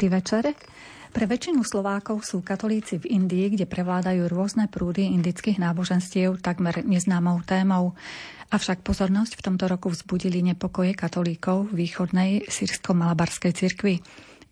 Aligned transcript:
Dobrý 0.00 0.16
večer. 0.16 0.56
Pre 1.12 1.28
väčšinu 1.28 1.60
Slovákov 1.60 2.24
sú 2.24 2.40
katolíci 2.40 2.96
v 2.96 3.20
Indii, 3.20 3.52
kde 3.52 3.68
prevládajú 3.68 4.32
rôzne 4.32 4.64
prúdy 4.64 5.12
indických 5.12 5.60
náboženstiev, 5.60 6.40
takmer 6.40 6.80
neznámou 6.88 7.44
témou. 7.44 7.92
Avšak 8.48 8.80
pozornosť 8.80 9.36
v 9.36 9.44
tomto 9.44 9.68
roku 9.68 9.92
vzbudili 9.92 10.40
nepokoje 10.40 10.96
katolíkov 10.96 11.76
východnej 11.76 12.48
sírsko-malabarskej 12.48 13.52
cirkvi. 13.52 14.00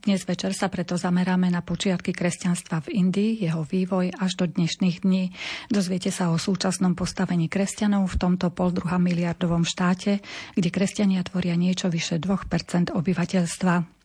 Dnes 0.05 0.28
večer 0.28 0.52
sa 0.52 0.69
preto 0.69 1.00
zameráme 1.00 1.48
na 1.48 1.64
počiatky 1.64 2.12
kresťanstva 2.12 2.84
v 2.84 3.00
Indii, 3.00 3.41
jeho 3.48 3.64
vývoj 3.64 4.20
až 4.20 4.36
do 4.36 4.52
dnešných 4.52 5.00
dní. 5.00 5.33
Dozviete 5.72 6.12
sa 6.12 6.28
o 6.28 6.36
súčasnom 6.36 6.92
postavení 6.92 7.48
kresťanov 7.48 8.05
v 8.05 8.20
tomto 8.20 8.52
pol 8.52 8.69
druha 8.69 9.00
miliardovom 9.00 9.64
štáte, 9.64 10.20
kde 10.60 10.69
kresťania 10.69 11.24
tvoria 11.24 11.56
niečo 11.56 11.88
vyše 11.88 12.20
2% 12.20 12.92
obyvateľstva. 12.92 13.96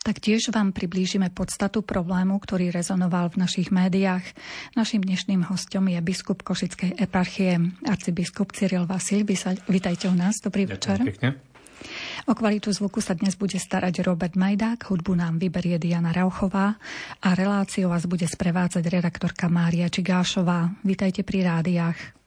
Taktiež 0.00 0.48
vám 0.50 0.72
priblížime 0.72 1.28
podstatu 1.28 1.84
problému, 1.84 2.40
ktorý 2.40 2.72
rezonoval 2.72 3.30
v 3.34 3.44
našich 3.44 3.68
médiách. 3.68 4.24
Našim 4.74 5.04
dnešným 5.04 5.46
hostom 5.50 5.90
je 5.92 6.00
biskup 6.00 6.40
Košickej 6.40 6.96
eparchie, 6.96 7.60
arcibiskup 7.84 8.56
Cyril 8.56 8.88
Vasil. 8.88 9.22
Vítajte 9.68 10.08
u 10.08 10.16
nás, 10.16 10.40
dobrý 10.40 10.66
večer. 10.66 11.00
Pekne. 11.04 11.40
O 12.28 12.36
kvalitu 12.36 12.68
zvuku 12.68 13.00
sa 13.00 13.16
dnes 13.16 13.40
bude 13.40 13.56
starať 13.56 14.04
Robert 14.04 14.36
Majdák, 14.36 14.92
hudbu 14.92 15.16
nám 15.16 15.40
vyberie 15.40 15.80
Diana 15.80 16.12
Rauchová 16.12 16.76
a 17.24 17.28
reláciu 17.32 17.88
vás 17.88 18.04
bude 18.04 18.28
sprevádzať 18.28 18.84
redaktorka 18.84 19.48
Mária 19.48 19.88
Čigášová. 19.88 20.76
Vítajte 20.84 21.24
pri 21.24 21.48
rádiách. 21.48 22.19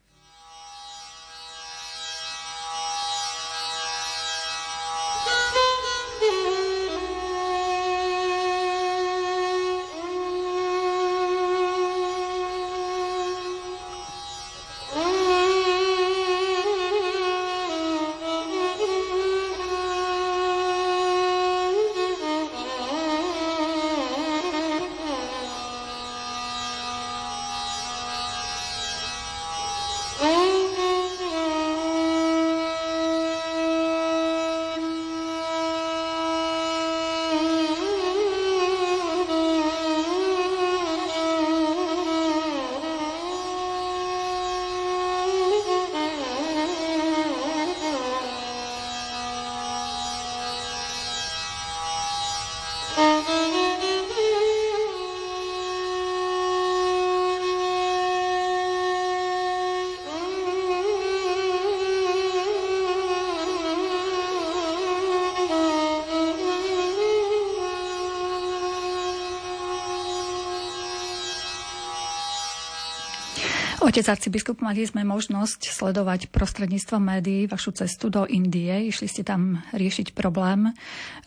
Otec 73.93 74.09
arcibiskup, 74.09 74.57
mali 74.65 74.89
sme 74.89 75.05
možnosť 75.05 75.69
sledovať 75.69 76.33
prostredníctvom 76.33 76.97
médií 76.97 77.45
vašu 77.45 77.77
cestu 77.77 78.09
do 78.09 78.25
Indie. 78.25 78.89
Išli 78.89 79.05
ste 79.05 79.21
tam 79.21 79.61
riešiť 79.69 80.17
problém 80.17 80.65
e, 80.65 80.71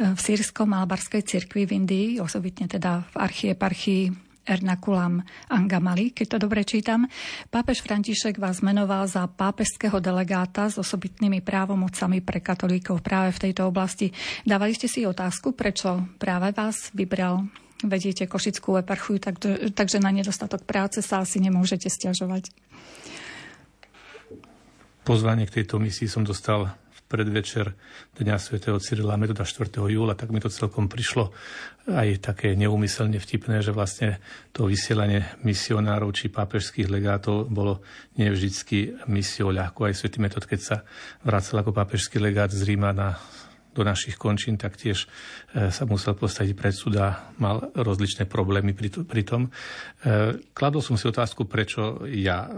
v 0.02 0.18
sírsko-malabarskej 0.18 1.22
cirkvi 1.22 1.62
v 1.62 1.78
Indii, 1.78 2.08
osobitne 2.18 2.66
teda 2.66 3.06
v 3.06 3.22
archieparchii 3.22 4.02
Ernakulam 4.42 5.22
Angamali, 5.46 6.10
keď 6.10 6.26
to 6.26 6.38
dobre 6.50 6.66
čítam. 6.66 7.06
Pápež 7.54 7.86
František 7.86 8.42
vás 8.42 8.66
menoval 8.66 9.06
za 9.06 9.30
pápežského 9.30 10.02
delegáta 10.02 10.66
s 10.66 10.74
osobitnými 10.74 11.46
právomocami 11.46 12.18
pre 12.18 12.42
katolíkov 12.42 12.98
práve 12.98 13.30
v 13.30 13.46
tejto 13.46 13.70
oblasti. 13.70 14.10
Dávali 14.42 14.74
ste 14.74 14.90
si 14.90 15.06
otázku, 15.06 15.54
prečo 15.54 16.18
práve 16.18 16.50
vás 16.50 16.90
vybral 16.90 17.46
vediete 17.84 18.24
Košickú 18.24 18.80
eparchiu, 18.80 19.20
tak, 19.20 19.42
takže 19.76 20.00
na 20.00 20.08
nedostatok 20.08 20.64
práce 20.64 21.04
sa 21.04 21.20
asi 21.20 21.42
nemôžete 21.42 21.92
stiažovať. 21.92 22.48
Pozvanie 25.06 25.46
k 25.46 25.62
tejto 25.62 25.78
misii 25.78 26.10
som 26.10 26.26
dostal 26.26 26.72
v 26.72 27.00
predvečer 27.06 27.78
Dňa 28.18 28.42
svätého 28.42 28.74
Cyrila 28.82 29.14
Metoda 29.14 29.46
4. 29.46 29.78
júla, 29.86 30.18
tak 30.18 30.34
mi 30.34 30.42
to 30.42 30.50
celkom 30.50 30.90
prišlo 30.90 31.30
aj 31.86 32.18
také 32.18 32.58
neumyselne 32.58 33.22
vtipné, 33.22 33.62
že 33.62 33.70
vlastne 33.70 34.18
to 34.50 34.66
vysielanie 34.66 35.22
misionárov 35.46 36.10
či 36.10 36.26
pápežských 36.26 36.90
legátov 36.90 37.46
bolo 37.46 37.86
nevždycky 38.18 38.98
misiou 39.06 39.54
ľahko. 39.54 39.86
Aj 39.86 39.94
svätý 39.94 40.18
Metod, 40.18 40.42
keď 40.42 40.60
sa 40.64 40.76
vracal 41.22 41.62
ako 41.62 41.70
pápežský 41.70 42.18
legát 42.18 42.50
z 42.50 42.66
Ríma 42.66 42.90
na 42.90 43.14
do 43.76 43.84
našich 43.84 44.16
končín, 44.16 44.56
tak 44.56 44.80
tiež 44.80 45.04
e, 45.04 45.68
sa 45.68 45.84
musel 45.84 46.16
postaviť 46.16 46.52
pred 46.56 46.72
súd 46.72 46.96
a 46.96 47.28
mal 47.36 47.68
rozličné 47.76 48.24
problémy 48.24 48.72
pri 48.72 49.22
tom. 49.22 49.52
E, 50.00 50.40
kladol 50.56 50.80
som 50.80 50.96
si 50.96 51.04
otázku, 51.04 51.44
prečo 51.44 52.08
ja. 52.08 52.48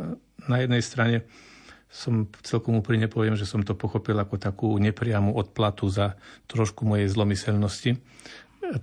Na 0.46 0.62
jednej 0.62 0.80
strane 0.80 1.26
som 1.90 2.28
celkom 2.44 2.78
úprimne 2.78 3.10
poviem, 3.10 3.34
že 3.34 3.48
som 3.48 3.64
to 3.64 3.74
pochopil 3.74 4.14
ako 4.14 4.36
takú 4.38 4.68
nepriamu 4.78 5.34
odplatu 5.34 5.88
za 5.90 6.14
trošku 6.46 6.84
mojej 6.84 7.08
zlomyselnosti, 7.08 7.96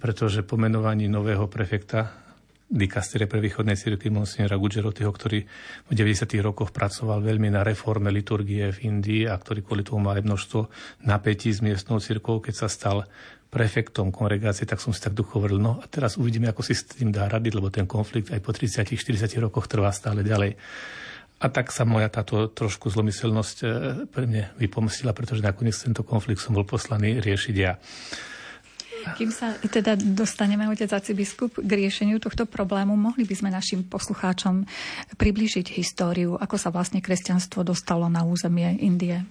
pretože 0.02 0.42
pomenovaní 0.42 1.06
nového 1.06 1.46
prefekta 1.46 2.25
dikastere 2.66 3.30
pre 3.30 3.38
východnej 3.38 3.78
cirkvi 3.78 4.10
monsignora 4.10 4.58
Gugerotyho, 4.58 5.14
ktorý 5.14 5.46
v 5.86 5.94
90. 5.94 6.26
rokoch 6.42 6.74
pracoval 6.74 7.22
veľmi 7.22 7.54
na 7.54 7.62
reforme 7.62 8.10
liturgie 8.10 8.74
v 8.74 8.90
Indii 8.90 9.30
a 9.30 9.38
ktorý 9.38 9.62
kvôli 9.62 9.86
tomu 9.86 10.10
mal 10.10 10.18
množstvo 10.18 10.68
napätí 11.06 11.54
s 11.54 11.62
miestnou 11.62 12.02
cirkvou, 12.02 12.42
keď 12.42 12.66
sa 12.66 12.68
stal 12.68 13.06
prefektom 13.54 14.12
kongregácie, 14.12 14.68
tak 14.68 14.82
som 14.84 14.92
si 14.92 15.00
tak 15.00 15.16
ducho 15.16 15.40
hovoril, 15.40 15.62
no 15.62 15.80
a 15.80 15.86
teraz 15.88 16.20
uvidíme, 16.20 16.52
ako 16.52 16.60
si 16.66 16.76
s 16.76 16.90
tým 16.92 17.14
dá 17.14 17.30
radiť, 17.32 17.54
lebo 17.56 17.72
ten 17.72 17.88
konflikt 17.88 18.34
aj 18.34 18.44
po 18.44 18.52
30-40 18.52 18.92
rokoch 19.40 19.72
trvá 19.72 19.94
stále 19.96 20.26
ďalej. 20.28 20.60
A 21.40 21.46
tak 21.52 21.72
sa 21.72 21.88
moja 21.88 22.12
táto 22.12 22.52
trošku 22.52 22.92
zlomyselnosť 22.92 23.58
eh, 23.64 23.70
pre 24.10 24.26
mňa 24.28 24.60
vypomstila, 24.60 25.16
pretože 25.16 25.46
nakoniec 25.46 25.78
tento 25.78 26.04
konflikt 26.04 26.44
som 26.44 26.58
bol 26.58 26.68
poslaný 26.68 27.22
riešiť 27.22 27.56
ja. 27.56 27.78
Kým 29.14 29.30
sa 29.30 29.54
teda 29.62 29.94
dostaneme, 29.94 30.66
otec 30.66 30.90
arcibiskup, 30.90 31.62
k 31.62 31.72
riešeniu 31.86 32.18
tohto 32.18 32.50
problému, 32.50 32.98
mohli 32.98 33.22
by 33.30 33.36
sme 33.38 33.50
našim 33.54 33.86
poslucháčom 33.86 34.66
priblížiť 35.14 35.78
históriu, 35.78 36.34
ako 36.34 36.58
sa 36.58 36.74
vlastne 36.74 37.06
kresťanstvo 37.06 37.62
dostalo 37.62 38.10
na 38.10 38.26
územie 38.26 38.82
Indie. 38.82 39.22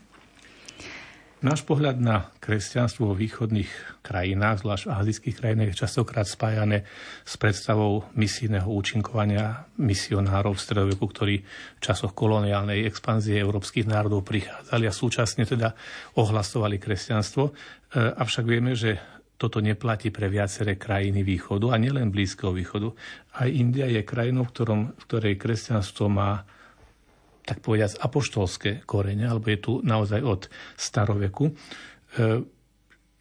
Náš 1.45 1.61
pohľad 1.61 2.01
na 2.01 2.33
kresťanstvo 2.41 3.13
vo 3.13 3.15
východných 3.21 4.01
krajinách, 4.01 4.65
zvlášť 4.65 4.85
v 4.89 4.97
azijských 4.97 5.37
krajinách, 5.37 5.77
je 5.77 5.83
častokrát 5.85 6.25
spájané 6.25 6.89
s 7.21 7.37
predstavou 7.37 8.09
misijného 8.17 8.65
účinkovania 8.65 9.69
misionárov 9.77 10.57
v 10.57 10.65
stredoveku, 10.65 11.05
ktorí 11.05 11.37
v 11.45 11.81
časoch 11.85 12.17
koloniálnej 12.17 12.89
expanzie 12.89 13.37
európskych 13.37 13.85
národov 13.85 14.25
prichádzali 14.25 14.89
a 14.89 14.97
súčasne 14.97 15.45
teda 15.45 15.77
ohlasovali 16.17 16.81
kresťanstvo. 16.81 17.45
E, 17.45 17.53
avšak 17.93 18.45
vieme, 18.49 18.73
že 18.73 18.97
toto 19.35 19.59
neplatí 19.59 20.15
pre 20.15 20.31
viaceré 20.31 20.79
krajiny 20.79 21.27
východu 21.27 21.75
a 21.75 21.77
nielen 21.77 22.15
Blízkeho 22.15 22.55
východu. 22.55 22.95
Aj 23.35 23.51
India 23.51 23.91
je 23.91 24.07
krajinou, 24.07 24.47
ktorom, 24.47 24.95
v 24.95 25.03
ktorej 25.11 25.35
kresťanstvo 25.35 26.07
má 26.07 26.47
tak 27.45 27.61
povediať 27.61 28.01
apoštolské 28.01 28.89
korene, 28.89 29.29
alebo 29.29 29.53
je 29.53 29.59
tu 29.61 29.73
naozaj 29.85 30.21
od 30.25 30.49
staroveku. 30.81 31.53
E, 31.53 31.53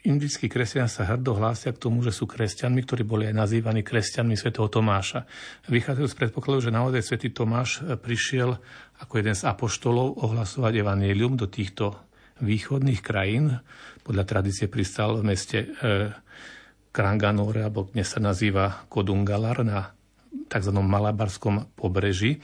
indickí 0.07 0.48
kresťania 0.48 0.88
sa 0.88 1.04
hrdo 1.04 1.36
hlásia 1.36 1.75
k 1.75 1.81
tomu, 1.83 2.00
že 2.06 2.16
sú 2.16 2.24
kresťanmi, 2.24 2.80
ktorí 2.88 3.04
boli 3.04 3.27
aj 3.27 3.36
nazývaní 3.36 3.83
kresťanmi 3.83 4.39
svätého 4.39 4.71
Tomáša. 4.71 5.27
Vychádzajú 5.68 6.07
z 6.07 6.18
predpokladu, 6.24 6.59
že 6.63 6.71
naozaj 6.71 7.04
svätý 7.04 7.36
Tomáš 7.36 7.83
prišiel 8.00 8.56
ako 9.04 9.13
jeden 9.19 9.36
z 9.36 9.44
apoštolov 9.44 10.24
ohlasovať 10.24 10.80
evanielium 10.80 11.36
do 11.36 11.51
týchto 11.51 12.00
východných 12.41 13.01
krajín. 13.03 13.59
Podľa 14.01 14.24
tradície 14.25 14.71
pristal 14.71 15.19
v 15.19 15.33
meste 15.33 15.57
e, 15.62 15.68
Kranganore, 16.94 17.65
alebo 17.65 17.89
dnes 17.89 18.09
sa 18.09 18.21
nazýva 18.21 18.85
Kodungalar 18.89 19.65
na 19.65 19.94
tzv. 20.50 20.74
Malabarskom 20.74 21.74
pobreží. 21.74 22.41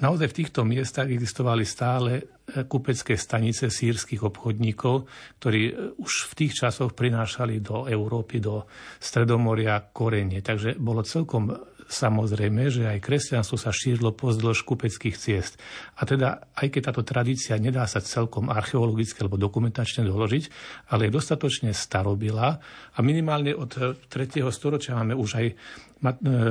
Naozaj 0.00 0.28
v 0.28 0.38
týchto 0.44 0.60
miestach 0.64 1.08
existovali 1.08 1.64
stále 1.64 2.40
kupecké 2.48 3.16
stanice 3.16 3.68
sírskych 3.68 4.24
obchodníkov, 4.24 5.08
ktorí 5.40 5.96
už 6.00 6.12
v 6.32 6.36
tých 6.36 6.52
časoch 6.64 6.96
prinášali 6.96 7.60
do 7.60 7.84
Európy, 7.84 8.40
do 8.40 8.64
Stredomoria 8.96 9.80
korenie. 9.92 10.40
Takže 10.40 10.80
bolo 10.80 11.04
celkom 11.04 11.52
samozrejme, 11.88 12.68
že 12.68 12.84
aj 12.84 13.00
kresťanstvo 13.00 13.56
sa 13.56 13.72
šírilo 13.72 14.12
pozdĺž 14.12 14.62
kupeckých 14.68 15.16
ciest. 15.16 15.56
A 15.96 16.04
teda, 16.04 16.52
aj 16.52 16.68
keď 16.68 16.92
táto 16.92 17.02
tradícia 17.02 17.56
nedá 17.56 17.88
sa 17.88 18.04
celkom 18.04 18.52
archeologicky 18.52 19.24
alebo 19.24 19.40
dokumentačne 19.40 20.04
doložiť, 20.04 20.44
ale 20.92 21.08
je 21.08 21.16
dostatočne 21.16 21.72
starobilá 21.72 22.60
a 22.92 22.98
minimálne 23.00 23.56
od 23.56 23.72
3. 24.06 24.44
storočia 24.52 25.00
máme 25.00 25.16
už 25.16 25.30
aj 25.40 25.46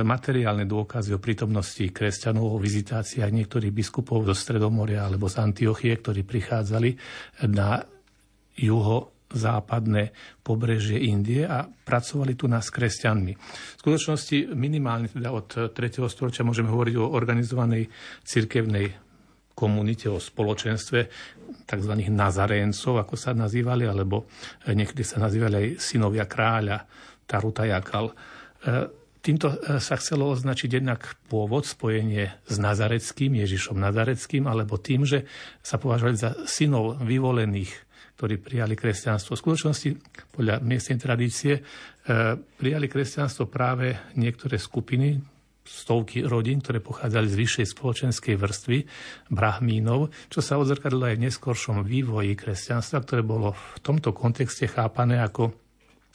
materiálne 0.04 0.68
dôkazy 0.68 1.16
o 1.16 1.22
prítomnosti 1.22 1.80
kresťanov, 1.88 2.58
o 2.58 2.60
vizitáciách 2.60 3.32
niektorých 3.32 3.72
biskupov 3.72 4.28
zo 4.28 4.36
Stredomoria 4.36 5.08
alebo 5.08 5.24
z 5.30 5.40
Antiochie, 5.40 5.96
ktorí 5.96 6.26
prichádzali 6.26 6.90
na 7.48 7.80
juho 8.58 9.17
západné 9.28 10.10
pobrežie 10.40 10.96
Indie 10.96 11.44
a 11.44 11.68
pracovali 11.68 12.32
tu 12.32 12.48
nás 12.48 12.72
kresťanmi. 12.72 13.32
V 13.36 13.80
skutočnosti 13.80 14.56
minimálne 14.56 15.12
teda 15.12 15.28
od 15.32 15.48
3. 15.72 15.76
storočia 16.08 16.48
môžeme 16.48 16.72
hovoriť 16.72 16.94
o 16.96 17.12
organizovanej 17.12 17.92
cirkevnej 18.24 19.08
komunite, 19.52 20.06
o 20.06 20.22
spoločenstve 20.22 21.00
tzv. 21.66 21.92
nazaréncov, 22.08 23.02
ako 23.02 23.14
sa 23.18 23.34
nazývali, 23.34 23.90
alebo 23.90 24.30
niekedy 24.70 25.02
sa 25.02 25.18
nazývali 25.18 25.54
aj 25.58 25.68
synovia 25.82 26.24
kráľa, 26.30 26.86
Tarutajakal. 27.28 28.08
E, 28.08 28.14
týmto 29.20 29.52
e, 29.52 29.76
sa 29.84 30.00
chcelo 30.00 30.32
označiť 30.32 30.80
jednak 30.80 31.20
pôvod, 31.28 31.68
spojenie 31.68 32.32
s 32.48 32.56
Nazareckým, 32.56 33.36
Ježišom 33.36 33.76
Nazareckým, 33.76 34.48
alebo 34.48 34.80
tým, 34.80 35.04
že 35.04 35.28
sa 35.60 35.76
považovali 35.76 36.16
za 36.16 36.32
synov 36.48 37.04
vyvolených 37.04 37.87
ktorí 38.18 38.42
prijali 38.42 38.74
kresťanstvo. 38.74 39.38
V 39.38 39.42
skutočnosti, 39.46 39.90
podľa 40.34 40.58
miestnej 40.58 40.98
tradície, 40.98 41.54
e, 41.54 41.62
prijali 42.34 42.90
kresťanstvo 42.90 43.46
práve 43.46 43.94
niektoré 44.18 44.58
skupiny, 44.58 45.22
stovky 45.62 46.26
rodín, 46.26 46.58
ktoré 46.58 46.82
pochádzali 46.82 47.28
z 47.30 47.38
vyššej 47.38 47.66
spoločenskej 47.78 48.34
vrstvy, 48.34 48.78
brahmínov, 49.30 50.10
čo 50.32 50.40
sa 50.42 50.58
odzrkadlo 50.58 51.06
aj 51.06 51.14
v 51.14 51.24
neskoršom 51.30 51.86
vývoji 51.86 52.34
kresťanstva, 52.34 53.04
ktoré 53.06 53.22
bolo 53.22 53.54
v 53.54 53.78
tomto 53.86 54.10
kontexte 54.10 54.66
chápané 54.66 55.22
ako 55.22 55.54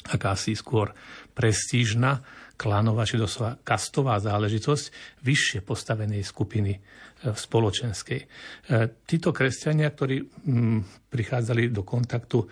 akási 0.04 0.60
skôr 0.60 0.92
prestížna 1.32 2.20
klanová, 2.60 3.08
či 3.08 3.16
doslova 3.16 3.56
kastová 3.64 4.20
záležitosť 4.20 4.92
vyššie 5.24 5.64
postavenej 5.64 6.28
skupiny 6.28 6.84
spoločenskej. 7.32 8.20
E, 8.20 8.28
títo 9.08 9.32
kresťania, 9.32 9.88
ktorí 9.88 10.28
mm, 10.28 11.08
prichádzali 11.08 11.72
do 11.72 11.88
kontaktu 11.88 12.44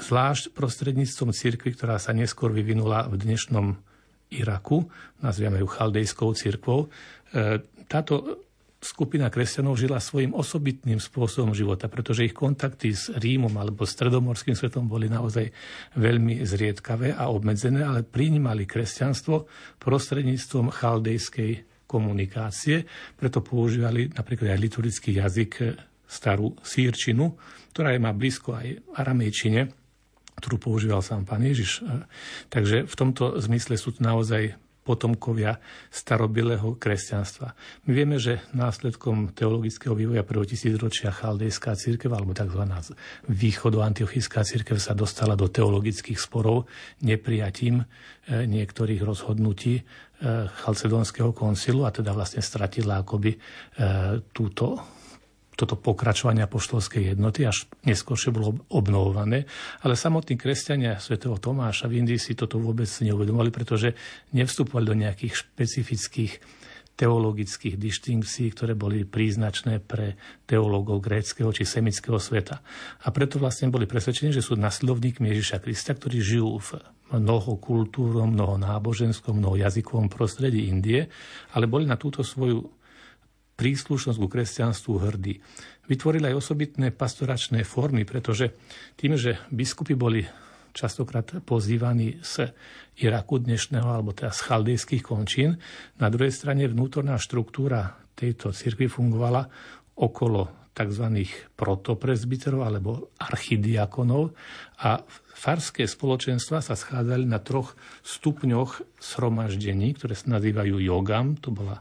zvlášť 0.00 0.56
prostredníctvom 0.56 1.36
cirkvi, 1.36 1.76
ktorá 1.76 2.00
sa 2.00 2.16
neskôr 2.16 2.52
vyvinula 2.52 3.04
v 3.08 3.20
dnešnom 3.20 3.76
Iraku, 4.32 4.88
nazvieme 5.20 5.60
ju 5.60 5.68
chaldejskou 5.68 6.32
cirkvou, 6.32 6.88
e, 7.30 7.60
táto 7.86 8.42
skupina 8.86 9.32
kresťanov 9.32 9.80
žila 9.80 9.98
svojim 9.98 10.36
osobitným 10.36 11.00
spôsobom 11.00 11.56
života, 11.56 11.88
pretože 11.90 12.28
ich 12.28 12.36
kontakty 12.36 12.92
s 12.92 13.08
Rímom 13.10 13.50
alebo 13.56 13.88
stredomorským 13.88 14.54
svetom 14.54 14.86
boli 14.86 15.08
naozaj 15.08 15.48
veľmi 15.96 16.44
zriedkavé 16.44 17.16
a 17.16 17.32
obmedzené, 17.32 17.82
ale 17.82 18.06
prinímali 18.06 18.68
kresťanstvo 18.68 19.48
prostredníctvom 19.80 20.70
chaldejskej 20.70 21.75
komunikácie, 21.96 22.84
preto 23.16 23.40
používali 23.40 24.12
napríklad 24.12 24.52
aj 24.52 24.60
liturgický 24.60 25.16
jazyk 25.16 25.72
starú 26.04 26.52
sírčinu, 26.60 27.32
ktorá 27.72 27.96
je 27.96 28.00
má 28.04 28.12
blízko 28.12 28.52
aj 28.52 28.84
aramejčine, 29.00 29.72
ktorú 30.36 30.60
používal 30.60 31.00
sám 31.00 31.24
pán 31.24 31.40
Ježiš. 31.40 31.80
Takže 32.52 32.84
v 32.84 32.94
tomto 32.94 33.40
zmysle 33.40 33.80
sú 33.80 33.96
naozaj 33.96 34.52
potomkovia 34.86 35.58
starobilého 35.90 36.78
kresťanstva. 36.78 37.58
My 37.84 37.90
vieme, 37.90 38.22
že 38.22 38.46
následkom 38.54 39.34
teologického 39.34 39.98
vývoja 39.98 40.22
prvého 40.22 40.46
tisícročia 40.46 41.10
chaldejská 41.10 41.74
církev, 41.74 42.14
alebo 42.14 42.30
tzv. 42.30 42.62
východoantiochická 43.26 44.46
církev 44.46 44.78
sa 44.78 44.94
dostala 44.94 45.34
do 45.34 45.50
teologických 45.50 46.22
sporov 46.22 46.70
neprijatím 47.02 47.82
e, 47.82 47.84
niektorých 48.46 49.02
rozhodnutí 49.02 49.74
e, 49.76 49.82
Chalcedonského 50.46 51.34
koncilu 51.34 51.82
a 51.82 51.90
teda 51.90 52.14
vlastne 52.14 52.38
stratila 52.38 53.02
akoby 53.02 53.34
e, 53.34 53.38
túto 54.30 54.95
toto 55.56 55.74
pokračovanie 55.74 56.44
apoštolskej 56.44 57.16
jednoty, 57.16 57.48
až 57.48 57.64
neskôršie 57.88 58.28
bolo 58.30 58.60
obnovované. 58.68 59.48
Ale 59.80 59.96
samotní 59.96 60.36
kresťania 60.36 61.00
svätého 61.00 61.40
Tomáša 61.40 61.88
v 61.88 62.04
Indii 62.04 62.20
si 62.20 62.36
toto 62.36 62.60
vôbec 62.60 62.86
neuvedomovali, 62.86 63.48
pretože 63.48 63.96
nevstupovali 64.36 64.84
do 64.84 64.94
nejakých 64.94 65.32
špecifických 65.32 66.32
teologických 66.96 67.76
dištinkcií, 67.76 68.56
ktoré 68.56 68.72
boli 68.72 69.04
príznačné 69.04 69.84
pre 69.84 70.16
teológov 70.48 71.04
gréckého 71.04 71.52
či 71.52 71.68
semického 71.68 72.16
sveta. 72.16 72.64
A 73.04 73.12
preto 73.12 73.36
vlastne 73.36 73.68
boli 73.68 73.84
presvedčení, 73.84 74.32
že 74.32 74.40
sú 74.40 74.56
nasledovníkmi 74.56 75.28
Ježiša 75.28 75.60
Krista, 75.60 75.92
ktorí 75.92 76.24
žijú 76.24 76.56
v 76.56 76.80
mnoho 77.20 77.60
kultúrom, 77.60 78.34
mnoho 78.34 78.58
náboženskom, 78.58 79.38
mnoho 79.38 79.60
jazykovom 79.60 80.10
prostredí 80.10 80.72
Indie, 80.72 81.06
ale 81.54 81.70
boli 81.70 81.86
na 81.86 82.00
túto 82.00 82.24
svoju 82.24 82.75
príslušnosť 83.56 84.18
ku 84.20 84.28
kresťanstvu 84.28 84.94
hrdí. 85.00 85.40
Vytvorili 85.88 86.30
aj 86.30 86.38
osobitné 86.38 86.92
pastoračné 86.92 87.64
formy, 87.64 88.04
pretože 88.04 88.52
tým, 89.00 89.16
že 89.16 89.40
biskupy 89.48 89.96
boli 89.96 90.22
častokrát 90.76 91.40
pozývaní 91.40 92.20
z 92.20 92.52
Iraku 93.00 93.40
dnešného, 93.40 93.88
alebo 93.88 94.12
teda 94.12 94.28
z 94.28 94.40
chaldejských 94.44 95.02
končín, 95.02 95.56
na 95.96 96.12
druhej 96.12 96.32
strane 96.32 96.68
vnútorná 96.68 97.16
štruktúra 97.16 97.96
tejto 98.12 98.52
cirkvi 98.52 98.92
fungovala 98.92 99.48
okolo 99.96 100.68
tzv. 100.76 101.24
protopresbyterov 101.56 102.60
alebo 102.60 103.16
archidiakonov 103.16 104.36
a 104.84 105.00
farské 105.32 105.88
spoločenstva 105.88 106.60
sa 106.60 106.76
schádzali 106.76 107.24
na 107.24 107.40
troch 107.40 107.72
stupňoch 108.04 109.00
sromaždení, 109.00 109.96
ktoré 109.96 110.12
sa 110.12 110.36
nazývajú 110.36 110.76
jogam, 110.84 111.40
to 111.40 111.48
bola 111.48 111.80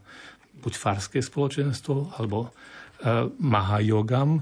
buď 0.66 0.74
farské 0.74 1.22
spoločenstvo, 1.22 2.18
alebo 2.18 2.50
uh, 2.50 3.30
Mahajogam, 3.38 4.42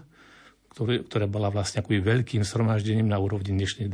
ktoré, 0.73 1.05
ktoré 1.05 1.25
bola 1.29 1.53
vlastne 1.53 1.85
akoby 1.85 2.01
veľkým 2.01 2.41
sromaždením 2.41 3.05
na 3.05 3.21
úrovni 3.21 3.53
dnešných 3.53 3.93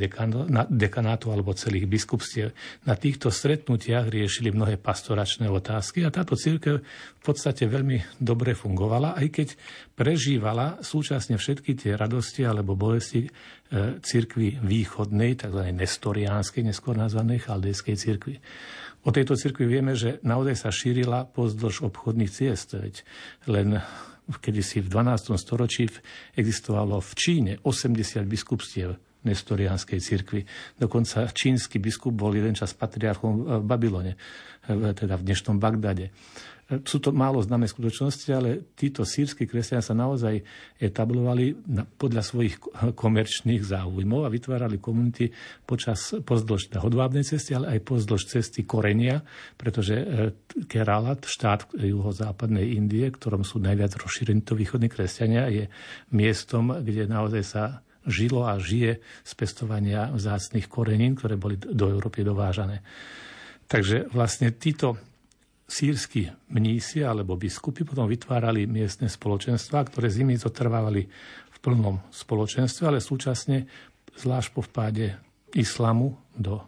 dekanátov 0.72 1.28
alebo 1.28 1.52
celých 1.52 1.84
biskupstiev. 1.84 2.56
Na 2.88 2.96
týchto 2.96 3.28
stretnutiach 3.28 4.08
riešili 4.08 4.48
mnohé 4.48 4.80
pastoračné 4.80 5.52
otázky 5.52 6.08
a 6.08 6.14
táto 6.14 6.40
církev 6.40 6.80
v 6.80 7.22
podstate 7.22 7.68
veľmi 7.68 8.16
dobre 8.16 8.56
fungovala, 8.56 9.12
aj 9.20 9.26
keď 9.28 9.48
prežívala 9.92 10.80
súčasne 10.80 11.36
všetky 11.36 11.76
tie 11.76 11.92
radosti 12.00 12.48
alebo 12.48 12.72
bolesti 12.80 13.28
e, 13.28 13.30
církvy 14.00 14.64
východnej, 14.64 15.36
tzv. 15.36 15.60
nestoriánskej, 15.76 16.64
neskôr 16.64 16.96
nazvanej 16.96 17.44
chaldejskej 17.44 17.96
církvy. 18.00 18.34
O 19.00 19.10
tejto 19.10 19.32
cirkvi 19.32 19.64
vieme, 19.64 19.96
že 19.96 20.20
naozaj 20.20 20.56
sa 20.60 20.68
šírila 20.68 21.24
pozdĺž 21.32 21.88
obchodných 21.88 22.28
ciest. 22.28 22.76
Veď 22.76 23.00
len 23.48 23.80
kedysi 24.38 24.84
v 24.84 24.92
12. 24.92 25.34
storočí 25.40 25.88
existovalo 26.36 27.00
v 27.00 27.12
Číne 27.16 27.52
80 27.64 28.28
biskupstiev 28.28 29.00
nestorianskej 29.24 30.00
cirkvi. 30.00 30.42
Dokonca 30.76 31.28
čínsky 31.32 31.76
biskup 31.76 32.16
bol 32.16 32.32
jeden 32.32 32.56
čas 32.56 32.72
patriarchom 32.72 33.60
v 33.60 33.64
Babylone, 33.64 34.12
teda 34.70 35.16
v 35.16 35.26
dnešnom 35.26 35.56
Bagdade. 35.60 36.12
Sú 36.86 37.02
to 37.02 37.10
málo 37.10 37.42
známe 37.42 37.66
skutočnosti, 37.66 38.30
ale 38.30 38.62
títo 38.78 39.02
sírsky 39.02 39.42
kresťania 39.50 39.82
sa 39.82 39.90
naozaj 39.90 40.38
etablovali 40.78 41.50
podľa 41.98 42.22
svojich 42.22 42.62
komerčných 42.94 43.58
záujmov 43.58 44.22
a 44.22 44.30
vytvárali 44.30 44.78
komunity 44.78 45.34
počas 45.66 46.14
pozdĺž 46.14 46.78
hodvábnej 46.78 47.26
cesty, 47.26 47.58
ale 47.58 47.74
aj 47.74 47.90
pozdĺž 47.90 48.22
cesty 48.22 48.62
korenia, 48.62 49.18
pretože 49.58 49.98
e, 49.98 50.06
Keralat, 50.70 51.26
štát 51.26 51.74
juhozápadnej 51.74 52.78
Indie, 52.78 53.10
ktorom 53.10 53.42
sú 53.42 53.58
najviac 53.58 53.98
rozšírení 53.98 54.46
to 54.46 54.54
východní 54.54 54.86
kresťania, 54.86 55.50
je 55.50 55.66
miestom, 56.14 56.70
kde 56.70 57.10
naozaj 57.10 57.42
sa 57.42 57.64
žilo 58.08 58.48
a 58.48 58.56
žije 58.56 59.00
z 59.02 59.32
pestovania 59.36 60.08
vzácných 60.12 60.66
korenín, 60.70 61.16
ktoré 61.16 61.36
boli 61.36 61.60
do 61.60 61.90
Európy 61.92 62.24
dovážané. 62.24 62.80
Takže 63.70 64.10
vlastne 64.10 64.50
títo 64.56 64.98
sírsky 65.70 66.26
mnísi 66.50 67.06
alebo 67.06 67.38
biskupy 67.38 67.86
potom 67.86 68.10
vytvárali 68.10 68.66
miestne 68.66 69.06
spoločenstva, 69.06 69.86
ktoré 69.86 70.10
zimy 70.10 70.34
zotrvávali 70.34 71.06
v 71.50 71.56
plnom 71.62 72.02
spoločenstve, 72.10 72.90
ale 72.90 72.98
súčasne, 72.98 73.70
zvlášť 74.18 74.48
po 74.50 74.66
vpáde 74.66 75.14
islamu 75.54 76.18
do 76.34 76.58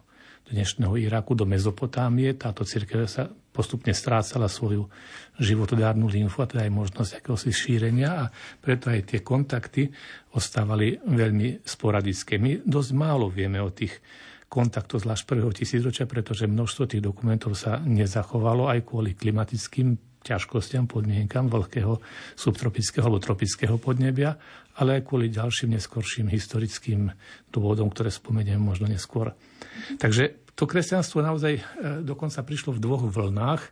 dnešného 0.47 0.95
Iraku, 1.01 1.35
do 1.35 1.49
Mezopotámie. 1.49 2.39
Táto 2.39 2.63
církev 2.63 3.11
sa 3.11 3.27
postupne 3.53 3.93
strácala 3.93 4.49
svoju 4.49 4.89
životodárnu 5.37 6.09
lymfu 6.09 6.41
a 6.41 6.49
teda 6.49 6.65
aj 6.65 6.73
možnosť 6.73 7.13
akéhosi 7.21 7.53
šírenia 7.53 8.11
a 8.27 8.31
preto 8.59 8.89
aj 8.89 9.13
tie 9.13 9.21
kontakty 9.21 9.93
ostávali 10.33 10.97
veľmi 10.97 11.61
sporadické. 11.63 12.41
My 12.41 12.65
dosť 12.65 12.91
málo 12.97 13.29
vieme 13.29 13.61
o 13.61 13.69
tých 13.69 14.01
kontaktoch 14.49 15.05
zvlášť 15.05 15.25
prvého 15.25 15.53
tisícročia, 15.53 16.05
pretože 16.05 16.45
množstvo 16.45 16.85
tých 16.85 17.05
dokumentov 17.05 17.57
sa 17.57 17.81
nezachovalo 17.81 18.69
aj 18.69 18.85
kvôli 18.85 19.17
klimatickým 19.17 19.97
ťažkostiam, 20.23 20.87
podmienkam 20.87 21.51
vlhkého 21.51 21.99
subtropického 22.39 23.09
alebo 23.09 23.19
tropického 23.19 23.77
podnebia, 23.81 24.39
ale 24.79 25.01
aj 25.01 25.03
kvôli 25.09 25.29
ďalším 25.29 25.77
neskorším 25.77 26.31
historickým 26.31 27.11
dôvodom, 27.51 27.91
ktoré 27.91 28.09
spomeniem 28.09 28.61
možno 28.63 28.87
neskôr. 28.87 29.35
Takže 29.99 30.42
to 30.63 30.71
kresťanstvo 30.71 31.27
naozaj 31.27 31.59
e, 31.59 31.63
dokonca 32.07 32.39
prišlo 32.47 32.79
v 32.79 32.83
dvoch 32.87 33.03
vlnách. 33.11 33.63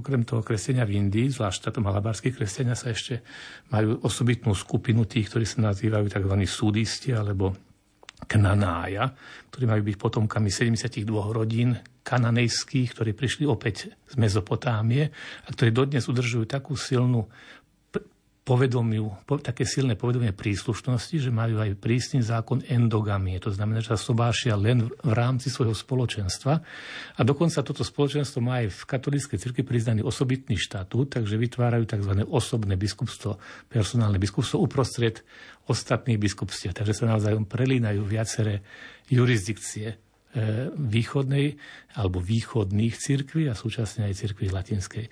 Okrem 0.00 0.24
toho 0.24 0.40
kresťania 0.40 0.88
v 0.88 0.96
Indii, 0.96 1.28
zvlášť 1.28 1.68
táto 1.68 1.84
malabarskí 1.84 2.32
kresťania 2.32 2.72
sa 2.72 2.88
ešte 2.88 3.20
majú 3.68 4.00
osobitnú 4.00 4.56
skupinu 4.56 5.04
tých, 5.04 5.28
ktorí 5.28 5.44
sa 5.44 5.60
nazývajú 5.60 6.08
tzv. 6.08 6.34
súdisti 6.48 7.12
alebo 7.12 7.52
knanája, 8.24 9.12
ktorí 9.52 9.64
majú 9.68 9.82
byť 9.92 9.96
potomkami 10.00 10.48
72 10.48 11.04
rodín 11.36 11.76
kananejských, 12.00 12.96
ktorí 12.96 13.12
prišli 13.12 13.44
opäť 13.44 13.92
z 13.92 14.14
Mezopotámie 14.16 15.12
a 15.44 15.48
ktorí 15.52 15.68
dodnes 15.68 16.08
udržujú 16.08 16.48
takú 16.48 16.80
silnú 16.80 17.28
povedomiu, 18.42 19.22
po, 19.22 19.38
také 19.38 19.62
silné 19.62 19.94
povedomie 19.94 20.34
príslušnosti, 20.34 21.14
že 21.22 21.30
majú 21.30 21.62
aj 21.62 21.78
prísny 21.78 22.26
zákon 22.26 22.66
endogamie. 22.66 23.38
To 23.38 23.54
znamená, 23.54 23.78
že 23.78 23.94
sa 23.94 24.00
sobášia 24.02 24.58
len 24.58 24.90
v 24.90 25.12
rámci 25.14 25.46
svojho 25.46 25.78
spoločenstva. 25.78 26.58
A 27.16 27.20
dokonca 27.22 27.62
toto 27.62 27.86
spoločenstvo 27.86 28.42
má 28.42 28.66
aj 28.66 28.74
v 28.74 28.82
katolíckej 28.82 29.38
cirkvi 29.38 29.62
priznaný 29.62 30.02
osobitný 30.02 30.58
štatút, 30.58 31.22
takže 31.22 31.38
vytvárajú 31.38 31.86
tzv. 31.86 32.12
osobné 32.26 32.74
biskupstvo, 32.74 33.38
personálne 33.70 34.18
biskupstvo 34.18 34.58
uprostred 34.58 35.22
ostatných 35.70 36.18
biskupstiev. 36.18 36.74
Takže 36.74 36.98
sa 36.98 37.14
naozaj 37.14 37.38
prelínajú 37.46 38.02
viaceré 38.02 38.66
jurisdikcie 39.06 39.86
e, 39.86 39.96
východnej 40.74 41.54
alebo 41.94 42.18
východných 42.18 42.98
cirkví 42.98 43.46
a 43.46 43.54
súčasne 43.54 44.10
aj 44.10 44.18
cirkví 44.18 44.50
latinskej. 44.50 45.04
E, 45.06 45.10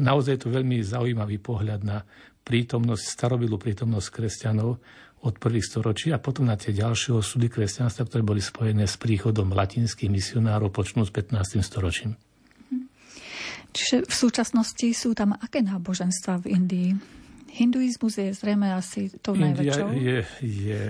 naozaj 0.00 0.40
je 0.40 0.42
to 0.48 0.56
veľmi 0.56 0.80
zaujímavý 0.80 1.36
pohľad 1.44 1.84
na 1.84 2.00
prítomnosť, 2.44 3.04
starobilú 3.04 3.60
prítomnosť 3.60 4.08
kresťanov 4.10 4.80
od 5.20 5.34
prvých 5.36 5.68
storočí 5.68 6.08
a 6.16 6.22
potom 6.22 6.48
na 6.48 6.56
tie 6.56 6.72
ďalšie 6.72 7.12
osudy 7.12 7.52
kresťanstva, 7.52 8.08
ktoré 8.08 8.22
boli 8.24 8.40
spojené 8.40 8.88
s 8.88 8.96
príchodom 8.96 9.52
latinských 9.52 10.08
misionárov 10.08 10.72
počnúť 10.72 11.12
s 11.12 11.12
15. 11.12 11.60
storočím. 11.60 12.16
Čiže 13.70 14.08
v 14.08 14.14
súčasnosti 14.14 14.88
sú 14.96 15.14
tam 15.14 15.36
aké 15.36 15.62
náboženstva 15.62 16.42
v 16.42 16.58
Indii? 16.58 16.90
Hinduizmus 17.50 18.18
je 18.18 18.30
zrejme 18.34 18.66
asi 18.72 19.10
tou 19.22 19.36
India 19.36 19.74
najväčšou? 19.74 19.88
je, 19.94 20.18
je 20.42 20.82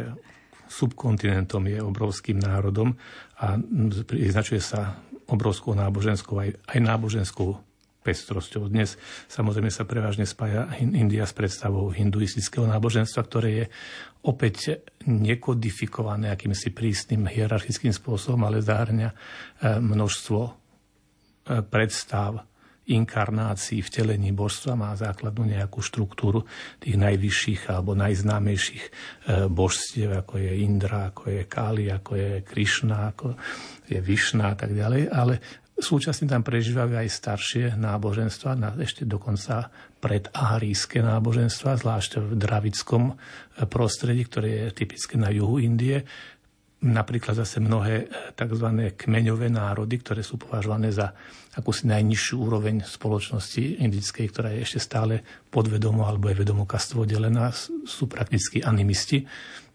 subkontinentom, 0.70 1.66
je 1.66 1.80
obrovským 1.82 2.38
národom 2.38 2.94
a 3.42 3.58
vyznačuje 4.06 4.62
sa 4.62 5.02
obrovskou 5.26 5.74
náboženskou 5.74 6.38
aj, 6.38 6.50
aj 6.70 6.78
náboženskou 6.78 7.58
pestrosťou. 8.00 8.72
Dnes 8.72 8.96
samozrejme 9.28 9.68
sa 9.68 9.84
prevažne 9.84 10.24
spája 10.24 10.72
India 10.80 11.28
s 11.28 11.36
predstavou 11.36 11.92
hinduistického 11.92 12.64
náboženstva, 12.64 13.20
ktoré 13.28 13.50
je 13.52 13.66
opäť 14.24 14.84
nekodifikované 15.08 16.32
akýmsi 16.32 16.72
prísnym 16.72 17.28
hierarchickým 17.28 17.92
spôsobom, 17.92 18.44
ale 18.44 18.64
zahrňa 18.64 19.08
e, 19.12 19.16
množstvo 19.80 20.40
e, 20.44 20.52
predstav, 21.64 22.44
inkarnácií, 22.90 23.86
vtelení 23.86 24.34
božstva, 24.34 24.74
má 24.74 24.90
základnú 24.98 25.46
nejakú 25.46 25.78
štruktúru 25.78 26.42
tých 26.82 26.98
najvyšších 26.98 27.70
alebo 27.70 27.94
najznámejších 27.94 28.84
e, 28.84 28.90
božstiev, 29.46 30.26
ako 30.26 30.42
je 30.42 30.52
Indra, 30.66 31.14
ako 31.14 31.22
je 31.30 31.42
Kali, 31.46 31.86
ako 31.86 32.12
je 32.18 32.30
Krishna, 32.42 33.14
ako 33.14 33.38
je 33.86 33.98
Višna 34.02 34.52
a 34.52 34.56
tak 34.58 34.74
ďalej, 34.74 35.06
ale 35.06 35.38
Súčasne 35.80 36.28
tam 36.28 36.44
prežívajú 36.44 36.92
aj 36.92 37.08
staršie 37.08 37.64
náboženstva, 37.80 38.76
ešte 38.84 39.08
dokonca 39.08 39.72
predárijské 39.96 41.00
náboženstva, 41.00 41.80
zvlášť 41.80 42.20
v 42.20 42.32
dravickom 42.36 43.02
eh, 43.08 43.16
prostredí, 43.64 44.28
ktoré 44.28 44.48
je 44.68 44.84
typické 44.84 45.16
na 45.16 45.32
juhu 45.32 45.56
Indie. 45.56 46.04
Napríklad 46.80 47.40
zase 47.40 47.64
mnohé 47.64 47.94
eh, 48.04 48.08
tzv. 48.36 48.92
kmeňové 48.92 49.48
národy, 49.48 50.04
ktoré 50.04 50.20
sú 50.20 50.36
považované 50.36 50.92
za 50.92 51.16
akúsi 51.56 51.88
najnižšiu 51.88 52.36
úroveň 52.36 52.84
spoločnosti 52.84 53.80
indickej, 53.80 54.26
ktorá 54.28 54.52
je 54.52 54.68
ešte 54.68 54.84
stále 54.84 55.24
podvedomo 55.48 56.04
alebo 56.04 56.28
je 56.28 56.44
vedomo 56.44 56.68
kastvo 56.68 57.08
delená, 57.08 57.56
sú 57.88 58.04
prakticky 58.04 58.60
animisti 58.60 59.24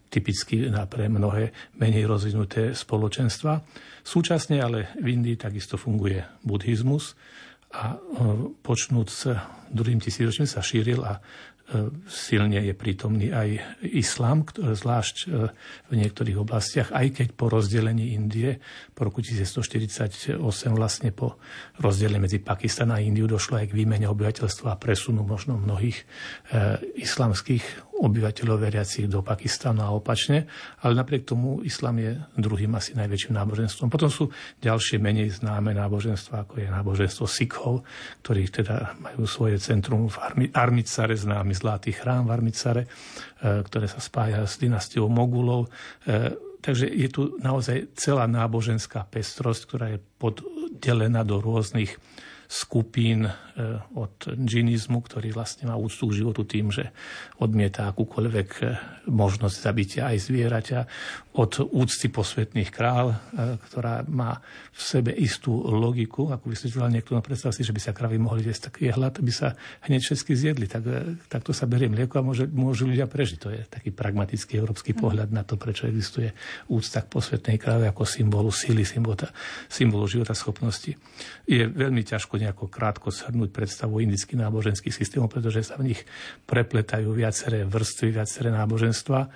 typicky 0.08 0.70
pre 0.86 1.10
mnohé 1.10 1.52
menej 1.78 2.06
rozvinuté 2.06 2.72
spoločenstva. 2.72 3.62
Súčasne 4.06 4.62
ale 4.62 4.94
v 5.02 5.18
Indii 5.18 5.36
takisto 5.36 5.74
funguje 5.74 6.22
buddhizmus 6.46 7.18
a 7.74 7.94
e, 7.94 7.96
počnúť 8.62 9.08
s 9.10 9.22
druhým 9.74 9.98
tisícročím 9.98 10.46
sa 10.46 10.62
šíril 10.62 11.02
a 11.02 11.18
E, 11.66 11.90
silne 12.06 12.62
je 12.62 12.78
prítomný 12.78 13.34
aj 13.34 13.58
islám, 13.82 14.46
zvlášť 14.54 15.16
e, 15.26 15.50
v 15.90 15.92
niektorých 15.98 16.38
oblastiach, 16.38 16.94
aj 16.94 17.18
keď 17.18 17.28
po 17.34 17.50
rozdelení 17.50 18.14
Indie 18.14 18.62
po 18.94 19.10
roku 19.10 19.18
1948 19.18 20.38
vlastne 20.70 21.10
po 21.10 21.42
rozdelení 21.82 22.22
medzi 22.22 22.38
Pakistan 22.38 22.94
a 22.94 23.02
Indiu 23.02 23.26
došlo 23.26 23.58
aj 23.58 23.74
k 23.74 23.82
výmene 23.82 24.06
obyvateľstva 24.06 24.78
a 24.78 24.78
presunu 24.78 25.26
možno 25.26 25.58
mnohých 25.58 26.06
islamských 26.94 27.85
obyvateľov 27.96 28.60
veriacich 28.60 29.08
do 29.08 29.24
Pakistanu 29.24 29.80
a 29.80 29.94
opačne, 29.94 30.44
ale 30.84 30.92
napriek 30.92 31.24
tomu 31.24 31.64
islám 31.64 31.96
je 31.96 32.12
druhým 32.36 32.76
asi 32.76 32.92
najväčším 32.92 33.32
náboženstvom. 33.32 33.88
Potom 33.88 34.12
sú 34.12 34.28
ďalšie 34.60 35.00
menej 35.00 35.40
známe 35.40 35.72
náboženstva, 35.72 36.44
ako 36.44 36.60
je 36.60 36.68
náboženstvo 36.68 37.24
Sikhov, 37.24 37.88
ktorí 38.20 38.52
teda 38.52 39.00
majú 39.00 39.24
svoje 39.24 39.56
centrum 39.56 40.08
v 40.12 40.16
Armicare, 40.52 41.16
známy 41.16 41.56
zlatý 41.56 41.96
chrám 41.96 42.28
v 42.28 42.34
Armicare, 42.36 42.82
e, 42.84 42.88
ktoré 43.64 43.88
sa 43.88 43.98
spája 43.98 44.44
s 44.44 44.60
dynastiou 44.60 45.08
Mogulov. 45.08 45.72
E, 46.04 46.36
takže 46.60 46.84
je 46.90 47.08
tu 47.08 47.22
naozaj 47.40 47.96
celá 47.96 48.28
náboženská 48.28 49.08
pestrosť, 49.08 49.60
ktorá 49.64 49.86
je 49.96 49.98
poddelená 50.20 51.24
do 51.24 51.40
rôznych 51.40 51.96
skupín 52.46 53.26
e, 53.26 53.32
od 53.98 54.14
džinizmu, 54.26 55.02
ktorý 55.02 55.34
vlastne 55.34 55.66
má 55.66 55.74
úctu 55.74 56.10
k 56.10 56.22
životu 56.22 56.46
tým, 56.46 56.70
že 56.70 56.94
odmieta 57.42 57.90
akúkoľvek 57.90 58.48
e, 58.62 58.64
možnosť 59.10 59.56
zabitia 59.58 60.02
aj 60.14 60.18
zvieraťa, 60.30 60.80
od 61.36 61.68
úcty 61.68 62.08
posvetných 62.08 62.72
král, 62.72 63.12
e, 63.12 63.16
ktorá 63.68 64.08
má 64.08 64.40
v 64.72 64.80
sebe 64.80 65.12
istú 65.12 65.52
logiku, 65.68 66.32
ako 66.32 66.48
vysvetľoval 66.48 66.88
niekto, 66.88 67.12
no 67.12 67.20
predstav 67.20 67.52
si, 67.52 67.60
že 67.60 67.76
by 67.76 67.80
sa 67.80 67.92
kravy 67.92 68.16
mohli 68.16 68.40
jesť, 68.48 68.72
tak 68.72 68.74
je 68.80 68.88
hlad, 68.88 69.20
by 69.20 69.32
sa 69.32 69.52
hneď 69.84 70.00
všetky 70.00 70.32
zjedli, 70.32 70.64
tak, 70.64 70.88
takto 71.28 71.52
sa 71.52 71.68
berie 71.68 71.92
mlieko 71.92 72.16
a 72.20 72.24
môže, 72.24 72.48
môžu 72.48 72.88
ľudia 72.88 73.04
prežiť. 73.04 73.38
To 73.44 73.52
je 73.52 73.60
taký 73.68 73.92
pragmatický 73.92 74.56
európsky 74.56 74.96
mm. 74.96 74.98
pohľad 74.98 75.28
na 75.28 75.44
to, 75.44 75.60
prečo 75.60 75.84
existuje 75.84 76.32
úcta 76.72 77.04
k 77.04 77.12
posvetnej 77.12 77.60
kráve 77.60 77.84
ako 77.84 78.08
symbolu 78.08 78.48
síly, 78.48 78.88
symbolu, 78.88 79.28
symbolu 79.68 80.08
života 80.08 80.32
schopnosti. 80.32 80.96
Je 81.44 81.68
veľmi 81.68 82.00
ťažko 82.00 82.40
nejako 82.40 82.72
krátko 82.72 83.12
shrnúť 83.12 83.52
predstavu 83.52 84.00
indických 84.00 84.40
náboženských 84.40 84.94
systémov, 84.94 85.28
pretože 85.28 85.68
sa 85.68 85.76
v 85.76 85.92
nich 85.92 86.00
prepletajú 86.48 87.12
viaceré 87.12 87.68
vrstvy, 87.68 88.16
viaceré 88.16 88.48
náboženstva. 88.56 89.28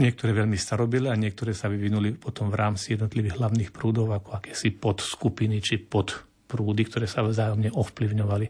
Niektoré 0.00 0.32
veľmi 0.32 0.56
starobilé 0.56 1.12
a 1.12 1.20
niektoré 1.20 1.52
sa 1.52 1.68
vyvinuli 1.68 2.16
potom 2.16 2.48
v 2.48 2.56
rámci 2.56 2.96
jednotlivých 2.96 3.36
hlavných 3.36 3.68
prúdov 3.68 4.08
ako 4.16 4.40
akési 4.40 4.72
podskupiny 4.72 5.60
či 5.60 5.76
podprúdy, 5.76 6.88
ktoré 6.88 7.04
sa 7.04 7.20
vzájomne 7.20 7.68
ovplyvňovali. 7.68 8.46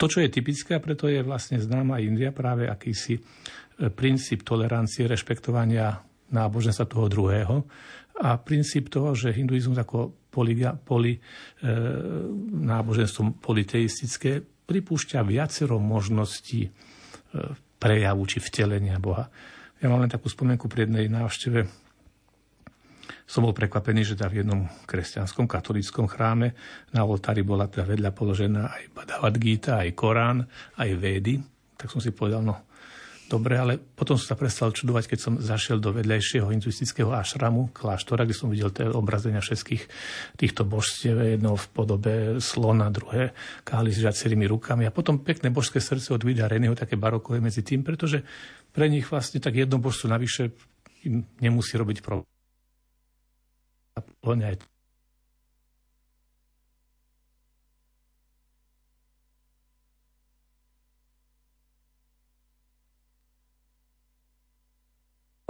To, 0.00 0.08
čo 0.08 0.24
je 0.24 0.32
typické, 0.32 0.80
preto 0.80 1.04
je 1.12 1.20
vlastne 1.20 1.60
známa 1.60 2.00
India 2.00 2.32
práve 2.32 2.64
akýsi 2.64 3.20
e, 3.20 3.22
princíp 3.92 4.40
tolerancie, 4.40 5.04
rešpektovania 5.04 6.00
náboženstva 6.32 6.88
toho 6.88 7.06
druhého 7.12 7.56
a 8.24 8.40
princíp 8.40 8.88
toho, 8.88 9.12
že 9.12 9.36
hinduizmus 9.36 9.76
ako 9.76 10.32
poliga, 10.32 10.72
poli, 10.72 11.12
e, 11.12 11.20
náboženstvo 12.56 13.44
politeistické 13.44 14.40
pripúšťa 14.40 15.20
viacero 15.28 15.76
možností 15.76 16.64
e, 16.64 16.70
prejavu 17.76 18.24
či 18.24 18.40
vtelenia 18.40 18.96
Boha. 18.96 19.28
Ja 19.80 19.88
mám 19.88 20.04
len 20.04 20.12
takú 20.12 20.28
spomienku 20.28 20.68
pri 20.68 20.84
jednej 20.84 21.08
návšteve. 21.08 21.64
Som 23.24 23.48
bol 23.48 23.56
prekvapený, 23.56 24.04
že 24.04 24.18
v 24.18 24.44
jednom 24.44 24.68
kresťanskom 24.84 25.48
katolíckom 25.48 26.04
chráme 26.04 26.52
na 26.92 27.08
oltári 27.08 27.40
bola 27.40 27.64
teda 27.64 27.88
vedľa 27.88 28.10
položená 28.12 28.76
aj 28.76 28.82
Bhagavad 28.92 29.34
Gita, 29.40 29.80
aj 29.80 29.96
Korán, 29.96 30.44
aj 30.76 30.90
Vedy. 31.00 31.40
Tak 31.80 31.88
som 31.88 32.02
si 32.02 32.12
povedal, 32.12 32.44
no 32.44 32.68
dobre, 33.30 33.54
ale 33.54 33.78
potom 33.78 34.18
som 34.18 34.34
sa 34.34 34.36
prestal 34.36 34.74
čudovať, 34.74 35.14
keď 35.14 35.18
som 35.22 35.34
zašiel 35.38 35.78
do 35.78 35.94
vedľajšieho 35.94 36.50
hinduistického 36.50 37.14
ašramu, 37.14 37.70
kláštora, 37.70 38.26
kde 38.26 38.34
som 38.34 38.50
videl 38.50 38.74
tie 38.74 38.90
obrazenia 38.90 39.38
všetkých 39.38 39.82
týchto 40.34 40.66
božstiev, 40.66 41.22
jedno 41.22 41.54
v 41.54 41.66
podobe 41.70 42.14
slona, 42.42 42.90
druhé 42.90 43.30
káli 43.62 43.94
s 43.94 44.02
žiacerými 44.02 44.50
rukami 44.50 44.84
a 44.84 44.92
potom 44.92 45.22
pekné 45.22 45.54
božské 45.54 45.78
srdce 45.78 46.10
od 46.10 46.26
Vida 46.26 46.50
Reného, 46.50 46.74
také 46.74 46.98
barokové 46.98 47.38
medzi 47.38 47.62
tým, 47.62 47.86
pretože 47.86 48.26
pre 48.70 48.86
nich 48.88 49.06
vlastne 49.10 49.42
tak 49.42 49.58
jedno 49.58 49.82
božstvo 49.82 50.10
navyše 50.10 50.54
im 51.04 51.26
nemusí 51.40 51.74
robiť 51.74 52.04
problém. 52.04 52.28
A 53.96 54.00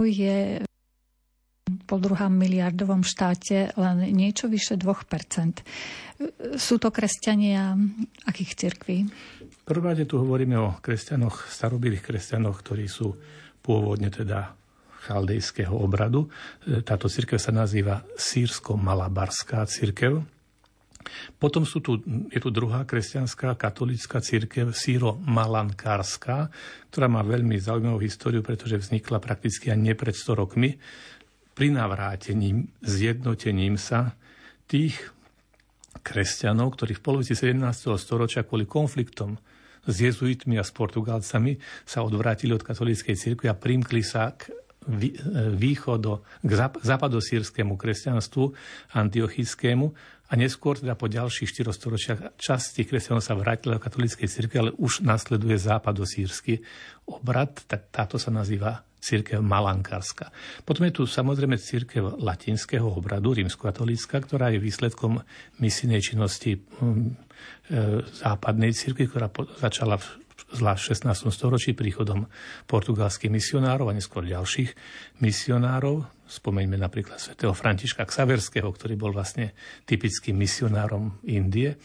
je 0.01 0.65
po 1.85 1.99
druhám 2.01 2.33
miliardovom 2.33 3.05
štáte 3.05 3.71
len 3.77 3.97
niečo 4.15 4.49
vyše 4.49 4.79
2%. 4.79 5.61
Sú 6.57 6.75
to 6.81 6.89
kresťania 6.89 7.77
akých 8.25 8.51
cirkví? 8.57 8.97
Prvom 9.61 9.93
tu 10.03 10.15
hovoríme 10.17 10.57
o 10.57 10.77
kresťanoch, 10.81 11.47
starobilých 11.47 12.01
kresťanoch, 12.01 12.57
ktorí 12.59 12.89
sú 12.89 13.13
pôvodne 13.61 14.09
teda 14.09 14.57
chaldejského 15.05 15.73
obradu. 15.73 16.29
Táto 16.85 17.09
cirkev 17.09 17.41
sa 17.41 17.53
nazýva 17.53 18.05
Sýrsko-Malabarská 18.17 19.65
cirkev 19.65 20.21
potom 21.37 21.65
sú 21.65 21.81
tu, 21.81 21.99
je 22.29 22.39
tu 22.39 22.49
druhá 22.53 22.85
kresťanská 22.85 23.57
katolická 23.57 24.21
církev 24.21 24.73
Síro-Malankárska, 24.73 26.53
ktorá 26.93 27.07
má 27.09 27.25
veľmi 27.25 27.57
zaujímavú 27.57 27.99
históriu, 28.01 28.45
pretože 28.45 28.77
vznikla 28.77 29.17
prakticky 29.17 29.73
ani 29.73 29.91
nie 29.91 29.95
pred 29.97 30.13
100 30.13 30.41
rokmi 30.41 30.77
pri 31.57 31.67
navrátením, 31.73 32.69
zjednotením 32.85 33.75
sa 33.75 34.15
tých 34.69 34.97
kresťanov, 36.01 36.79
ktorí 36.79 36.95
v 36.97 37.03
polovici 37.03 37.35
17. 37.35 37.59
storočia 37.99 38.47
kvôli 38.47 38.63
konfliktom 38.65 39.35
s 39.85 39.95
jezuitmi 39.97 40.57
a 40.57 40.63
s 40.65 40.71
Portugalcami 40.73 41.57
sa 41.85 42.05
odvrátili 42.05 42.53
od 42.53 42.65
katolíckej 42.65 43.15
cirkvi 43.17 43.47
a 43.49 43.57
primkli 43.57 44.05
sa 44.05 44.33
k 44.33 44.53
východo, 45.57 46.25
k 46.41 46.51
západosírskému 46.81 47.77
kresťanstvu 47.77 48.43
antiochickému 48.97 49.85
a 50.31 50.33
neskôr, 50.33 50.79
teda 50.79 50.97
po 50.97 51.05
ďalších 51.05 51.53
4 51.53 51.69
storočiach, 51.69 52.19
časť 52.39 52.81
tých 52.81 52.89
kresťanov 52.89 53.21
sa 53.21 53.37
vrátila 53.37 53.77
do 53.77 53.83
katolíckej 53.83 54.25
cirkvi, 54.25 54.57
ale 54.57 54.71
už 54.73 55.05
nasleduje 55.05 55.59
západosírsky 55.61 56.65
obrad, 57.05 57.61
tak 57.69 57.93
táto 57.93 58.17
sa 58.17 58.33
nazýva 58.33 58.81
církev 59.01 59.41
Malankárska. 59.41 60.29
Potom 60.61 60.85
je 60.85 60.93
tu 60.93 61.03
samozrejme 61.09 61.57
církev 61.57 62.21
latinského 62.21 62.85
obradu, 62.85 63.33
rímskokatolícka, 63.33 64.21
ktorá 64.21 64.53
je 64.53 64.61
výsledkom 64.61 65.25
misijnej 65.57 66.05
činnosti 66.05 66.61
hm, 66.61 67.17
e, 67.67 68.05
západnej 68.05 68.77
církvy, 68.77 69.09
ktorá 69.09 69.27
začala 69.57 69.97
v 69.97 70.21
zvlášť 70.51 70.81
v 70.83 70.89
16. 71.15 71.31
storočí 71.31 71.71
príchodom 71.71 72.27
portugalských 72.67 73.31
misionárov 73.31 73.87
a 73.87 73.95
neskôr 73.95 74.27
ďalších 74.27 74.75
misionárov. 75.23 76.03
Spomeňme 76.27 76.75
napríklad 76.75 77.19
svätého 77.19 77.55
Františka 77.55 78.03
Ksaverského, 78.03 78.67
ktorý 78.67 78.99
bol 78.99 79.15
vlastne 79.15 79.55
typickým 79.87 80.35
misionárom 80.35 81.19
Indie. 81.27 81.79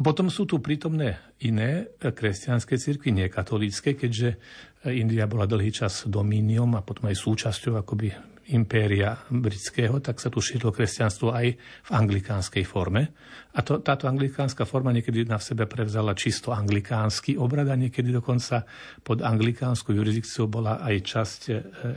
A 0.00 0.04
potom 0.04 0.32
sú 0.32 0.48
tu 0.48 0.64
prítomné 0.64 1.20
iné 1.44 1.92
kresťanské 2.00 2.80
cirkvy, 2.80 3.12
nie 3.12 3.28
katolícke, 3.28 3.92
keďže 4.00 4.40
India 4.88 5.28
bola 5.28 5.44
dlhý 5.44 5.68
čas 5.76 6.08
domíniom 6.08 6.72
a 6.72 6.80
potom 6.80 7.12
aj 7.12 7.20
súčasťou 7.20 7.76
akoby 7.84 8.08
impéria 8.50 9.14
britského, 9.30 10.02
tak 10.02 10.18
sa 10.18 10.28
tu 10.28 10.42
šírilo 10.42 10.74
kresťanstvo 10.74 11.30
aj 11.30 11.46
v 11.54 11.90
anglikánskej 11.90 12.64
forme. 12.66 13.14
A 13.50 13.66
to, 13.66 13.82
táto 13.82 14.06
anglikánska 14.06 14.62
forma 14.62 14.94
niekedy 14.94 15.26
na 15.26 15.42
sebe 15.42 15.66
prevzala 15.66 16.14
čisto 16.14 16.54
anglikánsky 16.54 17.34
obrad 17.34 17.66
a 17.70 17.78
niekedy 17.78 18.14
dokonca 18.14 18.62
pod 19.02 19.26
anglikánskou 19.26 19.90
jurisdikciou 19.90 20.46
bola 20.46 20.78
aj 20.82 20.96
časť 21.02 21.40
e, 21.50 21.52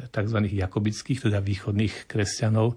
tzv. 0.09 0.37
jakobických, 0.49 1.29
teda 1.29 1.41
východných 1.41 2.09
kresťanov 2.09 2.73
e, 2.73 2.75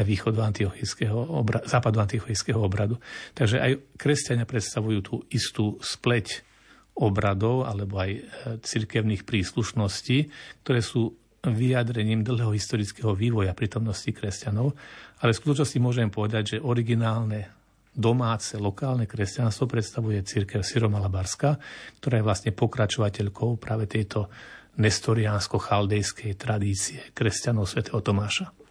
východu 0.00 0.40
antiochijského 0.40 1.16
obradu, 1.16 1.64
západu 1.68 2.00
antiochijského 2.00 2.60
obradu. 2.60 2.96
Takže 3.36 3.60
aj 3.60 3.72
kresťania 4.00 4.48
predstavujú 4.48 4.98
tú 5.04 5.14
istú 5.28 5.76
spleť 5.84 6.54
obradov 6.94 7.66
alebo 7.66 7.98
aj 7.98 8.10
e, 8.14 8.20
cirkevných 8.62 9.26
príslušností, 9.26 10.30
ktoré 10.62 10.80
sú 10.80 11.23
vyjadrením 11.52 12.24
dlhého 12.24 12.56
historického 12.56 13.12
vývoja 13.12 13.52
prítomnosti 13.52 14.08
kresťanov, 14.08 14.72
ale 15.20 15.30
v 15.34 15.40
skutočnosti 15.44 15.78
môžem 15.82 16.08
povedať, 16.08 16.56
že 16.56 16.64
originálne 16.64 17.52
domáce, 17.92 18.56
lokálne 18.56 19.04
kresťanstvo 19.04 19.68
predstavuje 19.68 20.24
církev 20.24 20.64
Syromalabarská, 20.64 21.50
ktorá 22.00 22.14
je 22.18 22.26
vlastne 22.26 22.50
pokračovateľkou 22.56 23.60
práve 23.60 23.84
tejto 23.86 24.32
nestoriánsko-chaldejskej 24.74 26.34
tradície 26.34 26.98
kresťanov 27.14 27.70
svätého 27.70 28.02
Tomáša. 28.02 28.63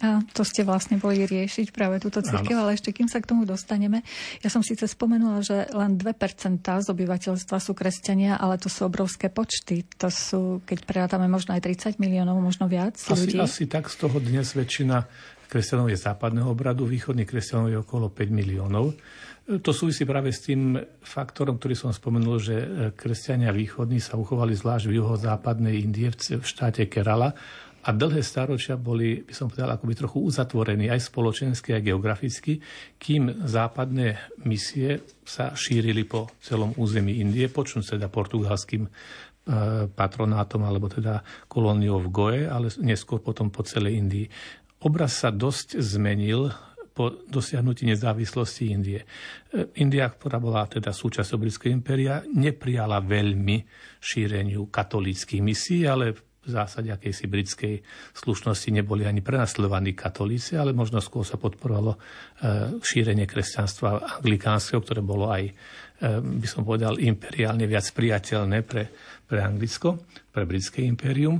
A 0.00 0.24
to 0.32 0.48
ste 0.48 0.64
vlastne 0.64 0.96
boli 0.96 1.28
riešiť 1.28 1.76
práve 1.76 2.00
túto 2.00 2.24
církev, 2.24 2.56
ale 2.56 2.72
ešte 2.72 2.88
kým 2.88 3.04
sa 3.04 3.20
k 3.20 3.28
tomu 3.28 3.44
dostaneme, 3.44 4.00
ja 4.40 4.48
som 4.48 4.64
síce 4.64 4.88
spomenula, 4.88 5.44
že 5.44 5.68
len 5.76 6.00
2% 6.00 6.64
z 6.64 6.86
obyvateľstva 6.88 7.56
sú 7.60 7.76
kresťania, 7.76 8.40
ale 8.40 8.56
to 8.56 8.72
sú 8.72 8.88
obrovské 8.88 9.28
počty. 9.28 9.84
To 10.00 10.08
sú, 10.08 10.64
keď 10.64 10.78
prerátame 10.88 11.28
možno 11.28 11.52
aj 11.52 11.68
30 11.68 12.00
miliónov, 12.00 12.40
možno 12.40 12.64
viac 12.64 12.96
asi, 12.96 13.12
ľudí. 13.12 13.36
Asi 13.36 13.68
tak 13.68 13.92
z 13.92 14.00
toho 14.00 14.16
dnes 14.24 14.56
väčšina 14.56 15.04
kresťanov 15.52 15.92
je 15.92 15.98
západného 16.00 16.48
obradu, 16.48 16.88
východných 16.88 17.28
kresťanov 17.28 17.68
je 17.68 17.78
okolo 17.84 18.08
5 18.08 18.30
miliónov. 18.32 18.96
To 19.50 19.74
súvisí 19.74 20.06
práve 20.06 20.30
s 20.30 20.46
tým 20.46 20.78
faktorom, 21.02 21.58
ktorý 21.58 21.74
som 21.74 21.90
spomenul, 21.90 22.38
že 22.38 22.56
kresťania 22.94 23.50
východní 23.50 23.98
sa 23.98 24.14
uchovali 24.14 24.54
zvlášť 24.54 24.86
v 24.86 25.02
juhozápadnej 25.02 25.74
Indie, 25.82 26.14
v 26.14 26.46
štáte 26.46 26.86
Kerala 26.86 27.34
a 27.80 27.96
dlhé 27.96 28.20
staročia 28.20 28.76
boli, 28.76 29.24
by 29.24 29.32
som 29.32 29.48
povedal, 29.48 29.72
akoby 29.72 29.94
trochu 29.96 30.20
uzatvorení 30.20 30.92
aj 30.92 31.00
spoločensky, 31.08 31.72
aj 31.72 31.86
geograficky, 31.88 32.60
kým 33.00 33.48
západné 33.48 34.36
misie 34.44 35.00
sa 35.24 35.56
šírili 35.56 36.04
po 36.04 36.28
celom 36.44 36.76
území 36.76 37.24
Indie, 37.24 37.48
počnúť 37.48 37.96
teda 37.96 38.12
portugalským 38.12 38.84
e, 38.84 38.90
patronátom 39.88 40.60
alebo 40.60 40.92
teda 40.92 41.24
kolóniou 41.48 42.04
v 42.04 42.08
Goe, 42.12 42.38
ale 42.44 42.68
neskôr 42.84 43.24
potom 43.24 43.48
po 43.48 43.64
celej 43.64 43.96
Indii. 43.96 44.26
Obraz 44.84 45.24
sa 45.24 45.32
dosť 45.32 45.80
zmenil 45.80 46.52
po 46.92 47.16
dosiahnutí 47.32 47.88
nezávislosti 47.88 48.76
Indie. 48.76 49.00
E, 49.00 49.72
India, 49.80 50.04
ktorá 50.04 50.36
bola 50.36 50.68
teda 50.68 50.92
súčasťou 50.92 51.40
Britského 51.40 51.72
impéria, 51.72 52.20
neprijala 52.28 53.00
veľmi 53.00 53.64
šíreniu 54.04 54.68
katolíckých 54.68 55.40
misií, 55.40 55.88
ale 55.88 56.29
v 56.50 56.58
zásade 56.58 56.90
akejsi 56.90 57.30
britskej 57.30 57.74
slušnosti 58.18 58.74
neboli 58.74 59.06
ani 59.06 59.22
prenasledovaní 59.22 59.94
katolíci, 59.94 60.58
ale 60.58 60.74
možno 60.74 60.98
skôr 60.98 61.22
sa 61.22 61.38
podporovalo 61.38 61.94
e, 61.94 61.98
šírenie 62.82 63.30
kresťanstva 63.30 64.18
anglikánskeho, 64.18 64.82
ktoré 64.82 65.00
bolo 65.00 65.30
aj, 65.30 65.46
e, 65.46 65.52
by 66.18 66.48
som 66.50 66.66
povedal, 66.66 66.98
imperiálne 66.98 67.70
viac 67.70 67.86
priateľné 67.94 68.66
pre, 68.66 68.90
pre 69.24 69.38
Anglicko, 69.38 70.02
pre 70.34 70.42
britské 70.42 70.82
impérium. 70.82 71.38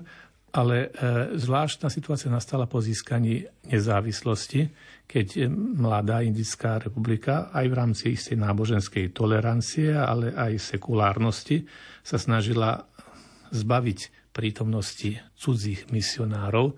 Ale 0.51 0.91
e, 0.91 1.35
zvláštna 1.39 1.91
situácia 1.91 2.31
nastala 2.31 2.71
po 2.71 2.79
získaní 2.79 3.43
nezávislosti, 3.71 4.71
keď 5.11 5.51
mladá 5.75 6.23
Indická 6.23 6.79
republika 6.79 7.51
aj 7.51 7.67
v 7.67 7.75
rámci 7.75 8.05
istej 8.15 8.39
náboženskej 8.39 9.11
tolerancie, 9.11 9.91
ale 9.91 10.31
aj 10.31 10.79
sekulárnosti 10.79 11.67
sa 12.07 12.15
snažila 12.15 12.87
zbaviť 13.51 14.20
prítomnosti 14.41 15.21
cudzích 15.37 15.93
misionárov, 15.93 16.73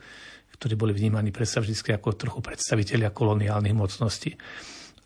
ktorí 0.58 0.74
boli 0.74 0.90
vnímaní 0.90 1.30
predstavždycky 1.30 1.94
ako 1.94 2.18
trochu 2.18 2.42
predstavitelia 2.42 3.14
koloniálnych 3.14 3.78
mocností. 3.78 4.34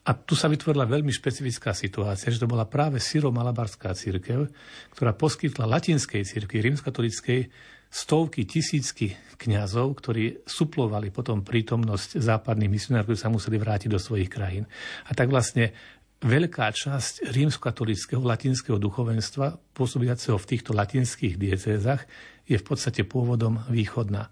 A 0.07 0.15
tu 0.15 0.39
sa 0.39 0.49
vytvorila 0.49 0.87
veľmi 0.89 1.11
špecifická 1.13 1.77
situácia, 1.77 2.33
že 2.33 2.41
to 2.41 2.49
bola 2.49 2.65
práve 2.65 2.97
Syro-Malabarská 3.03 3.93
církev, 3.93 4.49
ktorá 4.95 5.13
poskytla 5.13 5.67
latinskej 5.67 6.23
církvi, 6.23 6.63
rímskatolickej, 6.63 7.51
stovky, 7.91 8.47
tisícky 8.47 9.19
kňazov, 9.37 9.99
ktorí 9.99 10.47
suplovali 10.47 11.11
potom 11.11 11.43
prítomnosť 11.43 12.23
západných 12.23 12.71
misionárov, 12.71 13.13
ktorí 13.13 13.19
sa 13.19 13.33
museli 13.35 13.59
vrátiť 13.59 13.91
do 13.91 14.01
svojich 14.01 14.31
krajín. 14.31 14.65
A 15.09 15.17
tak 15.17 15.27
vlastne 15.27 15.75
veľká 16.23 16.71
časť 16.73 17.29
rímskokatolického 17.35 18.23
latinského 18.23 18.79
duchovenstva, 18.81 19.59
pôsobiaceho 19.77 20.39
v 20.39 20.49
týchto 20.49 20.73
latinských 20.73 21.37
diecézach, 21.37 22.07
je 22.47 22.57
v 22.57 22.65
podstate 22.65 23.03
pôvodom 23.03 23.67
východná. 23.69 24.31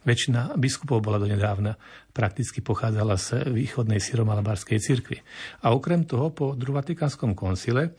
Väčšina 0.00 0.56
biskupov 0.56 1.04
bola 1.04 1.20
donedávna, 1.20 1.76
prakticky 2.16 2.64
pochádzala 2.64 3.20
z 3.20 3.52
východnej 3.52 4.00
syromalabarskej 4.00 4.80
cirkvi. 4.80 5.20
A 5.60 5.76
okrem 5.76 6.08
toho 6.08 6.32
po 6.32 6.56
druhom 6.56 6.80
Vatikánskom 6.80 7.36
koncile 7.36 7.92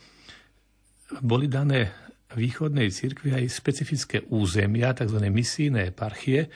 boli 1.21 1.45
dané 1.45 1.93
východnej 2.33 2.89
cirkvi 2.89 3.37
aj 3.37 3.53
špecifické 3.53 4.17
územia, 4.33 4.97
tzv. 4.97 5.19
misijné 5.29 5.93
eparchie, 5.93 6.49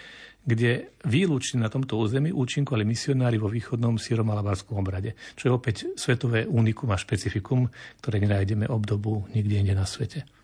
kde 0.46 0.94
výlučne 1.06 1.62
na 1.62 1.70
tomto 1.74 1.98
území 1.98 2.30
účinkovali 2.30 2.86
misionári 2.86 3.42
vo 3.42 3.50
východnom 3.50 3.98
síromalabarskom 3.98 4.78
obrade, 4.78 5.18
čo 5.34 5.50
je 5.50 5.52
opäť 5.52 5.76
svetové 5.98 6.46
unikum 6.46 6.90
a 6.94 7.02
špecifikum, 7.02 7.70
ktoré 8.02 8.22
nenájdeme 8.22 8.70
obdobu 8.70 9.26
nikde 9.34 9.62
inde 9.62 9.74
na 9.74 9.90
svete. 9.90 10.35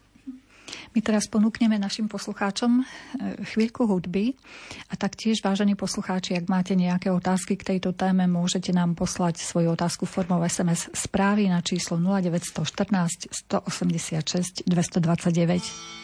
My 0.91 0.99
teraz 0.99 1.27
ponúkneme 1.27 1.79
našim 1.79 2.07
poslucháčom 2.11 2.81
e, 2.81 2.83
chvíľku 3.53 3.87
hudby 3.87 4.35
a 4.91 4.99
taktiež, 4.99 5.39
vážení 5.41 5.75
poslucháči, 5.79 6.37
ak 6.37 6.45
máte 6.51 6.73
nejaké 6.77 7.09
otázky 7.09 7.55
k 7.57 7.75
tejto 7.75 7.95
téme, 7.95 8.27
môžete 8.27 8.71
nám 8.75 8.95
poslať 8.95 9.41
svoju 9.41 9.73
otázku 9.73 10.05
formou 10.05 10.43
SMS 10.43 10.91
správy 10.93 11.47
na 11.49 11.63
číslo 11.63 11.97
0914 11.99 13.31
186 13.31 14.67
229. 14.67 16.01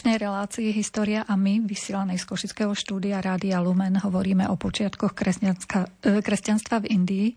dnešnej 0.00 0.32
relácii 0.32 0.72
História 0.72 1.28
a 1.28 1.36
my, 1.36 1.60
vysielanej 1.68 2.16
z 2.16 2.24
Košického 2.24 2.72
štúdia 2.72 3.20
Rádia 3.20 3.60
Lumen, 3.60 4.00
hovoríme 4.00 4.48
o 4.48 4.56
počiatkoch 4.56 5.12
e, 5.12 6.24
kresťanstva 6.24 6.80
v 6.80 6.88
Indii. 6.88 7.28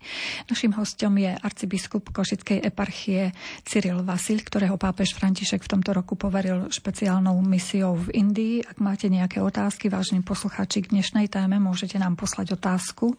Našim 0.48 0.72
hostom 0.72 1.12
je 1.20 1.28
arcibiskup 1.28 2.08
Košickej 2.08 2.64
eparchie 2.64 3.36
Cyril 3.68 4.00
Vasil, 4.00 4.40
ktorého 4.40 4.80
pápež 4.80 5.12
František 5.12 5.60
v 5.60 5.76
tomto 5.76 5.92
roku 5.92 6.16
poveril 6.16 6.72
špeciálnou 6.72 7.36
misiou 7.44 8.00
v 8.00 8.16
Indii. 8.16 8.64
Ak 8.64 8.80
máte 8.80 9.12
nejaké 9.12 9.44
otázky, 9.44 9.92
vážni 9.92 10.24
poslucháči, 10.24 10.88
k 10.88 10.96
dnešnej 10.96 11.28
téme 11.28 11.60
môžete 11.60 12.00
nám 12.00 12.16
poslať 12.16 12.56
otázku 12.56 13.12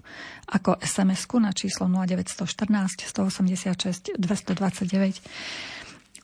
ako 0.49 0.81
SMS-ku 0.81 1.37
na 1.37 1.53
číslo 1.53 1.85
0914 1.85 3.13
186 3.13 4.17
229. 4.17 5.21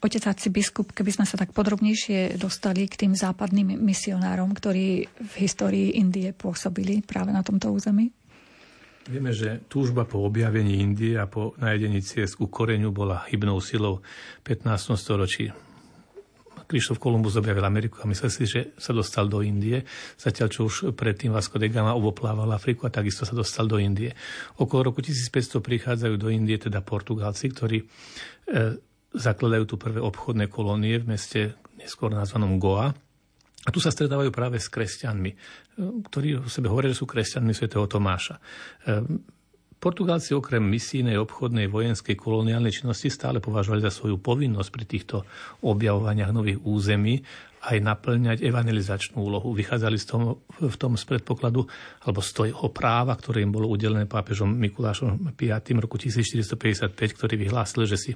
Otec 0.02 0.26
biskup, 0.50 0.98
keby 0.98 1.14
sme 1.14 1.26
sa 1.30 1.38
tak 1.38 1.54
podrobnejšie 1.54 2.42
dostali 2.42 2.90
k 2.90 3.06
tým 3.06 3.14
západným 3.14 3.78
misionárom, 3.78 4.50
ktorí 4.50 5.06
v 5.06 5.34
histórii 5.38 6.02
Indie 6.02 6.34
pôsobili 6.34 7.06
práve 7.06 7.30
na 7.30 7.46
tomto 7.46 7.70
území? 7.70 8.10
Vieme, 9.06 9.30
že 9.30 9.62
túžba 9.70 10.10
po 10.10 10.26
objavení 10.26 10.82
Indie 10.82 11.22
a 11.22 11.30
po 11.30 11.54
nájdení 11.62 12.02
ciest 12.02 12.42
ku 12.42 12.50
koreňu 12.50 12.90
bola 12.90 13.30
hybnou 13.30 13.62
silou 13.62 14.02
15. 14.42 14.98
storočí. 14.98 15.54
Krištof 16.66 17.04
Kolumbus 17.04 17.36
objavil 17.36 17.68
Ameriku 17.68 18.00
a 18.02 18.08
myslel 18.08 18.32
si, 18.32 18.48
že 18.48 18.72
sa 18.80 18.96
dostal 18.96 19.28
do 19.28 19.44
Indie, 19.44 19.84
zatiaľ 20.16 20.48
čo 20.48 20.66
už 20.66 20.96
predtým 20.96 21.36
Vasco 21.36 21.60
de 21.60 21.68
Gama 21.68 21.94
oboplával 21.94 22.48
Afriku 22.56 22.88
a 22.88 22.94
takisto 22.94 23.28
sa 23.28 23.36
dostal 23.36 23.68
do 23.68 23.76
Indie. 23.76 24.16
Okolo 24.56 24.90
roku 24.90 25.04
1500 25.04 25.60
prichádzajú 25.60 26.16
do 26.16 26.32
Indie 26.32 26.56
teda 26.56 26.80
Portugálci, 26.80 27.52
ktorí 27.52 27.84
e, 27.84 27.86
zakladajú 29.12 29.64
tu 29.68 29.76
prvé 29.76 30.00
obchodné 30.00 30.48
kolónie 30.48 31.00
v 31.00 31.16
meste, 31.16 31.42
neskôr 31.76 32.12
nazvanom 32.12 32.60
Goa. 32.60 32.92
A 33.62 33.70
tu 33.70 33.78
sa 33.78 33.94
stretávajú 33.94 34.34
práve 34.34 34.58
s 34.58 34.72
kresťanmi, 34.74 35.32
ktorí 36.10 36.42
o 36.42 36.50
sebe 36.50 36.72
hovoria, 36.72 36.90
že 36.90 37.04
sú 37.04 37.06
kresťanmi 37.06 37.54
svätého 37.54 37.86
Tomáša. 37.86 38.42
Ehm, 38.90 39.22
Portugalci 39.82 40.38
okrem 40.38 40.62
misijnej, 40.62 41.18
obchodnej, 41.18 41.66
vojenskej, 41.66 42.14
koloniálnej 42.14 42.70
činnosti 42.70 43.10
stále 43.10 43.42
považovali 43.42 43.82
za 43.82 43.90
svoju 43.90 44.22
povinnosť 44.22 44.70
pri 44.70 44.86
týchto 44.86 45.18
objavovaniach 45.66 46.30
nových 46.30 46.62
území 46.62 47.18
aj 47.62 47.78
naplňať 47.78 48.38
evangelizačnú 48.42 49.22
úlohu. 49.22 49.54
Vychádzali 49.54 49.98
z 50.02 50.06
tom, 50.10 50.22
v 50.58 50.76
tom 50.82 50.98
z 50.98 51.06
predpokladu 51.06 51.70
alebo 52.02 52.20
z 52.26 52.32
toho 52.34 52.68
práva, 52.74 53.14
ktoré 53.14 53.46
im 53.46 53.54
bolo 53.54 53.70
udelené 53.70 54.10
pápežom 54.10 54.50
Mikulášom 54.50 55.34
V. 55.38 55.42
roku 55.78 56.02
1455, 56.02 56.94
ktorý 56.98 57.36
vyhlásil, 57.38 57.86
že 57.86 57.98
si 58.02 58.12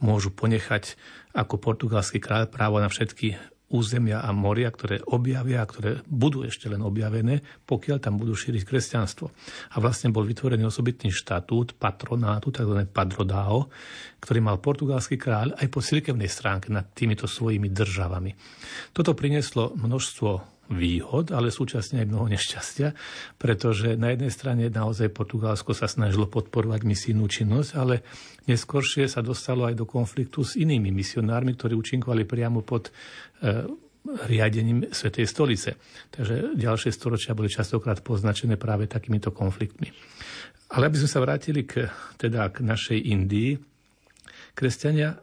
môžu 0.00 0.32
ponechať 0.32 0.96
ako 1.36 1.60
portugalský 1.60 2.16
kráľ 2.16 2.48
právo 2.48 2.80
na 2.80 2.88
všetky 2.88 3.55
územia 3.66 4.22
a 4.22 4.30
moria, 4.30 4.70
ktoré 4.70 5.02
objavia, 5.10 5.66
ktoré 5.66 5.98
budú 6.06 6.46
ešte 6.46 6.70
len 6.70 6.78
objavené, 6.86 7.42
pokiaľ 7.66 7.98
tam 7.98 8.14
budú 8.14 8.38
šíriť 8.38 8.62
kresťanstvo. 8.62 9.26
A 9.74 9.76
vlastne 9.82 10.14
bol 10.14 10.22
vytvorený 10.22 10.62
osobitný 10.70 11.10
štatút 11.10 11.74
patronátu, 11.74 12.54
tzv. 12.54 12.86
padrodao, 12.86 13.66
ktorý 14.22 14.38
mal 14.38 14.62
portugalský 14.62 15.18
kráľ 15.18 15.58
aj 15.58 15.66
po 15.66 15.82
cirkevnej 15.82 16.30
stránke 16.30 16.70
nad 16.70 16.86
týmito 16.94 17.26
svojimi 17.26 17.66
državami. 17.70 18.30
Toto 18.94 19.18
prinieslo 19.18 19.74
množstvo 19.74 20.55
výhod, 20.70 21.30
ale 21.30 21.54
súčasne 21.54 22.02
aj 22.02 22.10
mnoho 22.10 22.26
nešťastia, 22.30 22.88
pretože 23.38 23.94
na 23.94 24.10
jednej 24.14 24.32
strane 24.34 24.64
naozaj 24.66 25.14
Portugalsko 25.14 25.72
sa 25.72 25.86
snažilo 25.86 26.26
podporovať 26.26 26.82
misijnú 26.82 27.30
činnosť, 27.30 27.70
ale 27.78 28.02
neskôršie 28.50 29.06
sa 29.06 29.22
dostalo 29.22 29.66
aj 29.66 29.78
do 29.78 29.86
konfliktu 29.86 30.42
s 30.42 30.58
inými 30.58 30.90
misionármi, 30.90 31.54
ktorí 31.54 31.78
účinkovali 31.78 32.26
priamo 32.26 32.66
pod 32.66 32.90
e, 32.90 32.90
riadením 34.26 34.90
Svetej 34.90 35.26
stolice. 35.26 35.70
Takže 36.10 36.58
ďalšie 36.58 36.90
storočia 36.94 37.34
boli 37.34 37.50
častokrát 37.50 38.02
poznačené 38.02 38.58
práve 38.58 38.86
takýmito 38.86 39.30
konfliktmi. 39.34 39.90
Ale 40.74 40.90
aby 40.90 40.98
sme 40.98 41.10
sa 41.10 41.22
vrátili 41.22 41.62
k, 41.62 41.86
teda 42.18 42.50
k 42.50 42.66
našej 42.66 42.98
Indii, 42.98 43.75
Kresťania, 44.56 45.12
e, 45.12 45.16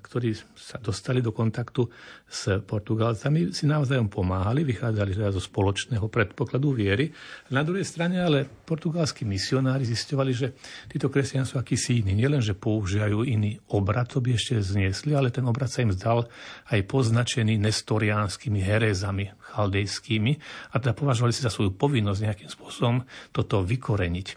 ktorí 0.00 0.32
sa 0.56 0.80
dostali 0.80 1.20
do 1.20 1.28
kontaktu 1.28 1.84
s 2.24 2.56
Portugalcami, 2.64 3.52
si 3.52 3.68
navzájom 3.68 4.08
pomáhali, 4.08 4.64
vychádzali 4.64 5.12
teda 5.12 5.28
zo 5.28 5.44
spoločného 5.44 6.08
predpokladu 6.08 6.72
viery. 6.72 7.12
Na 7.52 7.60
druhej 7.60 7.84
strane 7.84 8.16
ale 8.16 8.48
portugalskí 8.48 9.28
misionári 9.28 9.84
zistovali, 9.84 10.32
že 10.32 10.56
títo 10.88 11.12
kresťania 11.12 11.44
sú 11.44 11.60
akýsi 11.60 12.00
iní. 12.00 12.16
Nielen, 12.16 12.40
že 12.40 12.56
používajú 12.56 13.28
iný 13.28 13.60
obrad, 13.76 14.08
to 14.08 14.24
by 14.24 14.32
ešte 14.32 14.56
zniesli, 14.64 15.12
ale 15.12 15.28
ten 15.28 15.44
obrad 15.44 15.68
sa 15.68 15.84
im 15.84 15.92
zdal 15.92 16.24
aj 16.72 16.80
poznačený 16.88 17.60
nestoriánskymi 17.60 18.64
herezami 18.64 19.36
chaldejskými 19.52 20.32
a 20.72 20.80
teda 20.80 20.96
považovali 20.96 21.36
si 21.36 21.44
za 21.44 21.52
svoju 21.52 21.76
povinnosť 21.76 22.20
nejakým 22.24 22.48
spôsobom 22.48 23.04
toto 23.36 23.60
vykoreniť. 23.60 24.28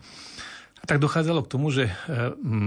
A 0.82 0.90
tak 0.90 0.98
dochádzalo 0.98 1.46
k 1.46 1.52
tomu, 1.52 1.70
že 1.70 1.86
e, 1.86 1.94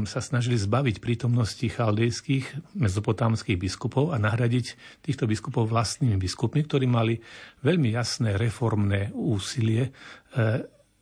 sa 0.06 0.22
snažili 0.22 0.54
zbaviť 0.54 1.02
prítomnosti 1.02 1.66
chaldejských 1.66 2.78
mezopotámskych 2.78 3.58
biskupov 3.58 4.14
a 4.14 4.22
nahradiť 4.22 4.78
týchto 5.02 5.26
biskupov 5.26 5.66
vlastnými 5.66 6.14
biskupmi, 6.14 6.62
ktorí 6.62 6.86
mali 6.86 7.18
veľmi 7.66 7.90
jasné 7.90 8.38
reformné 8.38 9.10
úsilie 9.18 9.90
e, 9.90 9.90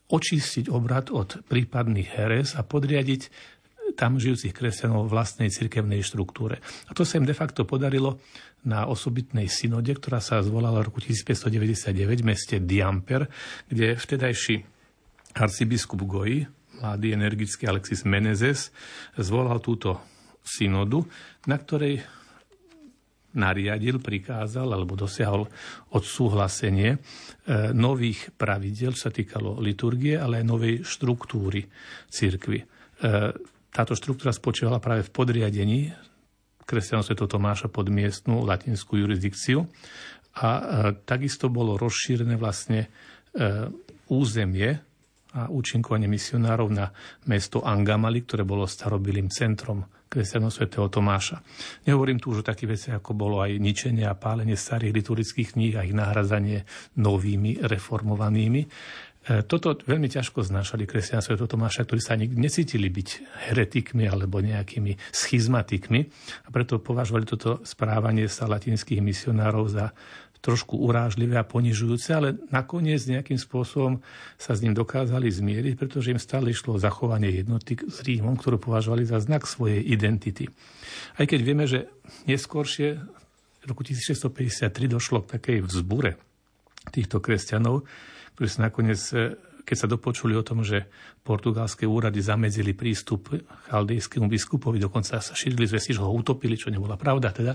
očistiť 0.09 0.73
obrad 0.73 1.13
od 1.13 1.45
prípadných 1.45 2.17
heres 2.17 2.57
a 2.57 2.65
podriadiť 2.65 3.29
tam 3.93 4.17
žijúcich 4.17 4.57
kresťanov 4.57 5.13
vlastnej 5.13 5.53
cirkevnej 5.53 6.01
štruktúre. 6.01 6.65
A 6.89 6.97
to 6.97 7.05
sa 7.05 7.21
im 7.21 7.29
de 7.29 7.37
facto 7.37 7.69
podarilo 7.69 8.25
na 8.65 8.89
osobitnej 8.89 9.53
synode, 9.53 9.93
ktorá 9.93 10.23
sa 10.25 10.41
zvolala 10.41 10.81
v 10.81 10.89
roku 10.89 11.01
1599 11.05 11.93
v 11.93 12.25
meste 12.25 12.57
Diamper, 12.57 13.29
kde 13.69 14.01
vtedajší 14.01 14.65
arcibiskup 15.37 16.01
Goji, 16.09 16.49
mladý 16.83 17.15
energický 17.15 17.71
Alexis 17.71 18.03
Menezes 18.03 18.75
zvolal 19.15 19.63
túto 19.63 20.03
synodu, 20.43 21.07
na 21.47 21.55
ktorej 21.55 22.03
nariadil, 23.33 24.03
prikázal 24.03 24.69
alebo 24.69 24.93
dosiahol 24.93 25.49
odsúhlasenie 25.95 26.91
e, 26.93 26.99
nových 27.73 28.35
pravidel, 28.37 28.93
čo 28.93 29.09
sa 29.09 29.13
týkalo 29.15 29.57
liturgie, 29.63 30.21
ale 30.21 30.43
aj 30.43 30.45
novej 30.45 30.75
štruktúry 30.85 31.65
církvy. 32.13 32.61
E, 32.61 32.65
táto 33.73 33.97
štruktúra 33.97 34.37
spočívala 34.37 34.85
práve 34.85 35.09
v 35.09 35.15
podriadení 35.17 35.89
kresťanov 36.69 37.09
Sv. 37.09 37.25
Tomáša 37.25 37.73
pod 37.73 37.89
miestnú 37.89 38.45
latinskú 38.45 39.01
jurisdikciu 39.01 39.65
a 40.37 40.49
e, 40.53 40.63
takisto 41.09 41.49
bolo 41.49 41.81
rozšírené 41.81 42.37
vlastne 42.37 42.93
územie 44.13 44.92
a 45.33 45.49
účinkovanie 45.49 46.09
misionárov 46.09 46.69
na 46.69 46.93
mesto 47.29 47.65
Angamali, 47.65 48.25
ktoré 48.25 48.45
bolo 48.45 48.69
starobilým 48.69 49.33
centrom 49.33 49.85
kresťanov 50.13 50.53
svätého 50.53 50.93
Tomáša. 50.93 51.41
Nehovorím 51.89 52.21
tu 52.21 52.37
už 52.37 52.45
o 52.45 52.49
takých 52.49 52.77
veciach, 52.77 52.97
ako 53.01 53.17
bolo 53.17 53.41
aj 53.41 53.57
ničenie 53.57 54.05
a 54.05 54.13
pálenie 54.13 54.61
starých 54.61 54.93
liturgických 54.93 55.57
kníh 55.57 55.75
a 55.81 55.89
ich 55.89 55.97
nahradzanie 55.97 56.69
novými, 57.01 57.65
reformovanými. 57.65 58.61
E, 58.61 58.69
toto 59.49 59.73
veľmi 59.73 60.13
ťažko 60.13 60.45
znášali 60.45 60.85
kresťania 60.85 61.25
svätého 61.25 61.49
Tomáša, 61.49 61.89
ktorí 61.89 62.01
sa 62.05 62.21
nikdy 62.21 62.37
necítili 62.37 62.93
byť 62.93 63.09
heretikmi 63.49 64.05
alebo 64.05 64.45
nejakými 64.45 64.99
schizmatikmi 65.15 66.01
a 66.45 66.49
preto 66.53 66.77
považovali 66.77 67.25
toto 67.25 67.65
správanie 67.65 68.29
sa 68.29 68.45
latinských 68.51 69.01
misionárov 69.01 69.65
za 69.71 69.97
trošku 70.43 70.75
urážlivé 70.75 71.39
a 71.39 71.47
ponižujúce, 71.47 72.11
ale 72.11 72.35
nakoniec 72.51 72.99
nejakým 73.07 73.39
spôsobom 73.39 74.03
sa 74.35 74.59
s 74.59 74.61
ním 74.61 74.75
dokázali 74.75 75.31
zmieriť, 75.31 75.79
pretože 75.79 76.11
im 76.11 76.19
stále 76.19 76.51
išlo 76.51 76.77
o 76.77 76.83
zachovanie 76.83 77.31
jednoty 77.31 77.79
s 77.79 78.03
Rímom, 78.03 78.35
ktorú 78.35 78.59
považovali 78.59 79.07
za 79.07 79.23
znak 79.23 79.47
svojej 79.47 79.79
identity. 79.79 80.51
Aj 81.15 81.25
keď 81.31 81.41
vieme, 81.47 81.71
že 81.71 81.87
neskôršie 82.27 82.99
v 83.63 83.65
roku 83.71 83.87
1653 83.87 84.75
došlo 84.91 85.23
k 85.23 85.39
takej 85.39 85.59
vzbure 85.63 86.19
týchto 86.91 87.23
kresťanov, 87.23 87.87
ktorí 88.35 88.49
sa 88.51 88.67
nakoniec 88.67 88.99
keď 89.63 89.77
sa 89.79 89.87
dopočuli 89.87 90.35
o 90.35 90.43
tom, 90.43 90.67
že 90.67 90.91
portugalské 91.23 91.87
úrady 91.87 92.19
zamedzili 92.19 92.75
prístup 92.75 93.31
chaldejskému 93.71 94.27
biskupovi, 94.27 94.83
dokonca 94.83 95.23
sa 95.23 95.35
šírili 95.39 95.71
zvesti, 95.71 95.95
že 95.95 96.03
ho 96.03 96.11
utopili, 96.11 96.59
čo 96.59 96.75
nebola 96.75 96.99
pravda, 96.99 97.31
teda, 97.31 97.55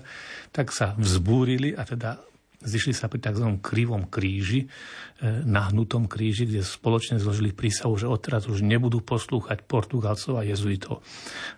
tak 0.55 0.71
sa 0.71 0.95
vzbúrili 0.95 1.75
a 1.75 1.83
teda 1.83 2.15
zišli 2.57 2.93
sa 2.93 3.05
pri 3.05 3.21
tzv. 3.21 3.61
krivom 3.61 4.09
kríži, 4.09 4.65
e, 4.65 4.67
nahnutom 5.45 6.09
kríži, 6.09 6.49
kde 6.49 6.65
spoločne 6.65 7.21
zložili 7.21 7.53
prísahu, 7.53 7.93
že 7.93 8.09
odteraz 8.09 8.49
už 8.49 8.65
nebudú 8.65 9.05
poslúchať 9.05 9.61
Portugalcov 9.69 10.41
a 10.41 10.47
jezuitov. 10.47 11.05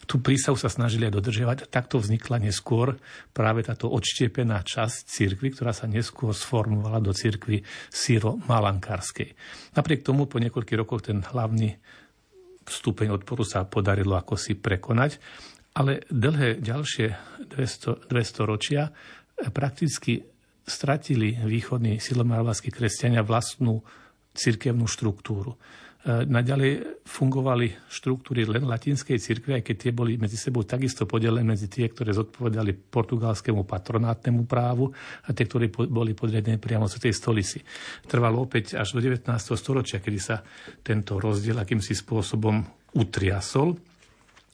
Tú 0.04 0.20
prísahu 0.20 0.60
sa 0.60 0.68
snažili 0.68 1.08
aj 1.08 1.16
dodržiavať 1.16 1.58
a 1.64 1.72
takto 1.72 2.04
vznikla 2.04 2.44
neskôr 2.44 3.00
práve 3.32 3.64
táto 3.64 3.88
odštiepená 3.88 4.60
časť 4.68 5.08
cirkvy, 5.08 5.56
ktorá 5.56 5.72
sa 5.72 5.88
neskôr 5.88 6.36
sformovala 6.36 7.00
do 7.00 7.16
cirkvy 7.16 7.64
síro-malankárskej. 7.88 9.34
Napriek 9.80 10.04
tomu 10.04 10.28
po 10.28 10.44
niekoľkých 10.44 10.80
rokoch 10.84 11.08
ten 11.08 11.24
hlavný 11.24 11.80
stupeň 12.68 13.16
odporu 13.16 13.42
sa 13.48 13.66
podarilo 13.66 14.20
ako 14.20 14.36
si 14.36 14.54
prekonať, 14.60 15.18
ale 15.80 16.04
dlhé 16.12 16.60
ďalšie 16.60 17.08
200, 17.50 18.12
200 18.12 18.52
ročia 18.52 18.92
prakticky 19.56 20.39
stratili 20.70 21.34
východní 21.34 21.98
silomarvalskí 21.98 22.70
kresťania 22.70 23.26
vlastnú 23.26 23.82
cirkevnú 24.32 24.86
štruktúru. 24.86 25.58
E, 26.00 26.24
naďalej 26.24 27.04
fungovali 27.04 27.92
štruktúry 27.92 28.48
len 28.48 28.64
latinskej 28.64 29.20
cirkvi, 29.20 29.60
aj 29.60 29.64
keď 29.68 29.76
tie 29.76 29.92
boli 29.92 30.16
medzi 30.16 30.40
sebou 30.40 30.64
takisto 30.64 31.04
podelené 31.04 31.44
medzi 31.44 31.68
tie, 31.68 31.92
ktoré 31.92 32.16
zodpovedali 32.16 32.72
portugalskému 32.88 33.68
patronátnemu 33.68 34.48
právu 34.48 34.96
a 35.28 35.36
tie, 35.36 35.44
ktoré 35.44 35.68
boli 35.68 36.16
podriadené 36.16 36.56
priamo 36.56 36.88
z 36.88 37.04
tej 37.04 37.14
stolici. 37.18 37.60
Trvalo 38.08 38.48
opäť 38.48 38.80
až 38.80 38.96
do 38.96 39.04
19. 39.04 39.28
storočia, 39.60 40.00
kedy 40.00 40.20
sa 40.24 40.40
tento 40.80 41.20
rozdiel 41.20 41.60
akýmsi 41.60 41.92
spôsobom 41.92 42.64
utriasol 42.96 43.76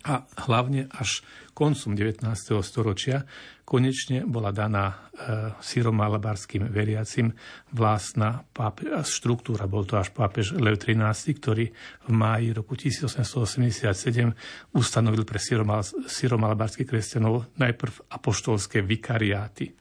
a 0.06 0.22
hlavne 0.46 0.86
až 0.94 1.26
koncom 1.58 1.98
19. 1.98 2.22
storočia 2.62 3.26
konečne 3.66 4.22
bola 4.30 4.54
daná 4.54 4.86
e, 4.86 4.94
syromalabarským 5.58 6.70
veriacim 6.70 7.34
vlastná 7.74 8.46
pápe, 8.54 8.86
štruktúra. 9.02 9.66
Bol 9.66 9.90
to 9.90 9.98
až 9.98 10.14
pápež 10.14 10.54
Lev 10.62 10.78
XIII, 10.78 11.42
ktorý 11.42 11.66
v 12.06 12.12
máji 12.14 12.54
roku 12.54 12.78
1887 12.78 14.78
ustanovil 14.78 15.26
pre 15.26 15.42
syromalabarských 16.06 16.86
kresťanov 16.86 17.58
najprv 17.58 18.14
apoštolské 18.14 18.86
vikariáty. 18.86 19.74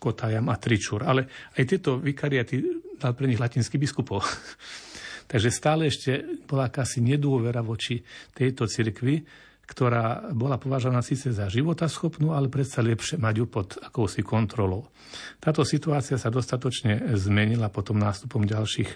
Kotajam 0.00 0.50
a 0.50 0.58
Tričur. 0.58 1.06
Ale 1.06 1.30
aj 1.54 1.62
tieto 1.62 2.02
vikariáty 2.02 2.82
dal 2.98 3.14
pre 3.14 3.30
nich 3.30 3.38
latinský 3.38 3.78
biskupov. 3.78 4.26
Takže 5.30 5.54
stále 5.54 5.86
ešte 5.86 6.42
bola 6.42 6.66
akási 6.66 6.98
nedôvera 6.98 7.62
voči 7.62 8.02
tejto 8.34 8.66
cirkvi, 8.66 9.22
ktorá 9.70 10.34
bola 10.34 10.58
považovaná 10.58 10.98
síce 10.98 11.30
za 11.30 11.46
životaschopnú, 11.46 12.34
ale 12.34 12.50
predsa 12.50 12.82
lepšie 12.82 13.22
mať 13.22 13.34
ju 13.38 13.46
pod 13.46 13.78
akousi 13.78 14.26
kontrolou. 14.26 14.90
Táto 15.38 15.62
situácia 15.62 16.18
sa 16.18 16.26
dostatočne 16.26 17.14
zmenila 17.14 17.70
potom 17.70 17.94
nástupom 17.94 18.42
ďalších 18.42 18.90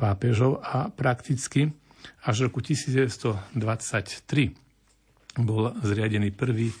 pápežov 0.00 0.64
a 0.64 0.88
prakticky 0.88 1.76
Až 2.24 2.40
v 2.40 2.44
roku 2.52 2.60
1923 2.60 5.44
bol 5.44 5.72
zriadený 5.82 6.30
prvý, 6.30 6.70
e, 6.70 6.74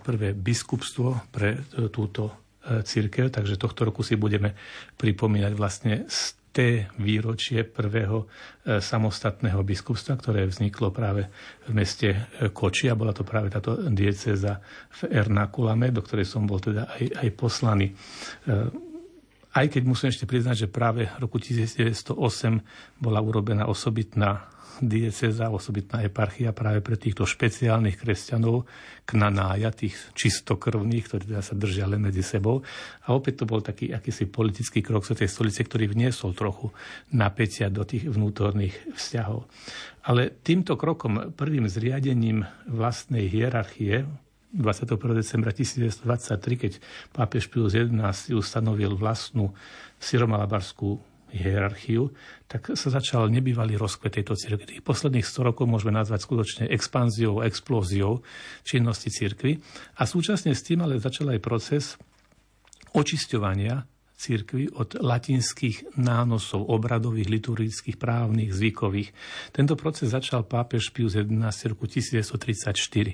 prvé 0.00 0.32
biskupstvo 0.34 1.20
pre 1.30 1.56
e, 1.56 1.58
túto 1.88 2.30
církev, 2.66 3.30
takže 3.30 3.62
tohto 3.62 3.86
roku 3.86 4.02
si 4.02 4.18
budeme 4.18 4.58
pripomínať 4.98 5.52
vlastne 5.54 6.10
té 6.56 6.88
výročie 6.96 7.68
prvého 7.68 8.24
samostatného 8.64 9.60
biskupstva, 9.60 10.16
ktoré 10.16 10.48
vzniklo 10.48 10.88
práve 10.88 11.28
v 11.68 11.76
meste 11.76 12.32
Koči 12.56 12.88
a 12.88 12.96
bola 12.96 13.12
to 13.12 13.28
práve 13.28 13.52
táto 13.52 13.76
dieceza 13.92 14.56
v 15.04 15.12
Ernakulame, 15.12 15.92
do 15.92 16.00
ktorej 16.00 16.24
som 16.24 16.48
bol 16.48 16.56
teda 16.56 16.96
aj, 16.96 17.20
aj 17.20 17.28
poslaný. 17.36 17.92
Aj 19.52 19.66
keď 19.68 19.82
musím 19.84 20.08
ešte 20.08 20.24
priznať, 20.24 20.64
že 20.64 20.72
práve 20.72 21.12
v 21.12 21.16
roku 21.20 21.36
1908 21.36 22.16
bola 23.00 23.20
urobená 23.20 23.68
osobitná 23.68 24.55
dieceza, 24.82 25.48
osobitná 25.48 26.04
eparchia 26.04 26.52
práve 26.52 26.84
pre 26.84 27.00
týchto 27.00 27.24
špeciálnych 27.24 27.96
kresťanov, 27.96 28.68
knanája, 29.08 29.72
tých 29.72 29.96
čistokrvných, 30.12 31.04
ktorí 31.06 31.22
teda 31.32 31.42
sa 31.42 31.56
držia 31.56 31.88
len 31.88 32.04
medzi 32.04 32.20
sebou. 32.20 32.60
A 33.08 33.16
opäť 33.16 33.42
to 33.42 33.48
bol 33.48 33.64
taký 33.64 33.94
akýsi 33.94 34.28
politický 34.28 34.84
krok 34.84 35.08
tej 35.08 35.30
stolice, 35.30 35.64
ktorý 35.64 35.88
vniesol 35.88 36.36
trochu 36.36 36.74
napätia 37.14 37.72
do 37.72 37.86
tých 37.88 38.10
vnútorných 38.10 38.92
vzťahov. 38.92 39.48
Ale 40.06 40.30
týmto 40.44 40.76
krokom, 40.76 41.32
prvým 41.32 41.66
zriadením 41.66 42.44
vlastnej 42.68 43.26
hierarchie 43.26 44.06
21. 44.56 45.20
decembra 45.20 45.52
1923, 45.52 46.62
keď 46.62 46.72
pápež 47.12 47.50
Pius 47.52 47.76
XI 47.76 47.90
ustanovil 48.32 48.96
vlastnú 48.96 49.52
syromalabarskú 50.00 51.15
hierarchiu, 51.36 52.10
tak 52.48 52.72
sa 52.74 52.88
začal 52.88 53.28
nebývalý 53.28 53.76
rozkvet 53.76 54.18
tejto 54.20 54.34
cirkvi. 54.34 54.78
Tých 54.78 54.86
posledných 54.86 55.26
100 55.26 55.48
rokov 55.52 55.68
môžeme 55.68 55.92
nazvať 55.92 56.24
skutočne 56.24 56.64
expanziou, 56.72 57.44
explóziou 57.44 58.24
činnosti 58.64 59.12
cirkvy. 59.12 59.60
A 60.00 60.08
súčasne 60.08 60.56
s 60.56 60.64
tým 60.64 60.82
ale 60.82 60.98
začal 60.98 61.36
aj 61.36 61.40
proces 61.44 61.84
očisťovania 62.96 63.84
cirkvi 64.16 64.72
od 64.72 64.96
latinských 64.96 66.00
nánosov 66.00 66.64
obradových, 66.72 67.28
liturgických, 67.28 68.00
právnych, 68.00 68.48
zvykových. 68.48 69.12
Tento 69.52 69.76
proces 69.76 70.08
začal 70.08 70.48
pápež 70.48 70.88
Pius 70.90 71.12
XI 71.12 71.28
v 71.28 71.72
roku 71.76 71.84
1934. 71.84 73.12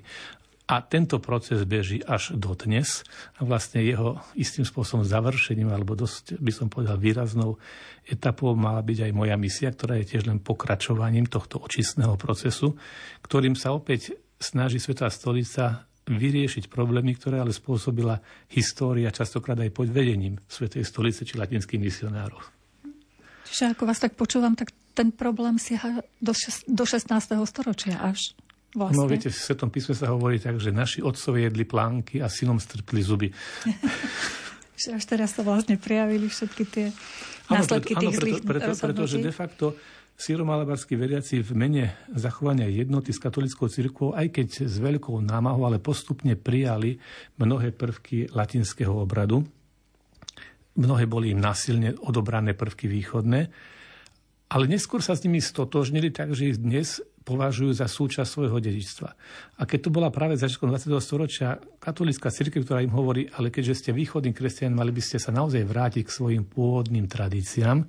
A 0.73 0.81
tento 0.81 1.21
proces 1.21 1.69
beží 1.69 2.01
až 2.01 2.33
do 2.33 2.57
dnes 2.57 3.05
a 3.37 3.45
vlastne 3.45 3.85
jeho 3.85 4.17
istým 4.33 4.65
spôsobom 4.65 5.05
završením, 5.05 5.69
alebo 5.69 5.93
dosť 5.93 6.41
by 6.41 6.49
som 6.49 6.73
povedal 6.73 6.97
výraznou 6.97 7.61
etapou 8.09 8.57
mala 8.57 8.81
byť 8.81 9.05
aj 9.05 9.13
moja 9.13 9.37
misia, 9.37 9.69
ktorá 9.69 10.01
je 10.01 10.17
tiež 10.17 10.33
len 10.33 10.41
pokračovaním 10.41 11.29
tohto 11.29 11.61
očistného 11.61 12.17
procesu, 12.17 12.73
ktorým 13.21 13.53
sa 13.53 13.77
opäť 13.77 14.17
snaží 14.41 14.81
Svetá 14.81 15.13
stolica 15.13 15.85
vyriešiť 16.09 16.73
problémy, 16.73 17.21
ktoré 17.21 17.45
ale 17.45 17.53
spôsobila 17.53 18.25
história, 18.49 19.13
častokrát 19.13 19.61
aj 19.61 19.77
pod 19.77 19.93
vedením 19.93 20.41
Svetej 20.49 20.89
stolice 20.89 21.29
či 21.29 21.37
latinských 21.37 21.85
misionárov. 21.85 22.41
Čiže 23.45 23.77
ako 23.77 23.85
vás 23.85 24.01
tak 24.01 24.17
počúvam, 24.17 24.57
tak 24.57 24.73
ten 24.97 25.13
problém 25.13 25.61
siaha 25.61 26.01
do, 26.17 26.33
do 26.65 26.85
16. 26.89 27.13
storočia 27.45 28.01
až. 28.01 28.33
Vlastne. 28.73 28.97
No 28.97 29.05
viete, 29.05 29.29
v 29.29 29.37
Svetom 29.37 29.69
písme 29.69 29.93
sa 29.93 30.09
hovorí 30.09 30.41
tak, 30.41 30.57
že 30.57 30.73
naši 30.73 31.05
otcovia 31.05 31.53
jedli 31.53 31.69
plánky 31.69 32.25
a 32.25 32.33
synom 32.33 32.57
strpli 32.57 33.05
zuby. 33.05 33.29
až 34.91 35.05
teraz 35.07 35.39
sa 35.39 35.47
vlastne 35.47 35.79
prijavili 35.79 36.27
všetky 36.27 36.63
tie 36.67 36.87
následky 37.47 37.95
tých 37.95 38.19
preto, 38.19 38.43
preto, 38.43 38.73
preto, 38.75 38.83
Pretože 38.91 39.17
de 39.23 39.31
facto 39.31 39.79
síromalabarskí 40.19 40.99
veriaci 40.99 41.45
v 41.45 41.51
mene 41.55 41.85
zachovania 42.17 42.67
jednoty 42.67 43.15
s 43.15 43.23
katolickou 43.23 43.71
cirkvou, 43.71 44.17
aj 44.17 44.35
keď 44.35 44.49
s 44.67 44.77
veľkou 44.83 45.23
námahou, 45.23 45.69
ale 45.69 45.79
postupne 45.79 46.35
prijali 46.35 46.99
mnohé 47.39 47.71
prvky 47.71 48.33
latinského 48.33 48.93
obradu. 48.93 49.47
Mnohé 50.73 51.05
boli 51.05 51.31
im 51.31 51.41
násilne 51.41 51.93
odobrané 52.01 52.57
prvky 52.57 52.89
východné, 52.89 53.53
ale 54.53 54.65
neskôr 54.69 55.01
sa 55.05 55.17
s 55.17 55.25
nimi 55.25 55.41
stotožnili 55.41 56.13
tak, 56.13 56.33
že 56.33 56.57
dnes 56.57 57.01
považujú 57.23 57.73
za 57.73 57.87
súčasť 57.87 58.29
svojho 58.29 58.59
dedičstva. 58.59 59.09
A 59.59 59.63
keď 59.63 59.89
to 59.89 59.95
bola 59.95 60.11
práve 60.11 60.35
začiatkom 60.37 60.69
20. 60.71 60.93
storočia 60.99 61.59
katolická 61.79 62.29
cirkev, 62.29 62.67
ktorá 62.67 62.83
im 62.83 62.93
hovorí, 62.93 63.31
ale 63.39 63.55
keďže 63.55 63.79
ste 63.79 63.91
východní 63.95 64.35
kresťan, 64.35 64.75
mali 64.75 64.91
by 64.91 65.03
ste 65.03 65.23
sa 65.23 65.31
naozaj 65.31 65.63
vrátiť 65.65 66.03
k 66.07 66.15
svojim 66.15 66.43
pôvodným 66.45 67.07
tradíciám, 67.07 67.87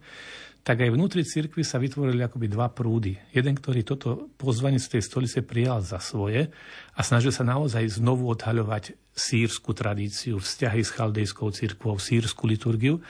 tak 0.63 0.79
aj 0.79 0.95
vnútri 0.95 1.27
cirkvi 1.27 1.59
sa 1.59 1.75
vytvorili 1.75 2.23
akoby 2.23 2.47
dva 2.47 2.71
prúdy. 2.71 3.19
Jeden, 3.35 3.59
ktorý 3.59 3.83
toto 3.83 4.31
pozvanie 4.39 4.79
z 4.79 4.95
tej 4.95 5.01
stolice 5.03 5.43
prijal 5.43 5.83
za 5.83 5.99
svoje 5.99 6.47
a 6.95 7.01
snažil 7.03 7.35
sa 7.35 7.43
naozaj 7.43 7.99
znovu 7.99 8.31
odhaľovať 8.31 8.95
sírsku 9.11 9.75
tradíciu, 9.75 10.39
vzťahy 10.39 10.81
s 10.81 10.95
chaldejskou 10.95 11.51
cirkvou, 11.51 11.99
sírsku 11.99 12.47
liturgiu. 12.47 13.03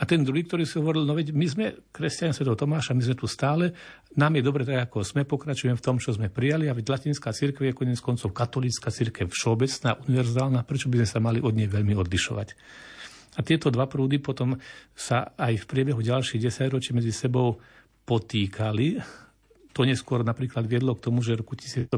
A 0.00 0.08
ten 0.08 0.24
druhý, 0.24 0.48
ktorý 0.48 0.64
si 0.64 0.80
hovoril, 0.80 1.04
no 1.04 1.12
veď 1.12 1.36
my 1.36 1.44
sme 1.44 1.64
kresťania 1.92 2.32
Sv. 2.32 2.48
Tomáša, 2.48 2.96
my 2.96 3.04
sme 3.04 3.20
tu 3.20 3.28
stále, 3.28 3.76
nám 4.16 4.32
je 4.32 4.42
dobre 4.42 4.64
tak, 4.64 4.88
ako 4.88 5.04
sme, 5.04 5.28
pokračujeme 5.28 5.76
v 5.76 5.84
tom, 5.84 6.00
čo 6.00 6.16
sme 6.16 6.32
prijali 6.32 6.72
a 6.72 6.76
veď 6.76 6.96
latinská 6.96 7.36
cirkev 7.36 7.68
je 7.68 7.76
konec 7.76 8.00
koncov 8.00 8.32
katolická 8.32 8.88
cirkev 8.88 9.28
všeobecná, 9.28 10.00
univerzálna, 10.08 10.64
prečo 10.64 10.88
by 10.88 11.04
sme 11.04 11.08
sa 11.08 11.20
mali 11.20 11.38
od 11.44 11.52
nej 11.52 11.68
veľmi 11.68 11.92
odlišovať. 12.00 12.48
A 13.36 13.44
tieto 13.44 13.68
dva 13.68 13.84
prúdy 13.84 14.18
potom 14.18 14.56
sa 14.96 15.36
aj 15.36 15.62
v 15.62 15.68
priebehu 15.68 16.00
ďalších 16.00 16.40
desaťročí 16.48 16.96
medzi 16.96 17.12
sebou 17.12 17.60
potýkali. 18.08 18.98
To 19.76 19.84
neskôr 19.84 20.24
napríklad 20.24 20.64
viedlo 20.64 20.96
k 20.96 21.04
tomu, 21.12 21.20
že 21.20 21.36
v 21.36 21.44
roku 21.44 21.54
1956 21.54 21.92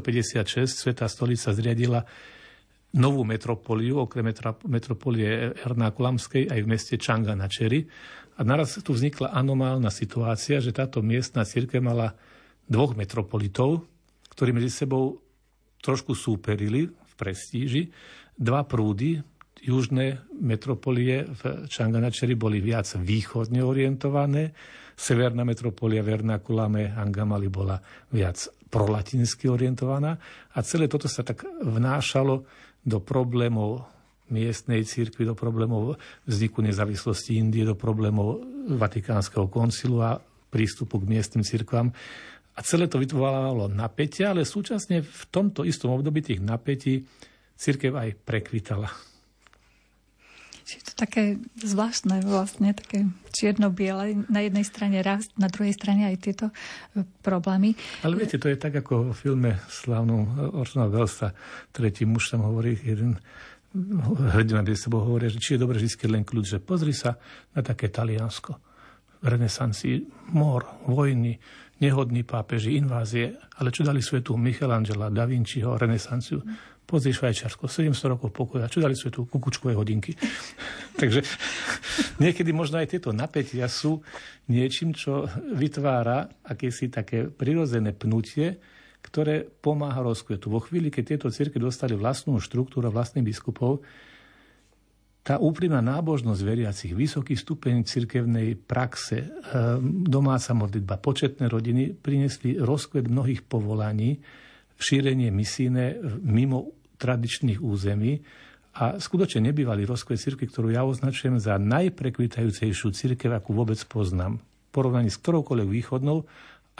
Svetá 0.68 1.06
stolica 1.06 1.54
zriadila 1.54 2.04
novú 2.92 3.24
metropoliu, 3.24 4.04
okrem 4.04 4.32
metropolie 4.68 5.56
Ernákulamskej 5.64 6.52
aj 6.52 6.60
v 6.60 6.70
meste 6.70 6.94
Čanga 7.00 7.32
na 7.32 7.48
Čeri. 7.48 7.84
A 8.36 8.44
naraz 8.44 8.76
tu 8.80 8.92
vznikla 8.92 9.32
anomálna 9.32 9.88
situácia, 9.88 10.60
že 10.60 10.76
táto 10.76 11.00
miestna 11.00 11.44
církev 11.44 11.80
mala 11.80 12.16
dvoch 12.68 12.96
metropolitov, 12.96 13.84
ktorí 14.32 14.56
medzi 14.56 14.72
sebou 14.72 15.20
trošku 15.80 16.16
súperili 16.16 16.88
v 16.88 17.12
prestíži. 17.16 17.88
Dva 18.32 18.64
prúdy, 18.64 19.20
južné 19.62 20.24
metropolie 20.40 21.28
v 21.28 21.68
Čanganačeri 21.68 22.34
boli 22.34 22.58
viac 22.64 22.88
východne 22.98 23.60
orientované, 23.60 24.52
severná 24.96 25.44
metropolia 25.44 26.04
Vernakulame 26.04 26.92
Angamali 26.92 27.48
bola 27.48 27.76
viac 28.12 28.48
prolatinsky 28.72 29.52
orientovaná 29.52 30.16
a 30.56 30.58
celé 30.64 30.88
toto 30.88 31.04
sa 31.04 31.20
tak 31.20 31.44
vnášalo 31.44 32.44
do 32.82 32.98
problémov 32.98 33.86
miestnej 34.32 34.82
církvy, 34.82 35.28
do 35.28 35.36
problémov 35.36 36.00
vzniku 36.24 36.64
nezávislosti 36.64 37.36
Indie, 37.36 37.68
do 37.68 37.76
problémov 37.76 38.40
Vatikánskeho 38.72 39.46
koncilu 39.52 40.00
a 40.00 40.18
prístupu 40.48 41.00
k 41.02 41.08
miestnym 41.08 41.44
církvám. 41.44 41.92
A 42.52 42.60
celé 42.60 42.88
to 42.88 43.00
vytváralo 43.00 43.68
napätia, 43.68 44.32
ale 44.32 44.44
súčasne 44.44 45.00
v 45.00 45.22
tomto 45.32 45.64
istom 45.64 45.96
období 45.96 46.20
tých 46.20 46.40
napätí 46.40 47.04
církev 47.56 47.96
aj 47.96 48.18
prekvitala. 48.24 49.11
Také 50.92 51.40
zvláštne 51.56 52.20
vlastne, 52.24 52.76
také 52.76 53.08
čierno-biele. 53.32 54.28
Na 54.28 54.44
jednej 54.44 54.64
strane 54.64 55.00
rast, 55.00 55.32
na 55.40 55.48
druhej 55.48 55.72
strane 55.72 56.08
aj 56.08 56.16
tieto 56.20 56.46
e, 56.48 57.02
problémy. 57.24 57.74
Ale 58.04 58.16
viete, 58.16 58.36
to 58.36 58.52
je 58.52 58.60
tak 58.60 58.76
ako 58.76 59.12
v 59.12 59.16
filme 59.16 59.50
slávnom 59.72 60.52
Orsona 60.52 60.86
Wellsa, 60.86 61.32
tretí 61.72 62.04
muž 62.04 62.32
tam 62.32 62.44
hovorí, 62.44 62.76
jeden 62.76 63.16
hrdina 64.36 64.60
by 64.60 64.76
sebou 64.76 65.00
hovorí, 65.00 65.32
že 65.32 65.40
či 65.40 65.56
je 65.56 65.62
dobre 65.64 65.80
vždy 65.80 66.06
len 66.12 66.24
kľud, 66.28 66.44
že 66.44 66.60
pozri 66.60 66.92
sa 66.92 67.16
na 67.56 67.64
také 67.64 67.88
Taliansko. 67.88 68.52
V 69.22 69.30
mor, 70.34 70.82
vojny, 70.90 71.38
nehodní 71.78 72.26
pápeži, 72.26 72.74
invázie, 72.74 73.38
ale 73.62 73.70
čo 73.70 73.86
dali 73.86 74.02
svetu 74.02 74.34
Michelangela, 74.34 75.14
Da 75.14 75.24
Vinciho, 75.24 75.78
renesanciu? 75.78 76.42
Pozri 76.92 77.16
Švajčiarsko, 77.16 77.72
700 77.72 78.12
rokov 78.12 78.36
pokoja, 78.36 78.68
čo 78.68 78.84
dali 78.84 78.92
svetu 78.92 79.24
kukučkové 79.24 79.72
hodinky. 79.72 80.12
Takže 81.00 81.24
niekedy 82.20 82.52
možno 82.52 82.76
aj 82.84 82.92
tieto 82.92 83.16
napätia 83.16 83.64
sú 83.64 84.04
niečím, 84.52 84.92
čo 84.92 85.24
vytvára 85.56 86.28
akési 86.44 86.92
také 86.92 87.32
prirodzené 87.32 87.96
pnutie, 87.96 88.60
ktoré 89.00 89.40
pomáha 89.40 90.04
rozkvetu. 90.04 90.52
Vo 90.52 90.60
chvíli, 90.60 90.92
keď 90.92 91.16
tieto 91.16 91.28
cirky 91.32 91.56
dostali 91.56 91.96
vlastnú 91.96 92.36
štruktúru 92.36 92.92
vlastných 92.92 93.24
biskupov, 93.24 93.80
tá 95.24 95.40
úprimná 95.40 95.80
nábožnosť 95.80 96.40
veriacich, 96.44 96.92
vysoký 96.92 97.40
stupeň 97.40 97.88
cirkevnej 97.88 98.52
praxe, 98.60 99.32
ehm, 99.32 100.04
domáca 100.04 100.52
modlitba, 100.52 101.00
početné 101.00 101.48
rodiny 101.48 101.96
priniesli 101.96 102.60
rozkvet 102.60 103.08
mnohých 103.08 103.48
povolaní, 103.48 104.20
šírenie 104.76 105.32
misíne 105.32 105.96
mimo 106.20 106.81
tradičných 107.02 107.58
území 107.58 108.22
a 108.78 108.96
skutočne 108.96 109.50
nebývalý 109.50 109.84
rozkvet 109.84 110.22
cirkvi, 110.22 110.46
ktorú 110.46 110.70
ja 110.70 110.86
označujem 110.86 111.42
za 111.42 111.58
najprekvitajúcejšiu 111.58 112.88
cirkev, 112.94 113.34
akú 113.34 113.52
vôbec 113.52 113.76
poznám. 113.84 114.40
V 114.40 114.70
porovnaní 114.70 115.10
s 115.10 115.20
ktoroukoľvek 115.20 115.68
východnou 115.68 116.24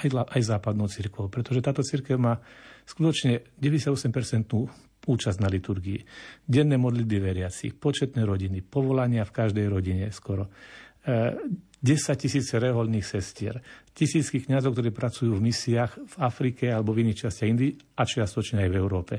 aj, 0.00 0.08
aj 0.32 0.40
západnou 0.40 0.88
cirkvou, 0.88 1.28
pretože 1.28 1.60
táto 1.60 1.84
cirkev 1.84 2.16
má 2.16 2.40
skutočne 2.88 3.44
98% 3.60 5.02
účasť 5.02 5.38
na 5.42 5.48
liturgii, 5.50 6.00
denné 6.46 6.78
modlitby 6.78 7.18
veriacich, 7.18 7.74
početné 7.74 8.22
rodiny, 8.22 8.62
povolania 8.62 9.26
v 9.26 9.34
každej 9.34 9.66
rodine 9.66 10.08
skoro, 10.14 10.48
10 11.02 11.66
e, 11.82 12.14
tisíce 12.14 12.54
reholných 12.56 13.02
sestier, 13.02 13.58
tisícky 13.90 14.46
kňazov, 14.46 14.78
ktorí 14.78 14.94
pracujú 14.94 15.34
v 15.34 15.44
misiách 15.50 15.92
v 15.98 16.14
Afrike 16.22 16.70
alebo 16.70 16.94
v 16.94 17.04
iných 17.04 17.26
častiach 17.26 17.50
Indii 17.50 17.72
a 17.98 18.02
čiastočne 18.06 18.62
aj 18.62 18.70
v 18.70 18.78
Európe. 18.78 19.14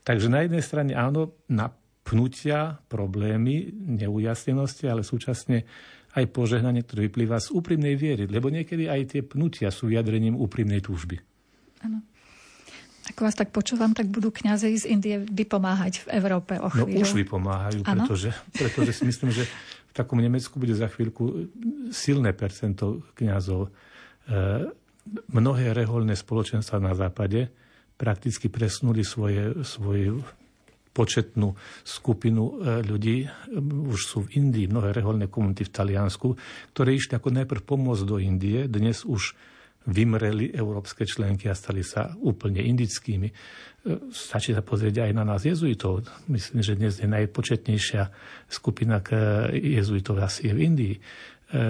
Takže 0.00 0.32
na 0.32 0.42
jednej 0.44 0.64
strane 0.64 0.92
áno, 0.96 1.36
napnutia, 1.46 2.80
problémy, 2.88 3.70
neujasnenosti, 4.00 4.88
ale 4.88 5.04
súčasne 5.04 5.68
aj 6.18 6.24
požehnanie, 6.34 6.82
ktoré 6.82 7.06
vyplýva 7.06 7.38
z 7.38 7.54
úprimnej 7.54 7.94
viery, 7.94 8.26
lebo 8.26 8.50
niekedy 8.50 8.90
aj 8.90 9.00
tie 9.14 9.22
pnutia 9.22 9.70
sú 9.70 9.86
vyjadrením 9.86 10.34
úprimnej 10.34 10.82
túžby. 10.82 11.22
Áno. 11.86 12.02
Ako 13.10 13.26
vás 13.26 13.34
tak 13.34 13.50
počúvam, 13.50 13.90
tak 13.90 14.06
budú 14.06 14.30
kňazi 14.30 14.70
z 14.74 14.84
Indie 14.86 15.16
vypomáhať 15.18 16.06
v 16.06 16.18
Európe 16.18 16.58
o 16.58 16.70
chvíľu. 16.70 17.02
No 17.02 17.06
už 17.06 17.14
vypomáhajú, 17.18 17.78
pretože, 17.82 18.30
pretože 18.54 18.92
si 18.94 19.02
myslím, 19.06 19.30
že 19.34 19.44
v 19.90 19.92
takom 19.94 20.22
Nemecku 20.22 20.62
bude 20.62 20.74
za 20.78 20.86
chvíľku 20.86 21.50
silné 21.90 22.30
percento 22.30 23.02
kňazov. 23.18 23.66
E, 23.66 23.70
mnohé 25.34 25.74
reholné 25.74 26.14
spoločenstva 26.14 26.78
na 26.78 26.94
západe 26.94 27.50
prakticky 28.00 28.48
presnuli 28.48 29.04
svoje, 29.04 29.60
svoju 29.60 30.24
početnú 30.96 31.52
skupinu 31.84 32.44
e, 32.48 32.52
ľudí, 32.80 33.28
už 33.92 34.00
sú 34.00 34.18
v 34.24 34.40
Indii 34.40 34.72
mnohé 34.72 34.96
reholné 34.96 35.28
komunity 35.28 35.68
v 35.68 35.74
Taliansku, 35.76 36.32
ktoré 36.72 36.96
išli 36.96 37.20
ako 37.20 37.28
najprv 37.28 37.62
pomôcť 37.62 38.04
do 38.08 38.16
Indie, 38.16 38.64
dnes 38.66 39.04
už 39.04 39.36
vymreli 39.84 40.52
európske 40.52 41.08
členky 41.08 41.48
a 41.48 41.56
stali 41.56 41.80
sa 41.80 42.12
úplne 42.24 42.64
indickými. 42.64 43.28
E, 43.28 43.34
stačí 44.10 44.56
sa 44.56 44.64
pozrieť 44.64 45.04
aj 45.04 45.12
na 45.12 45.24
nás 45.28 45.44
jezuitov. 45.44 46.08
Myslím, 46.26 46.60
že 46.64 46.80
dnes 46.80 46.96
je 46.96 47.06
najpočetnejšia 47.06 48.02
skupina 48.48 49.04
jezuitov 49.52 50.24
asi 50.24 50.48
je 50.48 50.52
v 50.56 50.60
Indii. 50.64 50.94
E, 50.96 51.00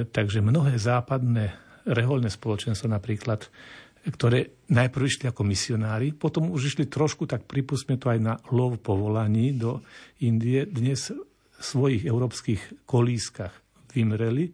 takže 0.06 0.40
mnohé 0.40 0.78
západné 0.78 1.70
reholné 1.86 2.28
spoločenstvo 2.28 2.88
napríklad 2.88 3.48
ktoré 4.08 4.64
najprv 4.72 5.04
išli 5.04 5.24
ako 5.28 5.44
misionári, 5.44 6.16
potom 6.16 6.48
už 6.48 6.72
išli 6.72 6.88
trošku, 6.88 7.28
tak 7.28 7.44
pripustme 7.44 8.00
to 8.00 8.08
aj 8.08 8.18
na 8.20 8.34
lov 8.48 8.80
povolaní 8.80 9.52
do 9.52 9.84
Indie. 10.24 10.64
Dnes 10.64 11.12
v 11.12 11.60
svojich 11.60 12.08
európskych 12.08 12.88
kolískach 12.88 13.52
vymreli 13.92 14.48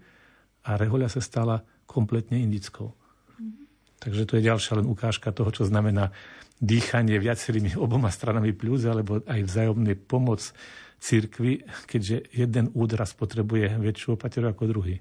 a 0.67 0.75
rehoľa 0.75 1.07
sa 1.07 1.23
stala 1.23 1.63
kompletne 1.87 2.43
indickou. 2.43 2.91
Mm-hmm. 2.91 3.55
Takže 4.03 4.23
to 4.27 4.33
je 4.37 4.49
ďalšia 4.51 4.73
len 4.83 4.91
ukážka 4.91 5.31
toho, 5.31 5.55
čo 5.55 5.63
znamená 5.63 6.11
dýchanie 6.59 7.23
viacerými 7.23 7.79
oboma 7.85 8.11
stranami 8.11 8.51
plus, 8.51 8.83
alebo 8.83 9.23
aj 9.23 9.41
vzájomný 9.47 9.95
pomoc 9.95 10.43
cirkvi, 10.99 11.63
keďže 11.87 12.35
jeden 12.35 12.73
údraz 12.75 13.15
potrebuje 13.15 13.79
väčšiu 13.79 14.19
opateru 14.19 14.51
ako 14.51 14.65
druhý. 14.67 14.99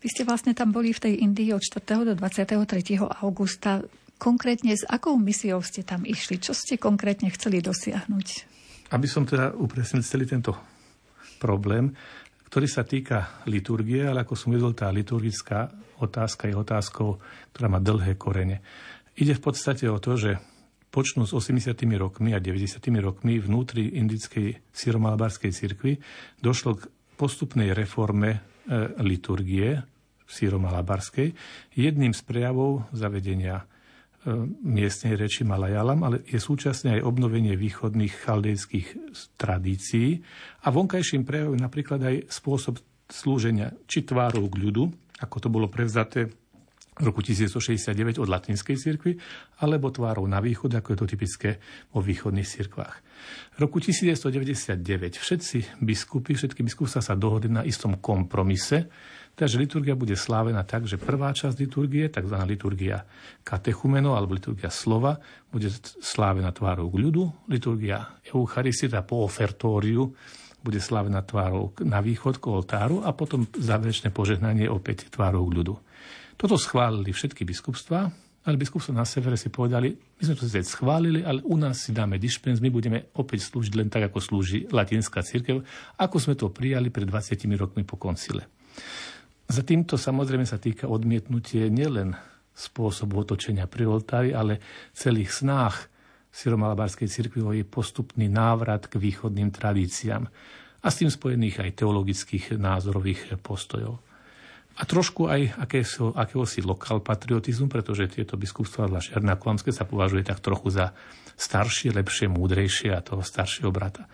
Vy 0.00 0.08
ste 0.12 0.22
vlastne 0.28 0.52
tam 0.52 0.70
boli 0.70 0.92
v 0.92 1.00
tej 1.00 1.14
Indii 1.24 1.56
od 1.56 1.64
4. 1.64 1.82
do 2.04 2.12
23. 2.12 2.56
augusta. 3.24 3.80
Konkrétne 4.16 4.72
s 4.72 4.84
akou 4.84 5.16
misiou 5.20 5.60
ste 5.60 5.84
tam 5.84 6.04
išli? 6.04 6.40
Čo 6.40 6.56
ste 6.56 6.80
konkrétne 6.80 7.28
chceli 7.32 7.60
dosiahnuť? 7.60 8.28
Aby 8.92 9.06
som 9.08 9.28
teda 9.28 9.52
upresnil 9.56 10.00
celý 10.04 10.24
tento 10.24 10.56
problém, 11.36 11.92
ktorý 12.48 12.66
sa 12.70 12.86
týka 12.86 13.44
liturgie, 13.50 14.06
ale 14.08 14.24
ako 14.24 14.34
som 14.38 14.54
vedel, 14.54 14.72
tá 14.72 14.88
liturgická 14.88 15.68
otázka 16.00 16.48
je 16.48 16.56
otázkou, 16.56 17.20
ktorá 17.52 17.68
má 17.68 17.80
dlhé 17.80 18.16
korene. 18.16 18.64
Ide 19.16 19.36
v 19.36 19.44
podstate 19.44 19.88
o 19.88 20.00
to, 20.00 20.16
že 20.16 20.40
počnú 20.88 21.28
s 21.28 21.36
80. 21.36 21.76
rokmi 22.00 22.32
a 22.32 22.40
90. 22.40 22.80
rokmi 23.04 23.36
vnútri 23.36 24.00
indickej 24.00 24.60
syromalabarskej 24.72 25.52
cirkvi 25.52 26.00
došlo 26.40 26.80
k 26.80 26.88
postupnej 27.20 27.76
reforme 27.76 28.40
liturgie 29.00 29.82
v 30.26 30.30
síromalabarskej. 30.30 31.28
Jedným 31.78 32.10
z 32.10 32.22
prejavov 32.26 32.90
zavedenia 32.90 33.62
e, 33.62 33.64
miestnej 34.66 35.14
reči 35.14 35.46
Malajalam, 35.46 36.02
ale 36.02 36.26
je 36.26 36.42
súčasne 36.42 36.98
aj 36.98 37.06
obnovenie 37.06 37.54
východných 37.54 38.26
chaldejských 38.26 38.88
tradícií 39.38 40.18
a 40.66 40.68
vonkajším 40.74 41.22
prejavom 41.22 41.56
napríklad 41.56 42.02
aj 42.02 42.16
spôsob 42.26 42.82
slúženia 43.06 43.70
či 43.86 44.02
tvárov 44.02 44.50
k 44.50 44.56
ľudu, 44.66 44.84
ako 45.22 45.36
to 45.38 45.48
bolo 45.48 45.70
prevzaté 45.70 46.26
roku 46.96 47.20
1969 47.20 48.16
od 48.16 48.28
latinskej 48.28 48.76
cirkvi, 48.80 49.12
alebo 49.60 49.92
tvárov 49.92 50.24
na 50.24 50.40
východ, 50.40 50.72
ako 50.80 50.88
je 50.92 50.98
to 50.98 51.06
typické 51.06 51.50
vo 51.92 52.00
východných 52.00 52.48
cirkvách. 52.48 52.94
V 53.56 53.58
roku 53.60 53.80
1999 53.80 55.20
všetci 55.20 55.82
biskupy, 55.84 56.32
všetky 56.32 56.64
biskupstva 56.64 57.04
sa 57.04 57.12
dohodli 57.12 57.52
na 57.52 57.62
istom 57.68 58.00
kompromise, 58.00 58.88
takže 59.36 59.60
liturgia 59.60 59.92
bude 59.92 60.16
slávená 60.16 60.64
tak, 60.64 60.88
že 60.88 60.96
prvá 60.96 61.36
časť 61.36 61.56
liturgie, 61.60 62.08
tzv. 62.08 62.36
liturgia 62.48 63.04
katechumeno 63.44 64.16
alebo 64.16 64.32
liturgia 64.32 64.72
slova, 64.72 65.20
bude 65.52 65.68
slávená 66.00 66.48
tvárou 66.56 66.88
k 66.88 66.96
ľudu, 66.96 67.52
liturgia 67.52 68.20
Eucharistia 68.32 69.04
po 69.04 69.20
ofertóriu 69.24 70.16
bude 70.66 70.82
slávená 70.82 71.22
tvárou 71.22 71.70
na 71.86 72.02
východ 72.02 72.42
k 72.42 72.50
oltáru 72.50 72.98
a 73.06 73.14
potom 73.14 73.46
záverečné 73.54 74.10
požehnanie 74.10 74.66
opäť 74.66 75.06
tvárou 75.14 75.46
k 75.46 75.62
ľudu. 75.62 75.74
Toto 76.36 76.60
schválili 76.60 77.16
všetky 77.16 77.48
biskupstva, 77.48 78.12
ale 78.46 78.60
biskupstvo 78.60 78.92
na 78.92 79.08
severe 79.08 79.40
si 79.40 79.48
povedali, 79.48 79.90
my 79.90 80.22
sme 80.22 80.36
to 80.36 80.44
sice 80.46 80.68
schválili, 80.68 81.24
ale 81.24 81.42
u 81.42 81.56
nás 81.58 81.88
si 81.88 81.96
dáme 81.96 82.20
dispens, 82.20 82.62
my 82.62 82.70
budeme 82.70 83.10
opäť 83.18 83.48
slúžiť 83.50 83.74
len 83.74 83.88
tak, 83.88 84.12
ako 84.12 84.22
slúži 84.22 84.68
latinská 84.70 85.24
církev, 85.24 85.64
ako 85.98 86.16
sme 86.20 86.38
to 86.38 86.52
prijali 86.52 86.92
pred 86.92 87.08
20 87.08 87.40
rokmi 87.56 87.82
po 87.82 87.98
koncile. 87.98 88.46
Za 89.48 89.64
týmto 89.64 89.96
samozrejme 89.98 90.44
sa 90.44 90.60
týka 90.60 90.86
odmietnutie 90.86 91.72
nielen 91.72 92.14
spôsobu 92.52 93.24
otočenia 93.24 93.64
pri 93.64 93.88
oltári, 93.88 94.30
ale 94.36 94.60
celých 94.92 95.42
snách 95.42 95.88
Syromalabarskej 96.30 97.08
cirkvi 97.08 97.40
o 97.40 97.50
jej 97.50 97.64
postupný 97.64 98.28
návrat 98.28 98.92
k 98.92 99.00
východným 99.00 99.48
tradíciám 99.48 100.28
a 100.84 100.86
s 100.86 100.98
tým 101.00 101.08
spojených 101.08 101.64
aj 101.64 101.80
teologických 101.80 102.60
názorových 102.60 103.40
postojov 103.40 104.04
a 104.76 104.82
trošku 104.84 105.24
aj 105.32 105.56
akého, 105.56 106.12
akéhosi 106.12 106.60
lokal 106.60 107.00
patriotizmu, 107.00 107.72
pretože 107.72 108.12
tieto 108.12 108.36
biskupstva, 108.36 108.92
zvlášť 108.92 109.16
Ernakulamské, 109.16 109.72
sa 109.72 109.88
považuje 109.88 110.20
tak 110.28 110.44
trochu 110.44 110.68
za 110.68 110.92
staršie, 111.40 111.96
lepšie, 111.96 112.28
múdrejšie 112.28 112.92
a 112.92 113.00
toho 113.00 113.24
staršieho 113.24 113.72
brata. 113.72 114.04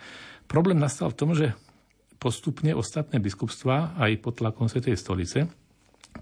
Problém 0.47 0.79
nastal 0.79 1.11
v 1.11 1.19
tom, 1.19 1.31
že 1.35 1.55
postupne 2.23 2.71
ostatné 2.79 3.19
biskupstva 3.19 3.99
aj 3.99 4.23
pod 4.23 4.39
tlakom 4.39 4.71
Svetej 4.71 4.95
stolice 4.95 5.51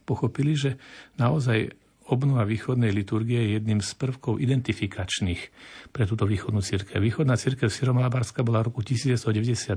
pochopili, 0.08 0.56
že 0.56 0.80
naozaj 1.20 1.76
obnova 2.08 2.42
východnej 2.48 2.90
liturgie 2.90 3.38
je 3.44 3.50
jedným 3.60 3.84
z 3.84 3.90
prvkov 3.94 4.40
identifikačných 4.40 5.42
pre 5.92 6.08
túto 6.08 6.24
východnú 6.24 6.64
církev. 6.64 6.98
Východná 6.98 7.36
církev 7.36 7.68
Syromalabarská 7.68 8.40
bola 8.42 8.64
v 8.64 8.72
roku 8.72 8.80
1992 8.82 9.76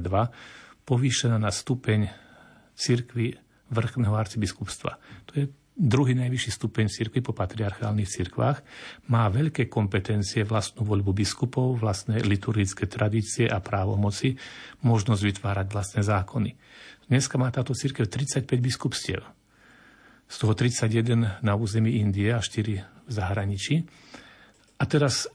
povýšená 0.87 1.37
na 1.37 1.51
stupeň 1.53 2.09
církvy 2.73 3.37
vrchného 3.73 4.13
arcibiskupstva. 4.13 5.01
To 5.27 5.31
je 5.35 5.45
druhý 5.73 6.13
najvyšší 6.13 6.53
stupeň 6.53 6.85
cirkvi 6.85 7.25
po 7.25 7.33
patriarchálnych 7.33 8.05
cirkvách, 8.05 8.61
má 9.09 9.25
veľké 9.25 9.65
kompetencie, 9.65 10.45
vlastnú 10.45 10.85
voľbu 10.85 11.17
biskupov, 11.17 11.81
vlastné 11.81 12.21
liturgické 12.21 12.85
tradície 12.85 13.49
a 13.49 13.57
právomoci, 13.57 14.37
možnosť 14.85 15.21
vytvárať 15.25 15.67
vlastné 15.73 16.05
zákony. 16.05 16.53
Dneska 17.09 17.41
má 17.41 17.49
táto 17.49 17.73
cirkev 17.73 18.05
35 18.07 18.45
biskupstiev. 18.61 19.25
Z 20.29 20.35
toho 20.39 20.53
31 20.55 21.43
na 21.43 21.53
území 21.57 21.99
Indie 21.99 22.31
a 22.31 22.39
4 22.39 23.09
v 23.09 23.11
zahraničí. 23.11 23.83
A 24.79 24.87
teraz 24.87 25.27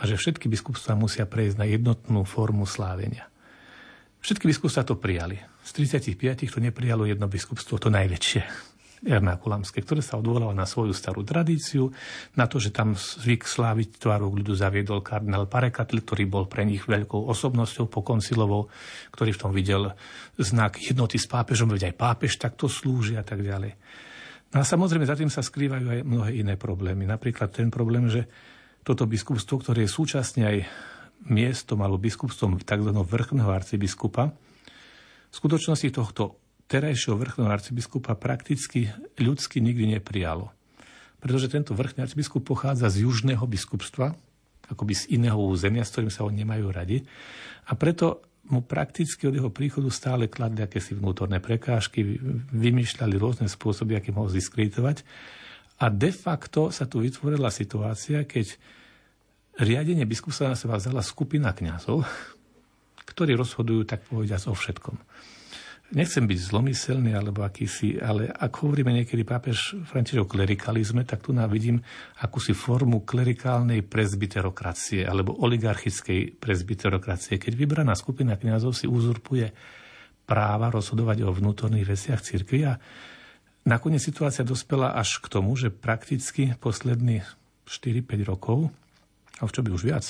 a 0.00 0.02
že 0.10 0.18
všetky 0.18 0.50
biskupstvá 0.50 0.98
musia 0.98 1.22
prejsť 1.22 1.56
na 1.60 1.66
jednotnú 1.70 2.26
formu 2.26 2.66
slávenia. 2.66 3.30
Všetky 4.24 4.50
biskupstvá 4.50 4.82
to 4.82 4.98
prijali. 4.98 5.38
Z 5.62 5.70
35 6.00 6.50
to 6.50 6.58
neprijalo 6.58 7.04
jedno 7.06 7.28
biskupstvo, 7.30 7.78
to 7.78 7.92
najväčšie. 7.92 8.73
Ernákulamské, 9.04 9.84
ktoré 9.84 10.00
sa 10.00 10.16
odvolalo 10.16 10.56
na 10.56 10.64
svoju 10.64 10.96
starú 10.96 11.20
tradíciu, 11.22 11.92
na 12.34 12.48
to, 12.48 12.56
že 12.56 12.72
tam 12.72 12.96
zvyk 12.96 13.44
sláviť 13.44 14.00
tváru 14.00 14.32
ľudu 14.32 14.56
zaviedol 14.56 15.04
kardinál 15.04 15.44
Parekatl, 15.44 16.00
ktorý 16.00 16.24
bol 16.24 16.44
pre 16.48 16.64
nich 16.64 16.88
veľkou 16.88 17.28
osobnosťou 17.28 17.92
pokoncilovou, 17.92 18.72
ktorý 19.12 19.36
v 19.36 19.40
tom 19.40 19.52
videl 19.52 19.92
znak 20.40 20.80
jednoty 20.80 21.20
s 21.20 21.28
pápežom, 21.28 21.68
veď 21.68 21.92
aj 21.92 22.00
pápež 22.00 22.40
takto 22.40 22.64
slúži 22.66 23.20
a 23.20 23.24
tak 23.24 23.44
ďalej. 23.44 23.76
No 24.56 24.62
a 24.62 24.64
samozrejme 24.64 25.04
za 25.04 25.18
tým 25.18 25.28
sa 25.28 25.42
skrývajú 25.42 25.86
aj 25.90 26.00
mnohé 26.06 26.30
iné 26.38 26.54
problémy. 26.54 27.04
Napríklad 27.04 27.50
ten 27.50 27.68
problém, 27.74 28.06
že 28.06 28.24
toto 28.86 29.08
biskupstvo, 29.08 29.58
ktoré 29.58 29.84
je 29.84 29.90
súčasne 29.90 30.42
aj 30.46 30.56
miestom 31.26 31.80
alebo 31.80 31.98
biskupstvom 31.98 32.60
tzv. 32.62 32.90
vrchného 32.92 33.50
arcibiskupa, 33.50 34.30
v 34.30 35.34
skutočnosti 35.34 35.90
tohto 35.90 36.43
terajšieho 36.74 37.14
vrchného 37.14 37.46
arcibiskupa 37.46 38.18
prakticky 38.18 38.90
ľudsky 39.22 39.62
nikdy 39.62 39.94
neprijalo. 39.94 40.50
Pretože 41.22 41.46
tento 41.46 41.70
vrchný 41.70 42.02
arcibiskup 42.02 42.42
pochádza 42.42 42.90
z 42.90 43.06
južného 43.06 43.46
biskupstva, 43.46 44.18
akoby 44.66 44.92
z 44.98 45.04
iného 45.14 45.38
územia, 45.38 45.86
s 45.86 45.94
ktorým 45.94 46.10
sa 46.10 46.26
oni 46.26 46.42
nemajú 46.42 46.66
radi. 46.74 47.06
A 47.70 47.78
preto 47.78 48.26
mu 48.50 48.60
prakticky 48.60 49.24
od 49.30 49.38
jeho 49.38 49.54
príchodu 49.54 49.88
stále 49.88 50.26
kladli 50.26 50.66
akési 50.66 50.98
vnútorné 50.98 51.38
prekážky, 51.38 52.18
vymýšľali 52.52 53.14
rôzne 53.16 53.46
spôsoby, 53.46 53.96
akým 53.96 54.18
ho 54.18 54.26
ziskreditovať. 54.28 55.06
A 55.80 55.88
de 55.88 56.10
facto 56.10 56.74
sa 56.74 56.90
tu 56.90 57.00
vytvorila 57.00 57.48
situácia, 57.54 58.26
keď 58.26 58.58
riadenie 59.62 60.04
biskupstva 60.04 60.52
na 60.52 60.58
seba 60.58 60.76
vzala 60.76 61.00
skupina 61.00 61.54
kňazov, 61.54 62.04
ktorí 63.08 63.32
rozhodujú, 63.38 63.86
tak 63.86 64.04
povediať, 64.10 64.50
o 64.50 64.58
všetkom 64.58 64.98
nechcem 65.92 66.24
byť 66.24 66.38
zlomyselný 66.40 67.12
alebo 67.12 67.44
akýsi, 67.44 68.00
ale 68.00 68.32
ak 68.32 68.52
hovoríme 68.64 68.88
niekedy 68.88 69.20
pápež 69.20 69.76
František 69.84 70.24
o 70.24 70.30
klerikalizme, 70.30 71.04
tak 71.04 71.28
tu 71.28 71.36
nám 71.36 71.52
vidím 71.52 71.84
akúsi 72.24 72.56
formu 72.56 73.04
klerikálnej 73.04 73.84
prezbiterokracie 73.84 75.04
alebo 75.04 75.36
oligarchickej 75.44 76.40
prezbiterokracie, 76.40 77.36
keď 77.36 77.52
vybraná 77.52 77.92
skupina 77.92 78.40
kňazov 78.40 78.72
si 78.72 78.88
uzurpuje 78.88 79.52
práva 80.24 80.72
rozhodovať 80.72 81.28
o 81.28 81.36
vnútorných 81.36 81.84
veciach 81.84 82.20
cirkvi 82.24 82.64
a 82.64 82.80
nakoniec 83.68 84.00
situácia 84.00 84.40
dospela 84.40 84.96
až 84.96 85.20
k 85.20 85.28
tomu, 85.28 85.52
že 85.52 85.68
prakticky 85.68 86.56
poslední 86.56 87.20
4-5 87.68 88.24
rokov, 88.24 88.72
a 89.36 89.44
čo 89.44 89.60
by 89.60 89.68
už 89.68 89.84
viac, 89.84 90.04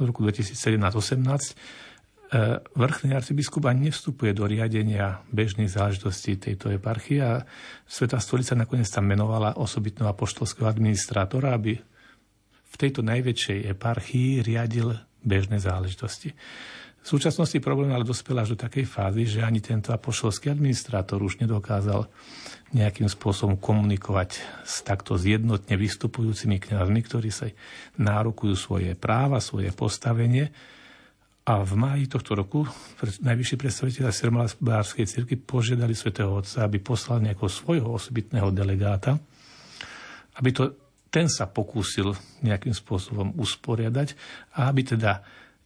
od 0.00 0.08
roku 0.08 0.24
2017-18, 0.24 1.52
E, 1.52 1.91
vrchný 2.72 3.12
arcibiskup 3.12 3.68
ani 3.68 3.92
nevstupuje 3.92 4.32
do 4.32 4.48
riadenia 4.48 5.20
bežných 5.28 5.68
záležitostí 5.68 6.40
tejto 6.40 6.72
eparchie 6.72 7.20
a 7.20 7.44
Sveta 7.84 8.16
stolica 8.16 8.56
nakoniec 8.56 8.88
tam 8.88 9.04
menovala 9.04 9.60
osobitného 9.60 10.08
apoštolského 10.08 10.64
administrátora, 10.64 11.52
aby 11.52 11.76
v 12.72 12.74
tejto 12.80 13.04
najväčšej 13.04 13.68
eparchii 13.76 14.40
riadil 14.40 14.96
bežné 15.20 15.60
záležitosti. 15.60 16.32
V 17.02 17.06
súčasnosti 17.18 17.58
problém 17.58 17.90
ale 17.90 18.06
dospel 18.06 18.38
až 18.38 18.54
do 18.54 18.58
takej 18.62 18.86
fázy, 18.86 19.26
že 19.26 19.44
ani 19.44 19.58
tento 19.58 19.90
apoštolský 19.92 20.54
administrátor 20.54 21.20
už 21.20 21.42
nedokázal 21.42 22.06
nejakým 22.72 23.10
spôsobom 23.10 23.60
komunikovať 23.60 24.40
s 24.64 24.86
takto 24.86 25.18
zjednotne 25.20 25.74
vystupujúcimi 25.76 26.62
kňazmi, 26.62 27.00
ktorí 27.04 27.28
sa 27.28 27.50
nárokujú 28.00 28.54
svoje 28.56 28.90
práva, 28.96 29.42
svoje 29.42 29.74
postavenie 29.74 30.54
a 31.42 31.66
v 31.66 31.72
máji 31.74 32.06
tohto 32.06 32.38
roku 32.38 32.62
najvyšší 33.02 33.56
predstaviteľ 33.58 34.14
Sirmalskej 34.14 35.10
cirky 35.10 35.34
požiadali 35.34 35.90
svätého 35.90 36.30
Otca, 36.30 36.62
aby 36.62 36.78
poslal 36.78 37.18
nejakého 37.18 37.50
svojho 37.50 37.90
osobitného 37.90 38.54
delegáta, 38.54 39.18
aby 40.38 40.54
to, 40.54 40.78
ten 41.10 41.26
sa 41.26 41.50
pokúsil 41.50 42.14
nejakým 42.46 42.70
spôsobom 42.70 43.34
usporiadať 43.34 44.14
a 44.54 44.70
aby 44.70 44.86
teda 44.86 45.18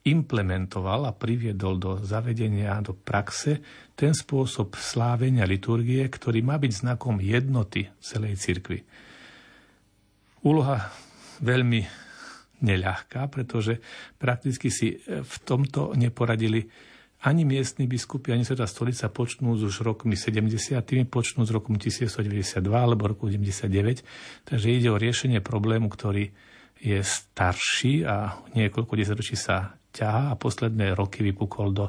implementoval 0.06 1.04
a 1.04 1.12
priviedol 1.12 1.76
do 1.76 2.00
zavedenia, 2.00 2.80
do 2.80 2.96
praxe 2.96 3.60
ten 3.92 4.16
spôsob 4.16 4.78
slávenia 4.78 5.44
liturgie, 5.44 6.06
ktorý 6.06 6.40
má 6.40 6.56
byť 6.56 6.72
znakom 6.72 7.20
jednoty 7.20 7.90
celej 8.00 8.38
cirkvi. 8.40 8.80
Úloha 10.46 10.88
veľmi 11.42 12.05
neľahká, 12.62 13.28
pretože 13.28 13.82
prakticky 14.16 14.72
si 14.72 14.96
e, 14.96 15.20
v 15.20 15.36
tomto 15.44 15.92
neporadili 15.96 16.68
ani 17.24 17.48
miestni 17.48 17.88
biskupy, 17.88 18.36
ani 18.36 18.44
Sveta 18.44 18.68
stolica 18.68 19.08
počnú 19.08 19.56
už 19.56 19.80
rokmi 19.80 20.14
70. 20.14 20.76
počnú 21.08 21.42
z 21.48 21.50
roku 21.50 21.72
1992 21.72 22.60
alebo 22.68 23.08
roku 23.08 23.26
1999. 23.32 24.46
Takže 24.46 24.66
ide 24.68 24.88
o 24.92 25.00
riešenie 25.00 25.40
problému, 25.40 25.88
ktorý 25.88 26.28
je 26.76 27.00
starší 27.00 28.04
a 28.04 28.36
niekoľko 28.52 28.92
desaťročí 29.00 29.34
sa 29.34 29.80
ťaha 29.96 30.30
a 30.30 30.34
posledné 30.36 30.92
roky 30.92 31.24
vypukol 31.24 31.72
do 31.72 31.86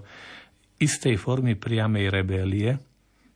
istej 0.79 1.19
formy 1.19 1.59
priamej 1.59 2.07
rebélie, 2.07 2.79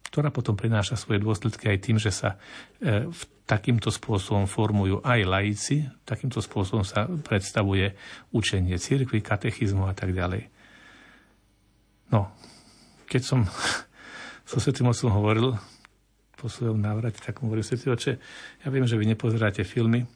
ktorá 0.08 0.32
potom 0.32 0.56
prináša 0.56 0.96
svoje 0.96 1.20
dôsledky 1.20 1.68
aj 1.68 1.78
tým, 1.84 1.98
že 2.00 2.12
sa 2.16 2.40
e, 2.80 3.12
v 3.12 3.22
takýmto 3.52 3.92
spôsobom 3.92 4.48
formujú 4.48 5.04
aj 5.04 5.20
laici, 5.28 5.84
takýmto 6.08 6.40
spôsobom 6.40 6.88
sa 6.88 7.04
predstavuje 7.04 7.92
učenie 8.32 8.80
cirkvi, 8.80 9.20
katechizmu 9.20 9.84
a 9.84 9.92
tak 9.92 10.16
ďalej. 10.16 10.48
No, 12.16 12.32
keď 13.12 13.22
som 13.28 13.40
so 14.50 14.64
Svetým 14.64 14.88
Otcom 14.88 15.12
hovoril 15.12 15.52
po 16.40 16.48
svojom 16.48 16.80
návrate, 16.80 17.20
tak 17.20 17.44
mu 17.44 17.52
hovorím, 17.52 17.68
Svetý 17.68 17.92
Oče, 17.92 18.14
ja 18.64 18.68
viem, 18.72 18.88
že 18.88 18.96
vy 18.96 19.12
nepozeráte 19.12 19.68
filmy, 19.68 20.08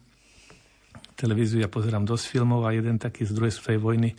televíziu, 1.12 1.60
ja 1.60 1.68
pozerám 1.68 2.08
dosť 2.08 2.24
filmov 2.32 2.64
a 2.64 2.72
jeden 2.72 2.96
taký 2.96 3.28
z 3.28 3.36
druhej 3.36 3.52
svetovej 3.52 3.80
vojny 3.84 4.10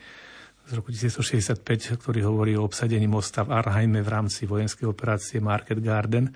z 0.67 0.71
roku 0.77 0.93
1965, 0.93 1.97
ktorý 1.97 2.21
hovorí 2.27 2.53
o 2.53 2.65
obsadení 2.65 3.09
mosta 3.09 3.41
v 3.41 3.55
Arheime 3.55 4.05
v 4.05 4.09
rámci 4.13 4.45
vojenskej 4.45 4.85
operácie 4.85 5.41
Market 5.41 5.81
Garden, 5.81 6.29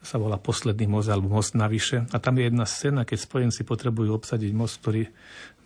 sa 0.00 0.16
volá 0.16 0.40
Posledný 0.40 0.88
most 0.88 1.12
alebo 1.12 1.28
Most 1.28 1.52
navyše. 1.52 2.08
A 2.10 2.16
tam 2.16 2.40
je 2.40 2.48
jedna 2.48 2.64
scéna, 2.64 3.04
keď 3.04 3.18
spojenci 3.20 3.68
potrebujú 3.68 4.16
obsadiť 4.16 4.50
most, 4.56 4.80
ktorý 4.80 5.04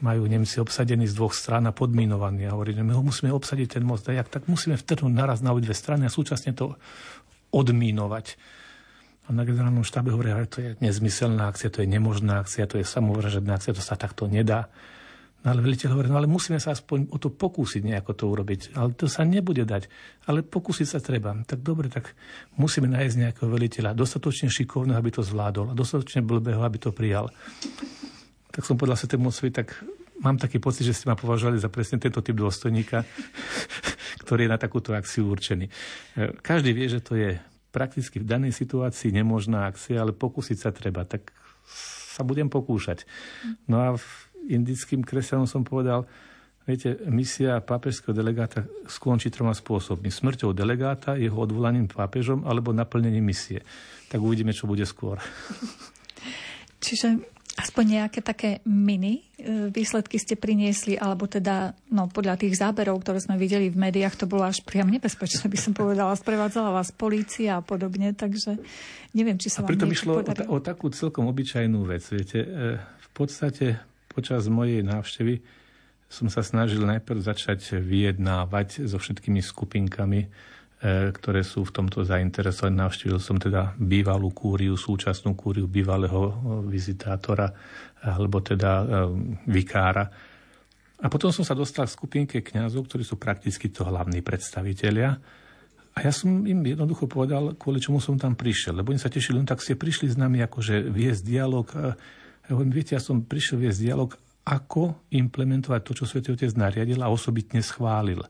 majú 0.02 0.26
Nemci 0.26 0.58
obsadený 0.58 1.06
z 1.06 1.14
dvoch 1.14 1.30
strán 1.30 1.70
a 1.70 1.72
podminovaný. 1.72 2.50
A 2.50 2.54
hovorí, 2.58 2.74
že 2.74 2.82
my 2.82 2.98
ho 2.98 3.02
musíme 3.06 3.30
obsadiť 3.30 3.78
ten 3.78 3.84
most. 3.86 4.10
A 4.10 4.18
jak 4.18 4.26
tak 4.26 4.50
musíme 4.50 4.74
vtrhnúť 4.74 5.14
naraz 5.14 5.38
na 5.38 5.54
dve 5.54 5.72
strany 5.72 6.06
a 6.06 6.10
súčasne 6.10 6.50
to 6.50 6.74
odmínovať. 7.54 8.34
A 9.24 9.32
na 9.32 9.46
generálnom 9.46 9.86
štábe 9.86 10.12
hovorí, 10.12 10.34
že 10.34 10.50
to 10.50 10.58
je 10.60 10.70
nezmyselná 10.84 11.48
akcia, 11.48 11.72
to 11.72 11.80
je 11.80 11.88
nemožná 11.88 12.44
akcia, 12.44 12.68
to 12.68 12.76
je 12.76 12.84
samovražedná 12.84 13.56
akcia, 13.56 13.72
to 13.72 13.80
sa 13.80 13.96
takto 13.96 14.28
nedá. 14.28 14.68
No 15.44 15.52
ale 15.52 15.60
veliteľ 15.60 15.92
hovorí, 15.92 16.08
no 16.08 16.16
ale 16.16 16.24
musíme 16.24 16.56
sa 16.56 16.72
aspoň 16.72 17.12
o 17.12 17.20
to 17.20 17.28
pokúsiť 17.28 17.84
nejako 17.84 18.16
to 18.16 18.24
urobiť. 18.32 18.60
Ale 18.80 18.96
to 18.96 19.12
sa 19.12 19.28
nebude 19.28 19.68
dať. 19.68 19.92
Ale 20.24 20.40
pokúsiť 20.40 20.88
sa 20.88 21.04
treba. 21.04 21.36
Tak 21.44 21.60
dobre, 21.60 21.92
tak 21.92 22.16
musíme 22.56 22.88
nájsť 22.88 23.14
nejakého 23.20 23.48
veliteľa, 23.52 23.92
dostatočne 23.92 24.48
šikovného, 24.48 24.96
aby 24.96 25.12
to 25.12 25.20
zvládol 25.20 25.70
a 25.70 25.76
dostatočne 25.76 26.24
blbého, 26.24 26.64
aby 26.64 26.80
to 26.80 26.96
prijal. 26.96 27.28
Tak 28.48 28.64
som 28.64 28.80
povedal 28.80 28.96
sa 28.96 29.04
tému 29.04 29.28
tak 29.52 29.84
mám 30.24 30.40
taký 30.40 30.56
pocit, 30.56 30.88
že 30.88 30.96
ste 30.96 31.12
ma 31.12 31.18
považovali 31.18 31.60
za 31.60 31.68
presne 31.68 32.00
tento 32.00 32.24
typ 32.24 32.40
dôstojníka, 32.40 33.04
ktorý 34.24 34.48
je 34.48 34.52
na 34.52 34.56
takúto 34.56 34.96
akciu 34.96 35.28
určený. 35.28 35.68
Každý 36.40 36.72
vie, 36.72 36.88
že 36.88 37.04
to 37.04 37.20
je 37.20 37.36
prakticky 37.68 38.16
v 38.16 38.24
danej 38.24 38.56
situácii 38.56 39.12
nemožná 39.12 39.68
akcia, 39.68 40.00
ale 40.00 40.16
pokúsiť 40.16 40.56
sa 40.56 40.72
treba. 40.72 41.04
Tak 41.04 41.36
sa 42.14 42.22
budem 42.22 42.46
pokúšať. 42.46 43.04
No 43.66 43.82
a 43.82 43.98
indickým 44.48 45.04
kresťanom 45.04 45.48
som 45.48 45.62
povedal, 45.62 46.04
viete, 46.64 46.96
misia 47.08 47.60
pápežského 47.60 48.16
delegáta 48.16 48.64
skončí 48.88 49.28
troma 49.28 49.52
spôsobmi. 49.52 50.08
Smrťou 50.08 50.56
delegáta, 50.56 51.16
jeho 51.16 51.36
odvolaním 51.36 51.88
pápežom 51.88 52.44
alebo 52.48 52.72
naplnením 52.72 53.24
misie. 53.24 53.60
Tak 54.08 54.20
uvidíme, 54.20 54.56
čo 54.56 54.68
bude 54.68 54.84
skôr. 54.88 55.20
Čiže 56.84 57.34
aspoň 57.54 57.84
nejaké 58.02 58.20
také 58.20 58.58
mini 58.66 59.22
e, 59.38 59.70
výsledky 59.70 60.18
ste 60.18 60.34
priniesli, 60.34 60.98
alebo 60.98 61.30
teda 61.30 61.72
no, 61.94 62.10
podľa 62.10 62.42
tých 62.42 62.58
záberov, 62.58 62.98
ktoré 63.00 63.22
sme 63.22 63.38
videli 63.38 63.70
v 63.70 63.78
médiách, 63.78 64.18
to 64.18 64.26
bolo 64.26 64.42
až 64.42 64.60
priam 64.66 64.90
nebezpečné, 64.90 65.46
by 65.46 65.58
som 65.58 65.72
povedala. 65.80 66.18
Sprevádzala 66.18 66.74
vás 66.74 66.90
polícia 66.90 67.62
a 67.62 67.62
podobne, 67.62 68.10
takže 68.12 68.58
neviem, 69.14 69.38
či 69.38 69.48
sa 69.54 69.62
a 69.62 69.64
vám 69.64 69.70
pritom 69.70 69.90
išlo 69.94 70.18
o, 70.18 70.22
o 70.50 70.58
takú 70.58 70.90
celkom 70.90 71.30
obyčajnú 71.30 71.86
vec. 71.86 72.02
Viete, 72.10 72.38
e, 72.42 72.48
v 72.82 73.08
podstate 73.14 73.78
Počas 74.14 74.46
mojej 74.46 74.86
návštevy 74.86 75.42
som 76.06 76.30
sa 76.30 76.46
snažil 76.46 76.86
najprv 76.86 77.18
začať 77.18 77.82
vyjednávať 77.82 78.86
so 78.86 79.02
všetkými 79.02 79.42
skupinkami, 79.42 80.20
e, 80.22 80.28
ktoré 81.10 81.42
sú 81.42 81.66
v 81.66 81.74
tomto 81.74 82.06
zainteresované. 82.06 82.86
Navštívil 82.86 83.18
som 83.18 83.42
teda 83.42 83.74
bývalú 83.74 84.30
kúriu, 84.30 84.78
súčasnú 84.78 85.34
kúriu 85.34 85.66
bývalého 85.66 86.30
e, 86.30 86.32
vizitátora 86.70 87.50
alebo 88.06 88.38
teda 88.38 88.70
e, 88.70 88.84
vikára. 89.50 90.06
A 91.02 91.10
potom 91.10 91.34
som 91.34 91.42
sa 91.42 91.58
dostal 91.58 91.90
k 91.90 91.98
skupinke 91.98 92.38
kňazov, 92.38 92.86
ktorí 92.86 93.02
sú 93.02 93.18
prakticky 93.18 93.66
to 93.66 93.82
hlavní 93.82 94.22
predstavitelia. 94.22 95.18
A 95.94 95.98
ja 96.06 96.14
som 96.14 96.46
im 96.46 96.62
jednoducho 96.62 97.10
povedal, 97.10 97.58
kvôli 97.58 97.82
čomu 97.82 97.98
som 97.98 98.14
tam 98.14 98.38
prišiel. 98.38 98.78
Lebo 98.78 98.94
oni 98.94 99.02
sa 99.02 99.10
tešili, 99.10 99.42
no 99.42 99.46
tak 99.46 99.58
ste 99.58 99.74
prišli 99.74 100.06
s 100.06 100.14
nami 100.14 100.38
akože 100.46 100.86
viesť 100.86 101.22
dialog 101.26 101.66
ja 102.44 102.50
hovorím, 102.52 102.76
viete, 102.76 102.92
ja 102.92 103.00
som 103.00 103.24
prišiel 103.24 103.56
viesť 103.64 103.80
dialog, 103.80 104.10
ako 104.44 105.08
implementovať 105.08 105.80
to, 105.80 105.92
čo 105.96 106.04
Svetý 106.04 106.36
Otec 106.36 106.52
nariadil 106.52 107.00
a 107.00 107.08
osobitne 107.08 107.64
schválil. 107.64 108.20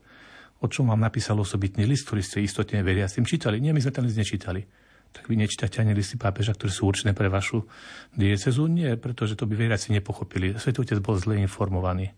O 0.63 0.71
čom 0.71 0.87
vám 0.87 1.03
napísal 1.03 1.35
osobitný 1.35 1.83
list, 1.83 2.07
ktorý 2.07 2.23
ste 2.23 2.39
istotne 2.39 2.79
vedia 2.79 3.11
s 3.11 3.19
tým 3.19 3.27
čítali. 3.27 3.59
Nie, 3.59 3.75
my 3.75 3.83
sme 3.83 3.91
tam 3.91 4.07
nič 4.07 4.15
nečítali. 4.15 4.63
tak 5.11 5.27
vy 5.31 5.35
nečítate 5.39 5.83
ani 5.83 5.95
listy 5.95 6.15
pápeža, 6.15 6.55
ktoré 6.55 6.71
sú 6.71 6.87
určené 6.87 7.11
pre 7.11 7.27
vašu 7.27 7.67
diecezu? 8.15 8.67
Nie, 8.71 8.95
pretože 8.95 9.35
to 9.35 9.47
by 9.47 9.55
veriaci 9.55 9.91
nepochopili. 9.91 10.55
Svetý 10.55 10.83
Otec 10.83 10.99
bol 11.03 11.19
zle 11.19 11.39
informovaný. 11.39 12.15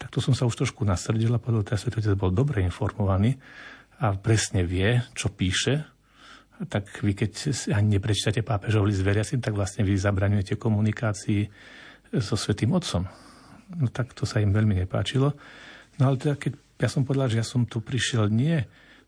Tak 0.00 0.08
to 0.08 0.24
som 0.24 0.32
sa 0.32 0.48
už 0.48 0.64
trošku 0.64 0.84
nasrdil 0.88 1.32
a 1.32 1.40
povedal, 1.40 1.76
že 1.76 1.88
Svetý 1.88 2.00
Otec 2.00 2.16
bol 2.16 2.32
dobre 2.32 2.64
informovaný 2.64 3.36
a 4.00 4.16
presne 4.16 4.64
vie, 4.64 5.04
čo 5.12 5.28
píše, 5.28 5.91
tak 6.68 7.02
vy 7.02 7.12
keď 7.16 7.32
ani 7.74 7.98
neprečítate 7.98 8.44
pápežov 8.46 8.86
list 8.86 9.02
veriacim, 9.02 9.42
tak 9.42 9.56
vlastne 9.56 9.82
vy 9.82 9.94
zabraňujete 9.96 10.60
komunikácii 10.60 11.48
so 12.20 12.36
Svetým 12.36 12.76
Otcom. 12.76 13.08
No 13.78 13.88
tak 13.88 14.12
to 14.12 14.28
sa 14.28 14.38
im 14.42 14.52
veľmi 14.52 14.76
nepáčilo. 14.84 15.32
No 15.96 16.02
ale 16.12 16.20
teda 16.20 16.36
keď 16.36 16.52
ja 16.82 16.88
som 16.90 17.06
povedal, 17.06 17.30
že 17.30 17.40
ja 17.40 17.46
som 17.46 17.62
tu 17.62 17.78
prišiel 17.78 18.26
nie 18.26 18.58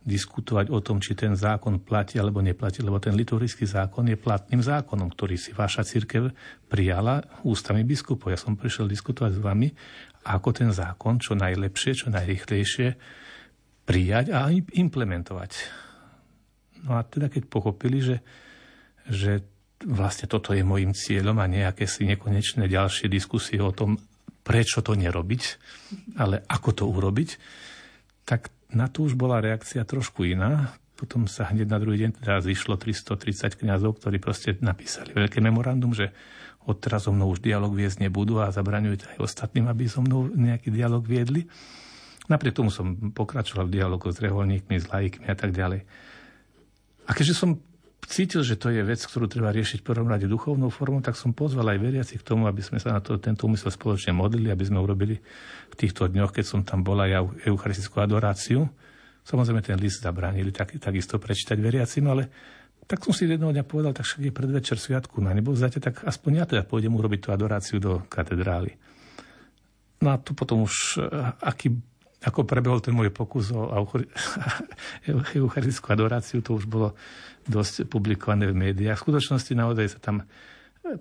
diskutovať 0.04 0.68
o 0.68 0.78
tom, 0.84 1.00
či 1.00 1.16
ten 1.16 1.32
zákon 1.32 1.80
platí 1.80 2.20
alebo 2.20 2.44
neplatí, 2.44 2.84
lebo 2.84 3.00
ten 3.00 3.16
liturgický 3.16 3.64
zákon 3.64 4.04
je 4.04 4.20
platným 4.20 4.60
zákonom, 4.60 5.08
ktorý 5.08 5.40
si 5.40 5.56
vaša 5.56 5.80
církev 5.80 6.28
prijala 6.68 7.24
ústami 7.40 7.82
biskupov. 7.88 8.30
Ja 8.30 8.38
som 8.38 8.54
prišiel 8.54 8.84
diskutovať 8.84 9.32
s 9.32 9.40
vami, 9.40 9.68
ako 10.28 10.48
ten 10.52 10.70
zákon 10.70 11.18
čo 11.18 11.32
najlepšie, 11.34 12.04
čo 12.04 12.06
najrychlejšie 12.12 12.88
prijať 13.88 14.26
a 14.32 14.52
implementovať. 14.52 15.83
No 16.84 17.00
a 17.00 17.02
teda 17.02 17.32
keď 17.32 17.48
pochopili, 17.48 18.04
že, 18.04 18.16
že 19.08 19.40
vlastne 19.84 20.28
toto 20.28 20.52
je 20.52 20.64
môjim 20.64 20.92
cieľom 20.92 21.40
a 21.40 21.48
nejaké 21.48 21.88
si 21.88 22.04
nekonečné 22.08 22.68
ďalšie 22.68 23.08
diskusie 23.08 23.60
o 23.60 23.72
tom, 23.72 24.00
prečo 24.44 24.84
to 24.84 24.92
nerobiť, 24.92 25.42
ale 26.20 26.44
ako 26.44 26.70
to 26.76 26.84
urobiť, 26.84 27.30
tak 28.28 28.52
na 28.72 28.92
to 28.92 29.08
už 29.08 29.16
bola 29.16 29.40
reakcia 29.40 29.84
trošku 29.88 30.28
iná. 30.28 30.76
Potom 30.94 31.26
sa 31.26 31.48
hneď 31.50 31.68
na 31.68 31.80
druhý 31.80 32.06
deň 32.06 32.22
teda 32.22 32.44
zišlo 32.44 32.76
330 32.76 33.60
kňazov, 33.60 33.98
ktorí 33.98 34.20
proste 34.20 34.54
napísali 34.60 35.16
veľké 35.16 35.40
memorandum, 35.40 35.96
že 35.96 36.12
odteraz 36.64 37.08
so 37.08 37.12
mnou 37.12 37.32
už 37.32 37.44
dialog 37.44 37.72
viesť 37.72 38.04
nebudú 38.04 38.40
a 38.40 38.52
zabraňujú 38.52 39.16
aj 39.16 39.18
ostatným, 39.20 39.68
aby 39.68 39.84
so 39.84 40.00
mnou 40.00 40.32
nejaký 40.32 40.72
dialog 40.72 41.04
viedli. 41.04 41.44
Napriek 42.24 42.56
tomu 42.56 42.72
som 42.72 43.12
pokračoval 43.12 43.68
v 43.68 43.74
dialogu 43.80 44.08
s 44.08 44.16
reholníkmi, 44.16 44.80
s 44.80 44.88
laikmi 44.88 45.28
a 45.28 45.36
tak 45.36 45.52
ďalej. 45.52 45.84
A 47.04 47.10
keďže 47.12 47.36
som 47.36 47.60
cítil, 48.04 48.44
že 48.44 48.60
to 48.60 48.68
je 48.68 48.84
vec, 48.84 49.00
ktorú 49.00 49.28
treba 49.28 49.52
riešiť 49.52 49.80
rade 49.84 50.28
duchovnou 50.28 50.68
formou, 50.68 51.00
tak 51.00 51.16
som 51.16 51.32
pozval 51.32 51.72
aj 51.72 51.78
veriaci 51.80 52.14
k 52.20 52.26
tomu, 52.26 52.44
aby 52.48 52.60
sme 52.60 52.80
sa 52.80 52.96
na 52.96 53.00
to, 53.00 53.16
tento 53.16 53.48
úmysel 53.48 53.72
spoločne 53.72 54.12
modlili, 54.12 54.52
aby 54.52 54.64
sme 54.64 54.80
urobili 54.80 55.20
v 55.72 55.74
týchto 55.74 56.08
dňoch, 56.08 56.32
keď 56.32 56.44
som 56.44 56.60
tam 56.62 56.84
bola 56.84 57.08
ja 57.08 57.24
eucharistickú 57.24 58.00
adoráciu. 58.00 58.68
Samozrejme 59.24 59.64
ten 59.64 59.80
list 59.80 60.04
zabránili 60.04 60.52
tak, 60.52 60.76
takisto 60.76 61.16
prečítať 61.16 61.56
veriacim, 61.56 62.04
ale 62.12 62.28
tak 62.84 63.00
som 63.00 63.16
si 63.16 63.24
jedného 63.24 63.56
dňa 63.56 63.64
povedal, 63.64 63.96
tak 63.96 64.04
však 64.04 64.28
je 64.28 64.32
predvečer 64.36 64.76
sviatku 64.76 65.24
na 65.24 65.32
nebo, 65.32 65.56
zate, 65.56 65.80
tak 65.80 66.04
aspoň 66.04 66.32
ja 66.36 66.44
teda 66.44 66.62
pôjdem 66.68 66.92
urobiť 66.92 67.20
tú 67.24 67.28
adoráciu 67.32 67.80
do 67.80 68.04
katedrály. 68.12 68.76
No 70.04 70.12
a 70.12 70.20
tu 70.20 70.36
potom 70.36 70.68
už, 70.68 71.00
eh, 71.00 71.08
aký 71.40 71.72
ako 72.24 72.48
prebehol 72.48 72.80
ten 72.80 72.96
môj 72.96 73.12
pokus 73.12 73.52
o 73.52 73.68
eucharistickú 75.36 75.88
adoráciu, 75.92 76.40
to 76.40 76.56
už 76.56 76.64
bolo 76.64 76.96
dosť 77.44 77.84
publikované 77.86 78.48
v 78.48 78.56
médiách. 78.56 78.96
V 79.00 79.04
skutočnosti 79.12 79.52
naozaj 79.52 79.86
sa 79.92 79.98
tam 80.00 80.16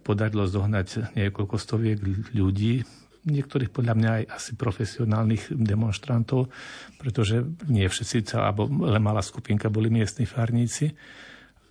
podarilo 0.03 0.47
zohnať 0.47 1.15
niekoľko 1.15 1.55
stoviek 1.59 1.99
ľudí, 2.35 2.83
niektorých 3.23 3.71
podľa 3.71 3.93
mňa 3.95 4.09
aj 4.19 4.23
asi 4.35 4.51
profesionálnych 4.59 5.55
demonstrantov, 5.55 6.51
pretože 6.99 7.43
nie 7.71 7.87
všetci, 7.87 8.35
alebo 8.35 8.67
len 8.67 8.99
malá 8.99 9.23
skupinka 9.23 9.71
boli 9.71 9.87
miestni 9.87 10.27
farníci. 10.27 10.91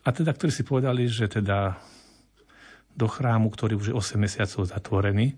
A 0.03 0.09
teda, 0.11 0.33
ktorí 0.33 0.51
si 0.51 0.65
povedali, 0.65 1.07
že 1.07 1.29
teda 1.29 1.77
do 2.93 3.09
chrámu, 3.09 3.49
ktorý 3.53 3.77
už 3.77 3.87
je 3.93 3.95
8 3.97 4.21
mesiacov 4.21 4.69
zatvorený, 4.69 5.37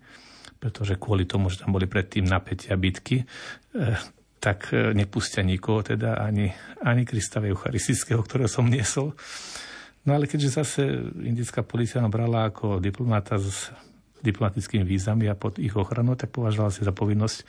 pretože 0.65 0.97
kvôli 0.97 1.29
tomu, 1.29 1.53
že 1.53 1.61
tam 1.61 1.77
boli 1.77 1.85
predtým 1.85 2.25
napätia 2.25 2.73
bitky, 2.81 3.21
eh, 3.21 4.01
tak 4.41 4.73
eh, 4.73 4.97
nepustia 4.97 5.45
nikoho, 5.45 5.85
teda 5.85 6.25
ani, 6.25 6.49
ani 6.81 7.05
Krista 7.05 7.45
Eucharistického, 7.45 8.25
ktorého 8.25 8.49
som 8.49 8.65
niesol. 8.65 9.12
No 10.09 10.17
ale 10.17 10.25
keďže 10.25 10.65
zase 10.65 10.83
indická 11.21 11.61
policia 11.61 12.01
brala 12.09 12.49
ako 12.49 12.81
diplomata 12.81 13.37
s 13.37 13.69
diplomatickými 14.25 14.89
vízami 14.89 15.29
a 15.29 15.37
pod 15.37 15.61
ich 15.61 15.77
ochranou, 15.77 16.17
tak 16.17 16.33
považovala 16.33 16.73
si 16.73 16.81
za 16.81 16.97
povinnosť 16.97 17.45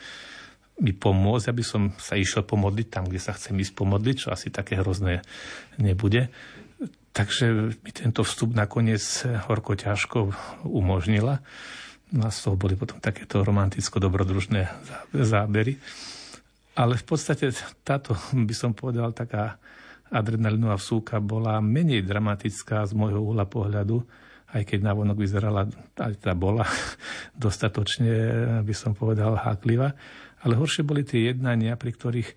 mi 0.84 0.92
pomôcť, 0.92 1.48
aby 1.48 1.64
som 1.64 1.96
sa 1.96 2.20
išiel 2.20 2.44
pomodliť 2.44 2.88
tam, 2.92 3.08
kde 3.08 3.24
sa 3.24 3.32
chcem 3.32 3.56
ísť 3.56 3.80
pomodliť, 3.80 4.16
čo 4.28 4.36
asi 4.36 4.52
také 4.52 4.76
hrozné 4.76 5.24
nebude. 5.80 6.28
Takže 7.16 7.80
mi 7.80 7.92
tento 7.96 8.28
vstup 8.28 8.52
nakoniec 8.52 9.00
horko 9.48 9.80
ťažko 9.80 10.36
umožnila. 10.68 11.40
No 12.14 12.28
a 12.28 12.30
z 12.30 12.46
toho 12.46 12.54
boli 12.54 12.78
potom 12.78 13.02
takéto 13.02 13.42
romanticko-dobrodružné 13.42 14.70
zábery. 15.16 15.82
Ale 16.76 17.00
v 17.00 17.06
podstate 17.08 17.56
táto, 17.82 18.14
by 18.36 18.54
som 18.54 18.76
povedal, 18.76 19.16
taká 19.16 19.58
adrenalinová 20.14 20.78
vsúka 20.78 21.18
bola 21.18 21.58
menej 21.64 22.06
dramatická 22.06 22.86
z 22.86 22.94
môjho 22.94 23.24
uhla 23.24 23.50
pohľadu, 23.50 24.06
aj 24.54 24.64
keď 24.64 24.80
návonok 24.86 25.18
vyzerala, 25.18 25.66
aj 25.98 26.14
teda 26.22 26.36
bola 26.38 26.68
dostatočne, 27.44 28.14
by 28.62 28.76
som 28.76 28.94
povedal, 28.94 29.34
háklivá. 29.40 29.98
Ale 30.46 30.60
horšie 30.60 30.86
boli 30.86 31.02
tie 31.02 31.34
jednania, 31.34 31.74
pri 31.74 31.90
ktorých 31.90 32.30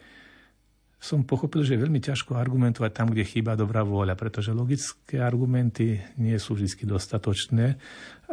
som 0.98 1.22
pochopil, 1.22 1.62
že 1.62 1.78
je 1.78 1.84
veľmi 1.86 2.02
ťažko 2.02 2.34
argumentovať 2.34 2.90
tam, 2.90 3.14
kde 3.14 3.22
chýba 3.22 3.54
dobrá 3.54 3.86
vôľa, 3.86 4.18
pretože 4.18 4.50
logické 4.50 5.22
argumenty 5.22 6.02
nie 6.18 6.34
sú 6.42 6.58
vždy 6.58 6.88
dostatočné 6.90 7.78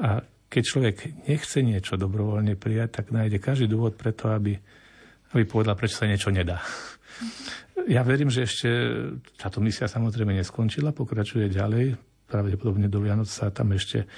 a 0.01 0.25
keď 0.49 0.63
človek 0.63 0.95
nechce 1.25 1.59
niečo 1.65 1.97
dobrovoľne 1.97 2.55
prijať, 2.55 3.01
tak 3.01 3.11
nájde 3.11 3.41
každý 3.41 3.65
dôvod 3.67 3.97
preto, 3.97 4.29
aby, 4.31 4.55
aby 5.33 5.43
povedal, 5.43 5.73
prečo 5.75 5.99
sa 5.99 6.09
niečo 6.09 6.29
nedá. 6.29 6.61
Ja 7.85 8.01
verím, 8.01 8.33
že 8.33 8.49
ešte 8.49 8.69
táto 9.37 9.61
misia 9.61 9.85
samozrejme 9.85 10.33
neskončila, 10.33 10.95
pokračuje 10.95 11.53
ďalej. 11.53 11.97
Pravdepodobne 12.25 12.89
do 12.89 12.97
Vianoc 13.03 13.29
sa 13.29 13.53
tam 13.53 13.77
ešte 13.77 14.09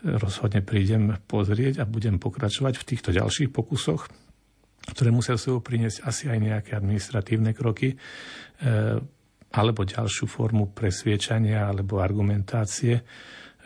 rozhodne 0.00 0.64
prídem 0.64 1.20
pozrieť 1.28 1.84
a 1.84 1.88
budem 1.88 2.16
pokračovať 2.16 2.80
v 2.80 2.86
týchto 2.88 3.10
ďalších 3.12 3.52
pokusoch, 3.52 4.08
ktoré 4.96 5.12
musia 5.12 5.36
sebou 5.36 5.60
priniesť 5.60 6.08
asi 6.08 6.32
aj 6.32 6.38
nejaké 6.40 6.70
administratívne 6.72 7.52
kroky, 7.52 7.92
e, 7.92 7.96
alebo 9.50 9.84
ďalšiu 9.84 10.24
formu 10.24 10.72
presviečania 10.72 11.68
alebo 11.68 12.00
argumentácie 12.00 13.02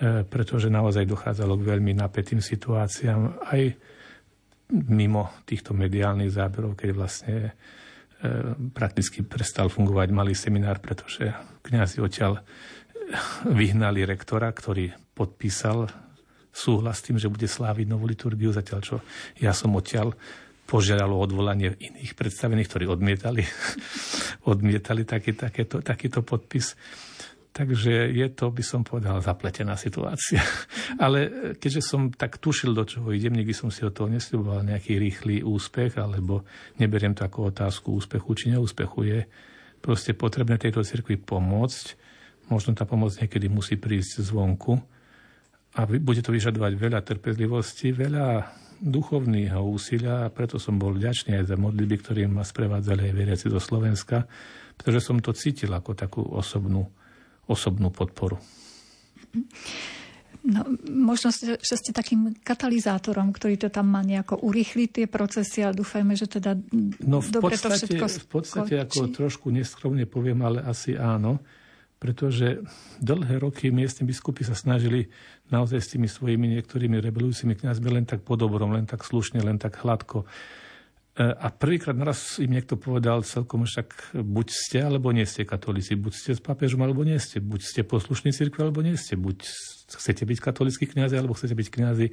pretože 0.03 0.67
naozaj 0.67 1.07
dochádzalo 1.07 1.55
k 1.61 1.69
veľmi 1.77 1.93
napätým 1.95 2.43
situáciám 2.43 3.47
aj 3.47 3.63
mimo 4.91 5.31
týchto 5.47 5.77
mediálnych 5.77 6.35
záberov, 6.35 6.75
keď 6.75 6.91
vlastne 6.97 7.37
e, 7.47 7.53
prakticky 8.75 9.23
prestal 9.23 9.71
fungovať 9.71 10.09
malý 10.11 10.35
seminár, 10.35 10.81
pretože 10.81 11.31
kňazi 11.63 12.01
odtiaľ 12.01 12.43
vyhnali 13.47 14.03
rektora, 14.09 14.51
ktorý 14.51 14.91
podpísal 15.13 15.87
súhlas 16.51 16.99
s 16.99 17.05
tým, 17.11 17.21
že 17.21 17.31
bude 17.31 17.47
sláviť 17.47 17.87
novú 17.87 18.09
liturgiu, 18.09 18.51
zatiaľ 18.51 18.81
čo 18.81 18.97
ja 19.39 19.53
som 19.53 19.75
odtiaľ 19.77 20.17
požiadal 20.65 21.13
o 21.13 21.21
odvolanie 21.21 21.77
iných 21.77 22.17
predstavených, 22.17 22.69
ktorí 22.73 22.85
odmietali, 22.89 23.45
odmietali 24.53 25.05
taký, 25.05 25.37
takéto, 25.37 25.85
takýto 25.85 26.25
podpis. 26.25 26.73
Takže 27.55 28.11
je 28.11 28.27
to, 28.35 28.51
by 28.51 28.67
som 28.67 28.83
povedal, 28.83 29.23
zapletená 29.23 29.79
situácia. 29.79 30.43
Ale 31.05 31.55
keďže 31.55 31.87
som 31.87 32.11
tak 32.11 32.43
tušil, 32.43 32.75
do 32.75 32.83
čoho 32.83 33.15
idem, 33.15 33.31
nikdy 33.31 33.55
som 33.55 33.71
si 33.71 33.87
od 33.87 33.95
toho 33.95 34.11
nesľuboval 34.11 34.67
nejaký 34.67 34.99
rýchly 34.99 35.47
úspech, 35.47 35.95
alebo 36.03 36.43
neberiem 36.83 37.15
to 37.15 37.23
ako 37.23 37.55
otázku 37.55 37.95
úspechu 37.95 38.35
či 38.35 38.45
neúspechu. 38.51 38.99
Je 39.07 39.21
proste 39.79 40.19
potrebné 40.19 40.59
tejto 40.59 40.83
cirkvi 40.83 41.15
pomôcť. 41.15 41.95
Možno 42.51 42.75
tá 42.75 42.91
pomoc 42.91 43.15
niekedy 43.23 43.47
musí 43.47 43.79
prísť 43.79 44.27
zvonku. 44.27 44.75
A 45.79 45.87
bude 45.87 46.27
to 46.27 46.35
vyžadovať 46.35 46.75
veľa 46.75 47.07
trpezlivosti, 47.07 47.95
veľa 47.95 48.51
duchovného 48.83 49.63
úsilia 49.63 50.27
a 50.27 50.33
preto 50.35 50.59
som 50.59 50.75
bol 50.75 50.91
vďačný 50.99 51.39
aj 51.39 51.55
za 51.55 51.57
modlitby, 51.57 52.03
ktorým 52.03 52.35
ma 52.35 52.43
sprevádzali 52.43 53.11
aj 53.11 53.15
veriaci 53.15 53.47
zo 53.47 53.63
Slovenska, 53.63 54.27
pretože 54.75 55.07
som 55.07 55.23
to 55.23 55.31
cítil 55.31 55.71
ako 55.71 55.95
takú 55.95 56.23
osobnú 56.27 56.91
osobnú 57.51 57.93
podporu. 57.93 58.41
No, 60.45 60.61
možno, 60.85 61.33
že 61.33 61.57
ste 61.57 61.97
takým 61.97 62.37
katalizátorom, 62.45 63.33
ktorý 63.33 63.57
to 63.57 63.73
tam 63.73 63.89
má 63.89 64.05
nejako 64.05 64.45
urýchliť 64.45 64.89
tie 64.93 65.07
procesy, 65.09 65.65
ale 65.65 65.73
dúfajme, 65.81 66.13
že 66.13 66.29
teda 66.29 66.53
no, 67.01 67.25
v 67.25 67.29
dobre 67.33 67.57
podstate, 67.57 67.97
to 67.97 68.05
všetko 68.05 68.05
V 68.05 68.29
podstate, 68.29 68.75
ako 68.77 69.01
trošku 69.09 69.49
neskromne 69.49 70.05
poviem, 70.05 70.45
ale 70.45 70.61
asi 70.61 71.01
áno, 71.01 71.41
pretože 71.97 72.61
dlhé 73.01 73.41
roky 73.41 73.73
miestni 73.73 74.05
biskupy 74.05 74.45
sa 74.45 74.53
snažili 74.53 75.09
naozaj 75.49 75.81
s 75.81 75.97
tými 75.97 76.13
svojimi 76.13 76.61
niektorými 76.61 77.01
rebelujúcimi 77.01 77.57
kniazmi 77.57 77.89
len 77.89 78.05
tak 78.05 78.21
podobrom, 78.21 78.69
len 78.77 78.85
tak 78.85 79.01
slušne, 79.01 79.41
len 79.41 79.57
tak 79.57 79.81
hladko 79.81 80.29
a 81.15 81.47
prvýkrát 81.55 81.95
naraz 81.95 82.43
im 82.43 82.51
niekto 82.51 82.75
povedal 82.75 83.23
celkom 83.23 83.63
však 83.63 84.19
buď 84.19 84.47
ste, 84.51 84.79
alebo 84.83 85.15
nie 85.15 85.23
ste 85.23 85.47
katolíci, 85.47 85.95
buď 85.95 86.13
ste 86.13 86.31
s 86.35 86.43
pápežom, 86.43 86.83
alebo 86.83 87.07
nie 87.07 87.15
ste, 87.23 87.39
buď 87.39 87.61
ste 87.63 87.81
poslušní 87.87 88.35
cirkvi, 88.35 88.67
alebo 88.67 88.83
nie 88.83 88.99
ste, 88.99 89.15
buď 89.15 89.47
chcete 89.95 90.27
byť 90.27 90.39
katolícky 90.43 90.91
kňazi, 90.91 91.15
alebo 91.15 91.39
chcete 91.39 91.55
byť 91.55 91.69
kňazi 91.71 92.07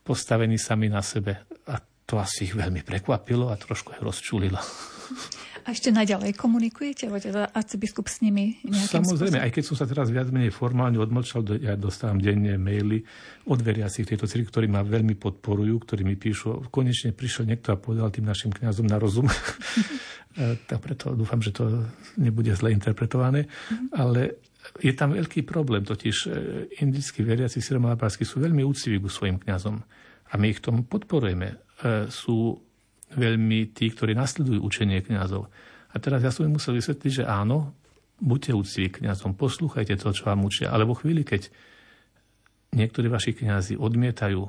postavení 0.00 0.56
sami 0.56 0.88
na 0.88 1.04
sebe. 1.04 1.44
A 1.68 1.76
to 2.08 2.16
asi 2.16 2.48
ich 2.48 2.56
veľmi 2.56 2.80
prekvapilo 2.80 3.52
a 3.52 3.60
trošku 3.60 3.92
ich 3.92 4.00
rozčulilo. 4.00 4.56
A 5.62 5.68
ešte 5.70 5.94
naďalej 5.94 6.34
komunikujete, 6.34 7.06
teda 7.06 7.50
arcibiskup 7.54 8.10
s 8.10 8.18
nimi 8.20 8.58
Samozrejme, 8.66 9.38
spôsobom? 9.38 9.46
aj 9.46 9.52
keď 9.54 9.64
som 9.64 9.76
sa 9.78 9.86
teraz 9.86 10.10
viac 10.10 10.28
menej 10.34 10.50
formálne 10.50 10.98
odmlčal, 10.98 11.46
ja 11.62 11.78
dostávam 11.78 12.18
denne 12.18 12.58
maily 12.58 13.06
od 13.46 13.62
veriacich 13.62 14.06
tejto 14.06 14.26
cirkvi, 14.26 14.50
ktorí 14.50 14.66
ma 14.66 14.82
veľmi 14.82 15.14
podporujú, 15.14 15.74
ktorí 15.82 16.02
mi 16.02 16.18
píšu, 16.18 16.66
konečne 16.74 17.14
prišiel 17.14 17.46
niekto 17.46 17.70
a 17.70 17.78
povedal 17.78 18.10
tým 18.10 18.26
našim 18.26 18.50
kňazom 18.50 18.86
na 18.86 18.98
rozum. 18.98 19.26
E, 20.32 20.56
tak 20.64 20.80
preto 20.80 21.12
dúfam, 21.12 21.44
že 21.44 21.52
to 21.52 21.92
nebude 22.16 22.48
zle 22.56 22.72
interpretované. 22.72 23.44
Mm-hmm. 23.44 23.88
Ale 23.92 24.40
je 24.80 24.92
tam 24.96 25.12
veľký 25.12 25.44
problém, 25.44 25.84
totiž 25.84 26.16
e, 26.24 26.28
indickí 26.80 27.20
veriaci 27.20 27.60
syromalabársky 27.60 28.24
sú 28.24 28.40
veľmi 28.40 28.64
úciví 28.64 28.96
ku 28.96 29.12
svojim 29.12 29.36
kňazom. 29.36 29.84
A 30.32 30.34
my 30.40 30.46
ich 30.48 30.64
tomu 30.64 30.88
podporujeme. 30.88 31.60
E, 31.84 32.08
sú 32.08 32.56
veľmi 33.14 33.72
tí, 33.72 33.92
ktorí 33.92 34.16
nasledujú 34.16 34.60
učenie 34.62 35.04
kňazov. 35.04 35.48
A 35.92 35.96
teraz 36.00 36.24
ja 36.24 36.32
som 36.32 36.48
im 36.48 36.56
musel 36.56 36.76
vysvetliť, 36.76 37.22
že 37.22 37.24
áno, 37.28 37.76
buďte 38.22 38.56
úctiví 38.56 38.88
kňazom, 39.02 39.36
poslúchajte 39.36 39.98
to, 39.98 40.14
čo 40.14 40.28
vám 40.28 40.46
učia. 40.46 40.72
Alebo 40.72 40.96
chvíli, 40.96 41.26
keď 41.26 41.52
niektorí 42.72 43.10
vaši 43.12 43.36
kňazi 43.36 43.74
odmietajú 43.76 44.40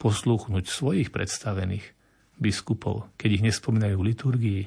poslúchnuť 0.00 0.64
svojich 0.64 1.08
predstavených 1.12 1.84
biskupov, 2.40 3.12
keď 3.20 3.28
ich 3.40 3.44
nespomínajú 3.44 3.96
v 4.00 4.06
liturgii, 4.12 4.62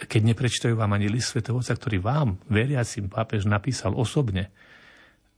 keď 0.00 0.20
neprečtajú 0.32 0.72
vám 0.72 0.96
ani 0.96 1.12
list 1.12 1.36
Svetovca, 1.36 1.76
ktorý 1.76 2.00
vám, 2.00 2.40
veriacim 2.48 3.12
pápež, 3.12 3.44
napísal 3.44 3.92
osobne, 3.92 4.48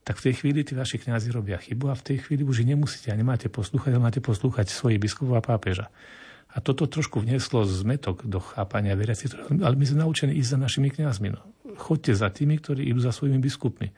tak 0.03 0.19
v 0.19 0.31
tej 0.31 0.35
chvíli 0.43 0.61
tí 0.67 0.75
vaši 0.75 0.99
kňazi 0.99 1.31
robia 1.31 1.59
chybu 1.59 1.91
a 1.91 1.99
v 1.99 2.07
tej 2.07 2.27
chvíli 2.27 2.43
už 2.43 2.67
nemusíte 2.67 3.11
a 3.11 3.19
nemáte 3.19 3.47
poslúchať, 3.47 3.95
ale 3.95 4.03
máte 4.03 4.19
poslúchať 4.23 4.71
svojich 4.71 4.99
biskupov 4.99 5.39
a 5.39 5.43
pápeža. 5.43 5.91
A 6.53 6.61
toto 6.61 6.85
trošku 6.85 7.25
vnieslo 7.25 7.65
zmetok 7.65 8.29
do 8.29 8.37
chápania 8.37 8.93
veriacich, 8.93 9.33
ale 9.49 9.73
my 9.73 9.85
sme 9.89 10.05
naučení 10.05 10.37
ísť 10.37 10.51
za 10.53 10.59
našimi 10.61 10.89
kňazmi. 10.93 11.29
No. 11.33 11.41
Chodte 11.81 12.13
za 12.13 12.29
tými, 12.29 12.61
ktorí 12.61 12.85
idú 12.85 13.01
za 13.01 13.09
svojimi 13.09 13.41
biskupmi. 13.41 13.89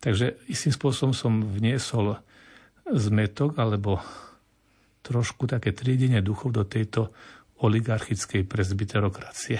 Takže 0.00 0.40
istým 0.48 0.72
spôsobom 0.72 1.12
som 1.12 1.44
vniesol 1.44 2.16
zmetok 2.88 3.60
alebo 3.60 4.00
trošku 5.02 5.50
také 5.50 5.70
triedenie 5.76 6.22
duchov 6.24 6.54
do 6.56 6.64
tejto 6.64 7.12
oligarchickej 7.62 8.42
presbyterokracie. 8.44 9.58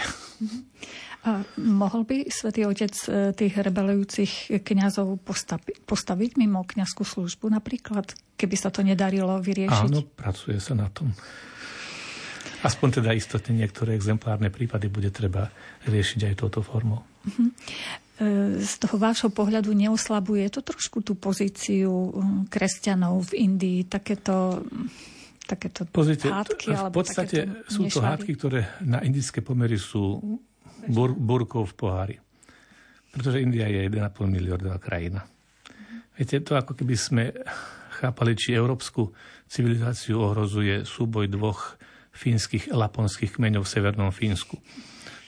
A 1.23 1.39
mohol 1.63 2.03
by 2.03 2.27
svätý 2.35 2.67
Otec 2.67 2.91
e, 3.07 3.31
tých 3.31 3.55
rebelujúcich 3.55 4.59
kňazov 4.67 5.23
postaviť, 5.23 5.87
postaviť 5.87 6.31
mimo 6.35 6.67
kňazskú 6.67 7.07
službu 7.07 7.47
napríklad, 7.47 8.11
keby 8.35 8.57
sa 8.59 8.75
to 8.75 8.83
nedarilo 8.83 9.39
vyriešiť? 9.39 9.87
Áno, 9.87 10.03
pracuje 10.03 10.59
sa 10.59 10.75
na 10.75 10.91
tom. 10.91 11.15
Aspoň 12.67 13.03
teda 13.03 13.15
istotne 13.15 13.55
niektoré 13.55 13.95
exemplárne 13.95 14.51
prípady 14.51 14.91
bude 14.91 15.15
treba 15.15 15.51
riešiť 15.87 16.31
aj 16.31 16.35
touto 16.43 16.63
formou. 16.63 17.03
Uh-huh. 17.03 17.51
Z 18.63 18.73
toho 18.83 19.03
vášho 19.03 19.35
pohľadu 19.35 19.75
neoslabuje 19.75 20.47
to 20.51 20.63
trošku 20.63 21.03
tú 21.03 21.19
pozíciu 21.19 21.91
kresťanov 22.47 23.35
v 23.35 23.51
Indii, 23.51 23.79
takéto 23.91 24.63
takéto 25.47 25.85
Pozrite, 25.89 26.31
hádky? 26.31 26.73
V 26.73 26.95
podstate 26.95 27.39
sú 27.69 27.87
to 27.91 28.01
hádky, 28.01 28.33
ktoré 28.39 28.61
na 28.83 29.03
indické 29.03 29.45
pomery 29.45 29.77
sú 29.77 30.19
bur, 30.89 31.13
burkou 31.13 31.67
v 31.67 31.75
pohári. 31.75 32.17
Pretože 33.13 33.45
India 33.45 33.69
je 33.69 33.85
1,5 33.87 34.25
miliardová 34.25 34.81
krajina. 34.81 35.29
Viete, 36.17 36.41
to 36.41 36.57
ako 36.57 36.73
keby 36.73 36.95
sme 36.97 37.25
chápali, 38.01 38.33
či 38.35 38.57
európsku 38.57 39.13
civilizáciu 39.49 40.17
ohrozuje 40.21 40.89
súboj 40.89 41.29
dvoch 41.29 41.77
fínskych, 42.13 42.73
laponských 42.73 43.37
kmeňov 43.37 43.65
v 43.65 43.73
severnom 43.73 44.11
Fínsku. 44.13 44.61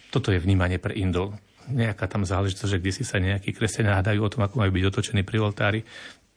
Toto 0.08 0.32
je 0.32 0.40
vnímanie 0.40 0.80
pre 0.80 0.96
Indol. 0.96 1.36
Nejaká 1.64 2.08
tam 2.08 2.28
záležitosť, 2.28 2.70
že 2.76 2.80
kde 2.80 2.92
si 2.92 3.04
sa 3.08 3.16
nejakí 3.20 3.56
kresťania 3.56 3.96
hádajú 3.96 4.20
o 4.20 4.32
tom, 4.32 4.44
ako 4.44 4.60
majú 4.60 4.70
byť 4.76 4.84
otočení 4.84 5.22
pri 5.24 5.40
oltári 5.40 5.80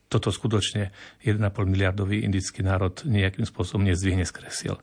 toto 0.07 0.31
skutočne 0.31 0.91
1,5 1.23 1.43
miliardový 1.67 2.23
indický 2.23 2.63
národ 2.63 3.03
nejakým 3.03 3.43
spôsobom 3.43 3.83
nezdvihne 3.83 4.23
z 4.23 4.33
kresiel. 4.33 4.77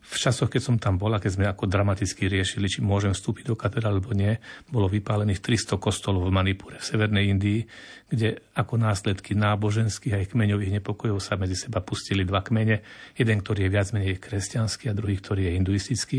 V 0.00 0.16
časoch, 0.16 0.48
keď 0.48 0.62
som 0.64 0.76
tam 0.80 0.96
bola, 0.96 1.20
keď 1.20 1.30
sme 1.36 1.44
ako 1.52 1.68
dramaticky 1.68 2.32
riešili, 2.32 2.64
či 2.64 2.80
môžem 2.80 3.12
vstúpiť 3.12 3.52
do 3.52 3.60
katedrály 3.60 4.00
alebo 4.00 4.16
nie, 4.16 4.40
bolo 4.72 4.88
vypálených 4.88 5.44
300 5.44 5.76
kostolov 5.76 6.24
v 6.24 6.32
Manipure, 6.32 6.80
v 6.80 6.88
Severnej 6.88 7.28
Indii, 7.28 7.60
kde 8.08 8.40
ako 8.56 8.80
následky 8.80 9.36
náboženských 9.36 10.16
aj 10.16 10.32
kmeňových 10.32 10.80
nepokojov 10.80 11.20
sa 11.20 11.36
medzi 11.36 11.60
seba 11.60 11.84
pustili 11.84 12.24
dva 12.24 12.40
kmene. 12.40 12.80
Jeden, 13.20 13.36
ktorý 13.44 13.68
je 13.68 13.74
viac 13.76 13.92
menej 13.92 14.16
kresťanský 14.16 14.88
a 14.88 14.96
druhý, 14.96 15.20
ktorý 15.20 15.52
je 15.52 15.56
hinduistický. 15.60 16.18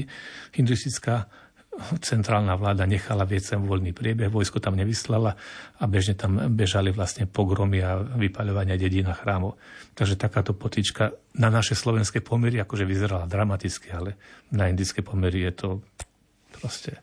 Hinduistická 0.54 1.26
centrálna 2.02 2.58
vláda 2.58 2.90
nechala 2.90 3.24
viecem 3.24 3.62
voľný 3.62 3.94
priebeh, 3.94 4.34
vojsko 4.34 4.58
tam 4.58 4.74
nevyslala 4.74 5.38
a 5.78 5.84
bežne 5.86 6.18
tam 6.18 6.38
bežali 6.54 6.90
vlastne 6.90 7.30
pogromy 7.30 7.80
a 7.86 8.02
vypaľovania 8.02 8.78
dedín 8.78 9.06
a 9.10 9.16
chrámov. 9.16 9.62
Takže 9.94 10.18
takáto 10.18 10.58
potička 10.58 11.14
na 11.38 11.54
naše 11.54 11.78
slovenské 11.78 12.26
pomery 12.26 12.58
akože 12.62 12.86
vyzerala 12.86 13.30
dramaticky, 13.30 13.94
ale 13.94 14.18
na 14.50 14.70
indické 14.70 15.06
pomery 15.06 15.46
je 15.50 15.54
to 15.54 15.70
proste 16.58 16.98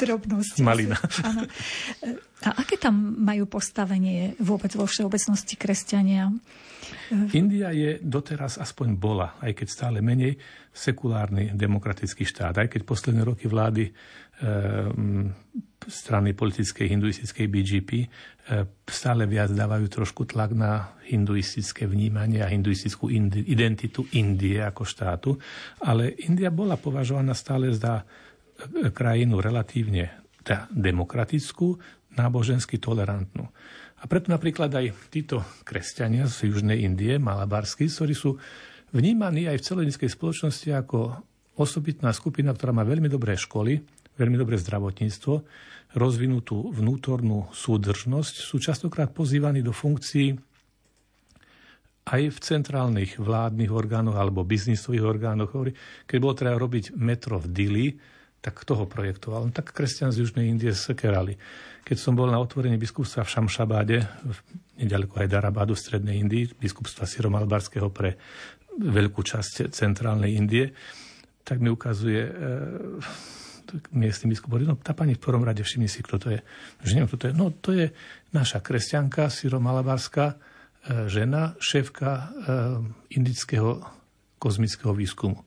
drobnosti. 0.00 0.60
Malina. 0.66 0.96
Áno. 1.24 1.44
A 2.44 2.48
aké 2.64 2.80
tam 2.80 3.20
majú 3.20 3.44
postavenie 3.44 4.36
vôbec 4.40 4.72
vo 4.72 4.88
všeobecnosti 4.88 5.56
kresťania? 5.60 6.32
India 7.34 7.74
je 7.74 7.98
doteraz 8.02 8.58
aspoň 8.58 8.88
bola, 8.96 9.38
aj 9.42 9.52
keď 9.56 9.66
stále 9.68 9.98
menej, 9.98 10.38
sekulárny 10.70 11.54
demokratický 11.54 12.22
štát. 12.22 12.54
Aj 12.62 12.68
keď 12.70 12.86
posledné 12.86 13.22
roky 13.26 13.50
vlády 13.50 13.90
e, 13.90 13.92
strany 15.90 16.36
politickej 16.36 16.86
hinduistickej 16.86 17.46
BGP 17.50 17.90
e, 18.02 18.08
stále 18.86 19.26
viac 19.26 19.50
dávajú 19.50 19.86
trošku 19.90 20.30
tlak 20.30 20.54
na 20.54 20.94
hinduistické 21.10 21.90
vnímanie 21.90 22.38
a 22.42 22.52
hinduistickú 22.52 23.10
identitu 23.46 24.06
Indie 24.14 24.62
ako 24.62 24.82
štátu. 24.86 25.30
Ale 25.82 26.14
India 26.26 26.54
bola 26.54 26.78
považovaná 26.78 27.34
stále 27.34 27.74
za 27.74 28.06
krajinu 28.92 29.40
relatívne 29.40 30.20
demokratickú, 30.72 31.76
nábožensky 32.16 32.80
tolerantnú. 32.80 33.48
A 34.00 34.08
preto 34.08 34.32
napríklad 34.32 34.72
aj 34.72 35.12
títo 35.12 35.44
kresťania 35.60 36.24
z 36.24 36.48
Južnej 36.48 36.88
Indie, 36.88 37.20
malabarsky, 37.20 37.84
ktorí 37.84 38.16
sú 38.16 38.40
vnímaní 38.96 39.44
aj 39.44 39.60
v 39.60 39.66
celej 39.66 39.92
spoločnosti 39.92 40.72
ako 40.72 41.20
osobitná 41.60 42.08
skupina, 42.16 42.56
ktorá 42.56 42.72
má 42.72 42.80
veľmi 42.80 43.12
dobré 43.12 43.36
školy, 43.36 43.84
veľmi 44.16 44.36
dobré 44.40 44.56
zdravotníctvo, 44.56 45.34
rozvinutú 46.00 46.72
vnútornú 46.72 47.52
súdržnosť, 47.52 48.34
sú 48.40 48.56
častokrát 48.56 49.12
pozývaní 49.12 49.60
do 49.60 49.76
funkcií 49.76 50.38
aj 52.10 52.22
v 52.32 52.38
centrálnych 52.40 53.20
vládnych 53.20 53.70
orgánoch 53.70 54.16
alebo 54.16 54.48
biznisových 54.48 55.04
orgánoch. 55.04 55.52
Keď 56.08 56.18
bolo 56.18 56.34
treba 56.34 56.56
robiť 56.56 56.96
metro 56.96 57.36
v 57.36 57.46
Dili, 57.52 57.86
tak 58.40 58.64
kto 58.64 58.88
projektoval? 58.88 59.52
Tak 59.52 59.76
kresťan 59.76 60.16
z 60.16 60.24
Južnej 60.24 60.48
Indie 60.48 60.72
sekerali. 60.72 61.36
Keď 61.84 61.96
som 62.00 62.16
bol 62.16 62.32
na 62.32 62.40
otvorení 62.40 62.80
biskupstva 62.80 63.24
v 63.24 63.32
Šamšabáde, 63.36 63.96
nedaleko 64.80 65.20
Hyderabadu 65.20 65.76
v 65.76 65.82
Strednej 65.84 66.16
Indii, 66.20 66.48
biskupstva 66.56 67.04
Siromalbarského 67.04 67.92
pre 67.92 68.16
veľkú 68.80 69.20
časť 69.20 69.68
centrálnej 69.72 70.40
Indie, 70.40 70.72
tak 71.44 71.60
mi 71.60 71.68
ukazuje 71.68 72.20
e, 72.20 72.32
miestny 73.92 74.32
biskup, 74.32 74.56
no 74.56 74.76
tá 74.80 74.96
pani 74.96 75.16
v 75.16 75.24
prvom 75.24 75.44
rade 75.44 75.60
všimni 75.60 75.88
si, 75.90 76.00
kto 76.00 76.16
to 76.16 76.28
je. 76.32 76.40
Že 76.84 76.92
neviem, 76.96 77.08
kto 77.12 77.18
to 77.20 77.26
je. 77.28 77.34
No 77.36 77.46
to 77.52 77.70
je 77.76 77.86
naša 78.32 78.64
kresťanka, 78.64 79.28
syromalabarská 79.28 80.26
e, 80.32 80.36
žena, 81.12 81.58
šéfka 81.60 82.08
e, 82.08 82.22
indického 83.20 83.84
kozmického 84.40 84.96
výskumu 84.96 85.44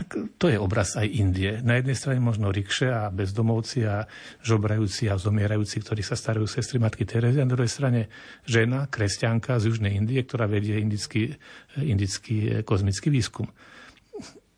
tak 0.00 0.16
to 0.40 0.48
je 0.48 0.56
obraz 0.56 0.96
aj 0.96 1.04
Indie. 1.12 1.60
Na 1.60 1.76
jednej 1.76 1.92
strane 1.92 2.24
možno 2.24 2.48
rikše 2.48 2.88
a 2.88 3.12
bezdomovci 3.12 3.84
a 3.84 4.08
žobrajúci 4.40 5.12
a 5.12 5.20
zomierajúci, 5.20 5.84
ktorí 5.84 6.00
sa 6.00 6.16
starajú 6.16 6.48
sestry 6.48 6.80
matky 6.80 7.04
Terezy, 7.04 7.36
a 7.36 7.44
na 7.44 7.52
druhej 7.52 7.68
strane 7.68 8.08
žena, 8.48 8.88
kresťanka 8.88 9.60
z 9.60 9.68
Južnej 9.68 10.00
Indie, 10.00 10.24
ktorá 10.24 10.48
vedie 10.48 10.80
indický, 10.80 11.36
indický 11.76 12.64
kozmický 12.64 13.12
výskum. 13.12 13.52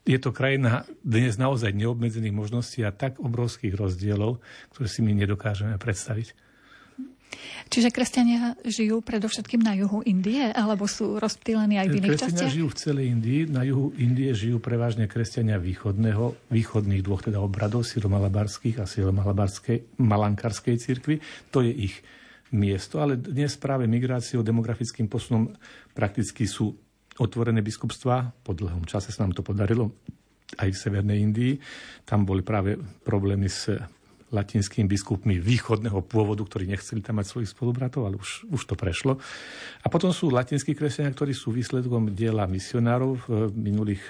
Je 0.06 0.18
to 0.22 0.30
krajina 0.30 0.86
dnes 1.02 1.34
naozaj 1.34 1.74
neobmedzených 1.74 2.34
možností 2.34 2.86
a 2.86 2.94
tak 2.94 3.18
obrovských 3.18 3.74
rozdielov, 3.74 4.38
ktoré 4.70 4.86
si 4.86 5.02
my 5.02 5.10
nedokážeme 5.10 5.74
predstaviť. 5.74 6.51
Čiže 7.72 7.88
kresťania 7.88 8.60
žijú 8.64 9.00
predovšetkým 9.00 9.64
na 9.64 9.72
juhu 9.78 10.04
Indie, 10.04 10.52
alebo 10.52 10.84
sú 10.84 11.16
rozptýlení 11.16 11.80
aj 11.80 11.86
v 11.88 11.94
iných 11.98 12.12
kresťania 12.16 12.36
častiach? 12.36 12.52
žijú 12.52 12.68
v 12.68 12.76
celej 12.76 13.06
Indii. 13.08 13.40
Na 13.48 13.62
juhu 13.64 13.86
Indie 13.96 14.30
žijú 14.36 14.58
prevažne 14.60 15.08
kresťania 15.08 15.56
východného, 15.56 16.52
východných 16.52 17.02
dvoch 17.02 17.24
teda 17.24 17.40
obradov, 17.40 17.88
siromalabarských 17.88 18.76
a 18.80 18.86
malankarskej 19.98 20.76
cirkvi. 20.76 21.24
To 21.50 21.64
je 21.64 21.72
ich 21.72 21.94
miesto, 22.52 23.00
ale 23.00 23.16
dnes 23.16 23.56
práve 23.56 23.88
migráciou, 23.88 24.44
demografickým 24.44 25.08
posunom 25.08 25.48
prakticky 25.96 26.44
sú 26.44 26.76
otvorené 27.16 27.64
biskupstvá. 27.64 28.44
Po 28.44 28.52
dlhom 28.52 28.84
čase 28.84 29.12
sa 29.12 29.24
nám 29.24 29.32
to 29.32 29.40
podarilo 29.44 29.96
aj 30.60 30.68
v 30.68 30.76
Severnej 30.76 31.18
Indii. 31.24 31.54
Tam 32.04 32.28
boli 32.28 32.44
práve 32.44 32.76
problémy 33.04 33.48
s 33.48 33.72
latinskými 34.32 34.88
biskupmi 34.88 35.36
východného 35.36 36.00
pôvodu, 36.08 36.40
ktorí 36.42 36.66
nechceli 36.66 37.04
tam 37.04 37.20
mať 37.20 37.28
svojich 37.28 37.52
spolubratov, 37.52 38.08
ale 38.08 38.16
už, 38.16 38.48
už 38.48 38.62
to 38.64 38.74
prešlo. 38.74 39.20
A 39.84 39.86
potom 39.92 40.10
sú 40.10 40.32
latinskí 40.32 40.72
kresťania, 40.72 41.12
ktorí 41.12 41.36
sú 41.36 41.52
výsledkom 41.52 42.16
diela 42.16 42.48
misionárov 42.48 43.28
v 43.28 43.28
minulých 43.52 44.02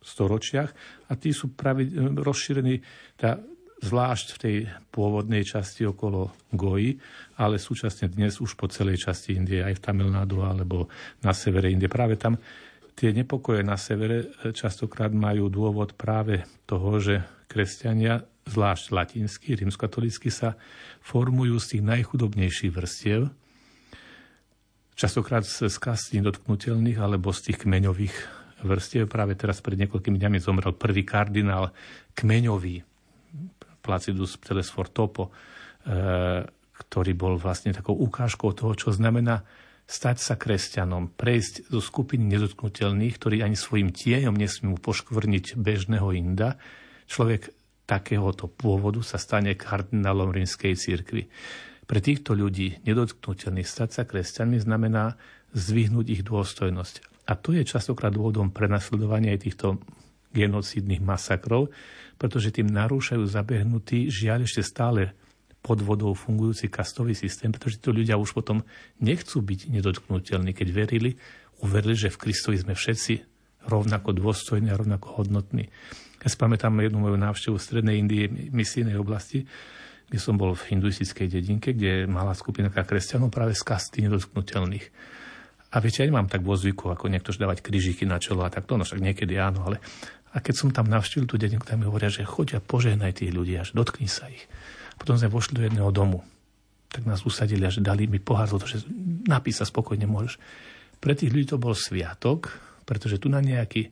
storočiach 0.00 0.70
a 1.08 1.12
tí 1.14 1.30
sú 1.36 1.52
práve 1.52 1.84
e, 1.84 1.92
rozšírení 2.16 2.80
tá, 3.20 3.36
zvlášť 3.80 4.26
v 4.36 4.38
tej 4.40 4.56
pôvodnej 4.92 5.44
časti 5.44 5.88
okolo 5.88 6.32
Goji, 6.52 6.96
ale 7.40 7.56
súčasne 7.56 8.12
dnes 8.12 8.40
už 8.40 8.56
po 8.56 8.68
celej 8.68 9.08
časti 9.08 9.36
Indie, 9.36 9.64
aj 9.64 9.80
v 9.80 9.84
Tamil 9.84 10.08
Nadu 10.12 10.44
alebo 10.44 10.88
na 11.24 11.32
severe 11.32 11.72
Indie. 11.72 11.88
Práve 11.88 12.20
tam 12.20 12.36
tie 12.96 13.12
nepokoje 13.12 13.64
na 13.64 13.76
severe 13.80 14.24
e, 14.24 14.52
častokrát 14.52 15.12
majú 15.12 15.48
dôvod 15.52 15.96
práve 15.96 16.44
toho, 16.64 17.00
že 17.00 17.44
kresťania 17.48 18.29
zvlášť 18.48 18.94
latinskí, 18.94 19.58
rímskatolícky, 19.58 20.32
sa 20.32 20.56
formujú 21.04 21.60
z 21.60 21.66
tých 21.76 21.82
najchudobnejších 21.84 22.72
vrstiev, 22.72 23.28
častokrát 24.96 25.48
z 25.48 25.76
kast 25.80 26.12
nedotknutelných 26.12 27.00
alebo 27.00 27.32
z 27.32 27.50
tých 27.50 27.64
kmeňových 27.64 28.16
vrstiev. 28.64 29.08
Práve 29.08 29.32
teraz 29.36 29.64
pred 29.64 29.80
niekoľkými 29.80 30.20
dňami 30.20 30.38
zomrel 30.40 30.76
prvý 30.76 31.08
kardinál 31.08 31.72
kmeňový, 32.12 32.84
Placidus 33.80 34.36
Telesfor 34.36 34.92
Topo, 34.92 35.28
e, 35.28 35.30
ktorý 36.76 37.12
bol 37.16 37.40
vlastne 37.40 37.72
takou 37.72 37.96
ukážkou 37.96 38.52
toho, 38.52 38.76
čo 38.76 38.92
znamená 38.92 39.40
stať 39.90 40.16
sa 40.22 40.34
kresťanom, 40.36 41.16
prejsť 41.16 41.72
zo 41.72 41.80
skupiny 41.82 42.22
nedotknutelných, 42.36 43.16
ktorí 43.16 43.36
ani 43.42 43.56
svojim 43.58 43.90
tieňom 43.90 44.36
nesmú 44.36 44.78
poškvrniť 44.78 45.58
bežného 45.58 46.14
inda. 46.14 46.60
Človek 47.10 47.50
takéhoto 47.90 48.46
pôvodu 48.46 49.02
sa 49.02 49.18
stane 49.18 49.58
kardinálom 49.58 50.30
rímskej 50.30 50.78
cirkvi. 50.78 51.26
Pre 51.90 51.98
týchto 51.98 52.38
ľudí 52.38 52.78
nedotknutelných 52.86 53.66
stať 53.66 53.90
sa 53.90 54.02
kresťanmi 54.06 54.62
znamená 54.62 55.18
zvyhnúť 55.50 56.06
ich 56.14 56.22
dôstojnosť. 56.22 57.26
A 57.26 57.34
to 57.34 57.50
je 57.50 57.66
častokrát 57.66 58.14
dôvodom 58.14 58.54
prenasledovania 58.54 59.34
aj 59.34 59.42
týchto 59.42 59.82
genocídnych 60.30 61.02
masakrov, 61.02 61.74
pretože 62.14 62.54
tým 62.54 62.70
narúšajú 62.70 63.26
zabehnutý, 63.26 64.06
žiaľ 64.06 64.46
ešte 64.46 64.62
stále 64.62 65.10
pod 65.58 65.82
vodou 65.82 66.14
fungujúci 66.14 66.70
kastový 66.70 67.18
systém, 67.18 67.50
pretože 67.50 67.82
títo 67.82 67.90
ľudia 67.90 68.14
už 68.14 68.38
potom 68.38 68.62
nechcú 69.02 69.42
byť 69.42 69.74
nedotknutelní. 69.74 70.54
Keď 70.54 70.68
verili, 70.70 71.18
uverili, 71.58 71.98
že 71.98 72.14
v 72.14 72.20
Kristovi 72.22 72.56
sme 72.62 72.78
všetci 72.78 73.26
rovnako 73.66 74.14
dôstojní 74.14 74.70
a 74.70 74.78
rovnako 74.78 75.20
hodnotní. 75.20 75.68
Ja 76.20 76.28
si 76.28 76.36
pamätám 76.36 76.76
jednu 76.80 77.00
moju 77.00 77.16
návštevu 77.16 77.56
v 77.56 77.64
Strednej 77.64 77.96
Indii, 77.96 78.52
misijnej 78.52 79.00
oblasti, 79.00 79.48
kde 80.10 80.18
som 80.20 80.36
bol 80.36 80.52
v 80.52 80.76
hinduistickej 80.76 81.26
dedinke, 81.30 81.72
kde 81.72 82.04
mala 82.04 82.36
skupina 82.36 82.68
kresťanov 82.68 83.32
práve 83.32 83.56
z 83.56 83.62
kasty 83.64 84.04
nedotknutelných. 84.04 84.86
A 85.70 85.78
viete, 85.78 86.02
ja 86.02 86.10
nemám 86.10 86.26
tak 86.26 86.42
vo 86.42 86.58
zvyku, 86.58 86.90
ako 86.90 87.06
niekto 87.06 87.30
dávať 87.30 87.62
krížiky 87.62 88.02
na 88.02 88.18
čelo 88.18 88.42
a 88.42 88.50
takto, 88.50 88.74
no 88.74 88.82
však 88.82 88.98
niekedy 88.98 89.38
áno, 89.38 89.62
ale 89.70 89.78
a 90.30 90.38
keď 90.38 90.54
som 90.54 90.68
tam 90.70 90.86
navštívil 90.86 91.26
tú 91.26 91.34
dedinku, 91.38 91.66
tam 91.66 91.82
mi 91.82 91.86
hovoria, 91.86 92.10
že 92.10 92.26
chodia, 92.26 92.62
požehnaj 92.62 93.22
tých 93.22 93.34
ľudí, 93.34 93.58
až 93.58 93.74
dotkni 93.74 94.06
sa 94.06 94.30
ich. 94.30 94.46
Potom 94.94 95.18
sme 95.18 95.30
vošli 95.30 95.58
do 95.58 95.62
jedného 95.66 95.90
domu. 95.90 96.22
Tak 96.90 97.06
nás 97.06 97.22
usadili 97.22 97.66
a 97.66 97.70
že 97.70 97.82
dali 97.82 98.06
mi 98.10 98.18
pohár 98.18 98.50
že 98.50 98.82
napísať 99.26 99.66
sa 99.66 99.70
spokojne 99.70 100.06
môžeš. 100.06 100.38
Pre 100.98 101.14
tých 101.14 101.30
ľudí 101.34 101.46
to 101.50 101.58
bol 101.58 101.74
sviatok, 101.74 102.50
pretože 102.86 103.18
tu 103.22 103.30
na 103.30 103.38
nejaký 103.42 103.90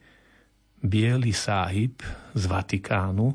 biely 0.83 1.35
sáhib 1.35 2.03
z 2.35 2.45
Vatikánu 2.47 3.35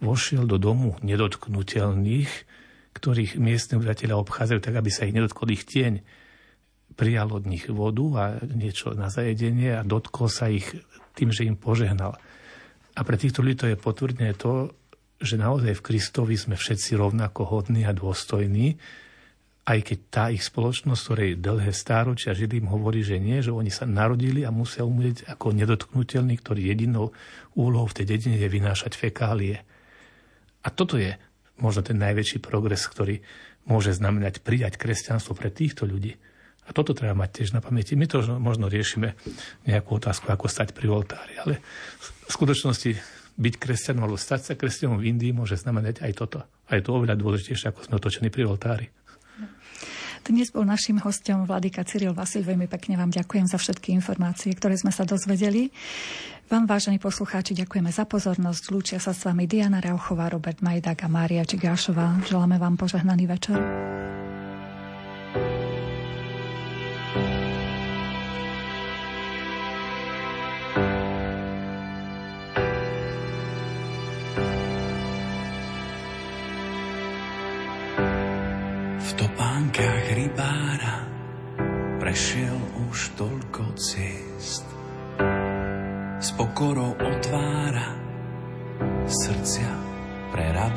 vošiel 0.00 0.48
do 0.48 0.56
domu 0.56 0.96
nedotknutelných, 1.04 2.32
ktorých 2.96 3.36
miestne 3.36 3.78
obyvateľia 3.80 4.16
obchádzajú 4.16 4.60
tak, 4.60 4.74
aby 4.76 4.90
sa 4.90 5.06
ich 5.06 5.16
nedotkol 5.16 5.52
ich 5.52 5.68
tieň. 5.68 6.00
Prijal 6.96 7.30
od 7.32 7.46
nich 7.46 7.70
vodu 7.70 8.06
a 8.18 8.24
niečo 8.42 8.92
na 8.92 9.08
zajedenie 9.08 9.78
a 9.78 9.86
dotkol 9.86 10.28
sa 10.28 10.50
ich 10.50 10.66
tým, 11.16 11.30
že 11.32 11.46
im 11.46 11.56
požehnal. 11.56 12.18
A 12.96 13.00
pre 13.06 13.16
týchto 13.16 13.40
ľudí 13.40 13.56
to 13.56 13.70
je 13.70 13.78
potvrdenie 13.78 14.34
to, 14.34 14.74
že 15.20 15.36
naozaj 15.36 15.76
v 15.76 15.84
Kristovi 15.84 16.34
sme 16.34 16.56
všetci 16.56 16.96
rovnako 16.96 17.44
hodní 17.44 17.84
a 17.84 17.92
dôstojní, 17.92 18.80
aj 19.70 19.78
keď 19.86 19.98
tá 20.10 20.24
ich 20.34 20.42
spoločnosť, 20.42 21.00
ktorej 21.06 21.38
dlhé 21.38 21.70
stáročia 21.70 22.34
žili, 22.34 22.58
im 22.58 22.74
hovorí, 22.74 23.06
že 23.06 23.22
nie, 23.22 23.38
že 23.38 23.54
oni 23.54 23.70
sa 23.70 23.86
narodili 23.86 24.42
a 24.42 24.50
musia 24.50 24.82
umrieť 24.82 25.30
ako 25.30 25.54
nedotknutelní, 25.54 26.34
ktorý 26.42 26.74
jedinou 26.74 27.14
úlohou 27.54 27.86
v 27.86 28.02
tej 28.02 28.18
dedine 28.18 28.34
je 28.42 28.50
vynášať 28.50 28.98
fekálie. 28.98 29.62
A 30.66 30.68
toto 30.74 30.98
je 30.98 31.14
možno 31.62 31.86
ten 31.86 32.02
najväčší 32.02 32.42
progres, 32.42 32.82
ktorý 32.82 33.22
môže 33.70 33.94
znamenať 33.94 34.42
prijať 34.42 34.74
kresťanstvo 34.74 35.38
pre 35.38 35.54
týchto 35.54 35.86
ľudí. 35.86 36.18
A 36.66 36.74
toto 36.74 36.90
treba 36.90 37.14
mať 37.14 37.30
tiež 37.42 37.54
na 37.54 37.62
pamäti. 37.62 37.94
My 37.94 38.10
to 38.10 38.26
možno 38.42 38.66
riešime 38.66 39.14
nejakú 39.70 40.02
otázku, 40.02 40.34
ako 40.34 40.50
stať 40.50 40.74
pri 40.74 40.90
oltári, 40.90 41.38
ale 41.38 41.62
v 42.26 42.30
skutočnosti 42.30 42.90
byť 43.40 43.54
kresťanom 43.56 44.02
alebo 44.02 44.18
stať 44.18 44.40
sa 44.50 44.52
kresťanom 44.58 44.98
v 44.98 45.14
Indii 45.14 45.32
môže 45.32 45.54
znamenať 45.54 46.02
aj 46.02 46.12
toto. 46.18 46.42
A 46.66 46.76
je 46.76 46.82
to 46.82 46.98
oveľa 46.98 47.14
dôležitejšie, 47.16 47.70
ako 47.70 47.86
sme 47.86 47.98
otočení 47.98 48.28
pri 48.28 48.44
oltári. 48.50 48.86
Dnes 50.20 50.52
bol 50.52 50.68
našim 50.68 51.00
hostom 51.00 51.48
Vladika 51.48 51.80
Cyril 51.80 52.12
Vasil. 52.12 52.44
Veľmi 52.44 52.68
pekne 52.68 53.00
vám 53.00 53.08
ďakujem 53.08 53.48
za 53.48 53.56
všetky 53.56 53.96
informácie, 53.96 54.52
ktoré 54.52 54.76
sme 54.76 54.92
sa 54.92 55.08
dozvedeli. 55.08 55.72
Vám, 56.52 56.68
vážení 56.68 57.00
poslucháči, 57.00 57.56
ďakujeme 57.56 57.88
za 57.88 58.04
pozornosť. 58.04 58.62
Lúčia 58.74 58.98
sa 59.00 59.16
s 59.16 59.24
vami 59.24 59.48
Diana 59.48 59.80
Rauchová, 59.80 60.28
Robert 60.28 60.60
Majdak 60.60 61.06
a 61.06 61.08
Mária 61.08 61.46
Čigášová. 61.46 62.20
Želáme 62.28 62.60
vám 62.60 62.76
požehnaný 62.76 63.30
večer. 63.30 63.58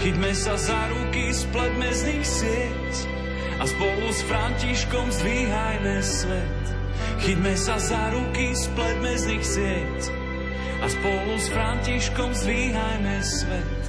Chyťme 0.00 0.32
sa 0.32 0.56
za 0.56 0.80
ruky, 0.88 1.28
spletme 1.28 1.92
z 1.92 2.00
nich 2.08 2.24
sieť 2.24 2.92
a 3.60 3.68
spolu 3.68 4.08
s 4.08 4.24
Františkom 4.24 5.12
zdvíhajme 5.12 6.00
svet. 6.00 6.64
Chyťme 7.20 7.52
sa 7.52 7.76
za 7.76 8.08
ruky, 8.08 8.56
spletme 8.56 9.12
z 9.12 9.24
nich 9.28 9.44
sieť 9.44 10.00
a 10.80 10.88
spolu 10.88 11.36
s 11.36 11.46
Františkom 11.52 12.32
zdvíhajme 12.32 13.16
svet. 13.20 13.80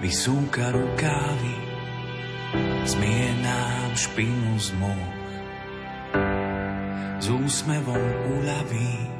Vysúka 0.00 0.72
rukávy, 0.72 1.56
zmie 2.88 3.28
nám 3.44 3.92
špinu 3.92 4.56
z 4.56 4.72
moh. 4.80 5.12
S 7.20 7.28
úsmevom 7.28 8.08
uľaví, 8.40 9.19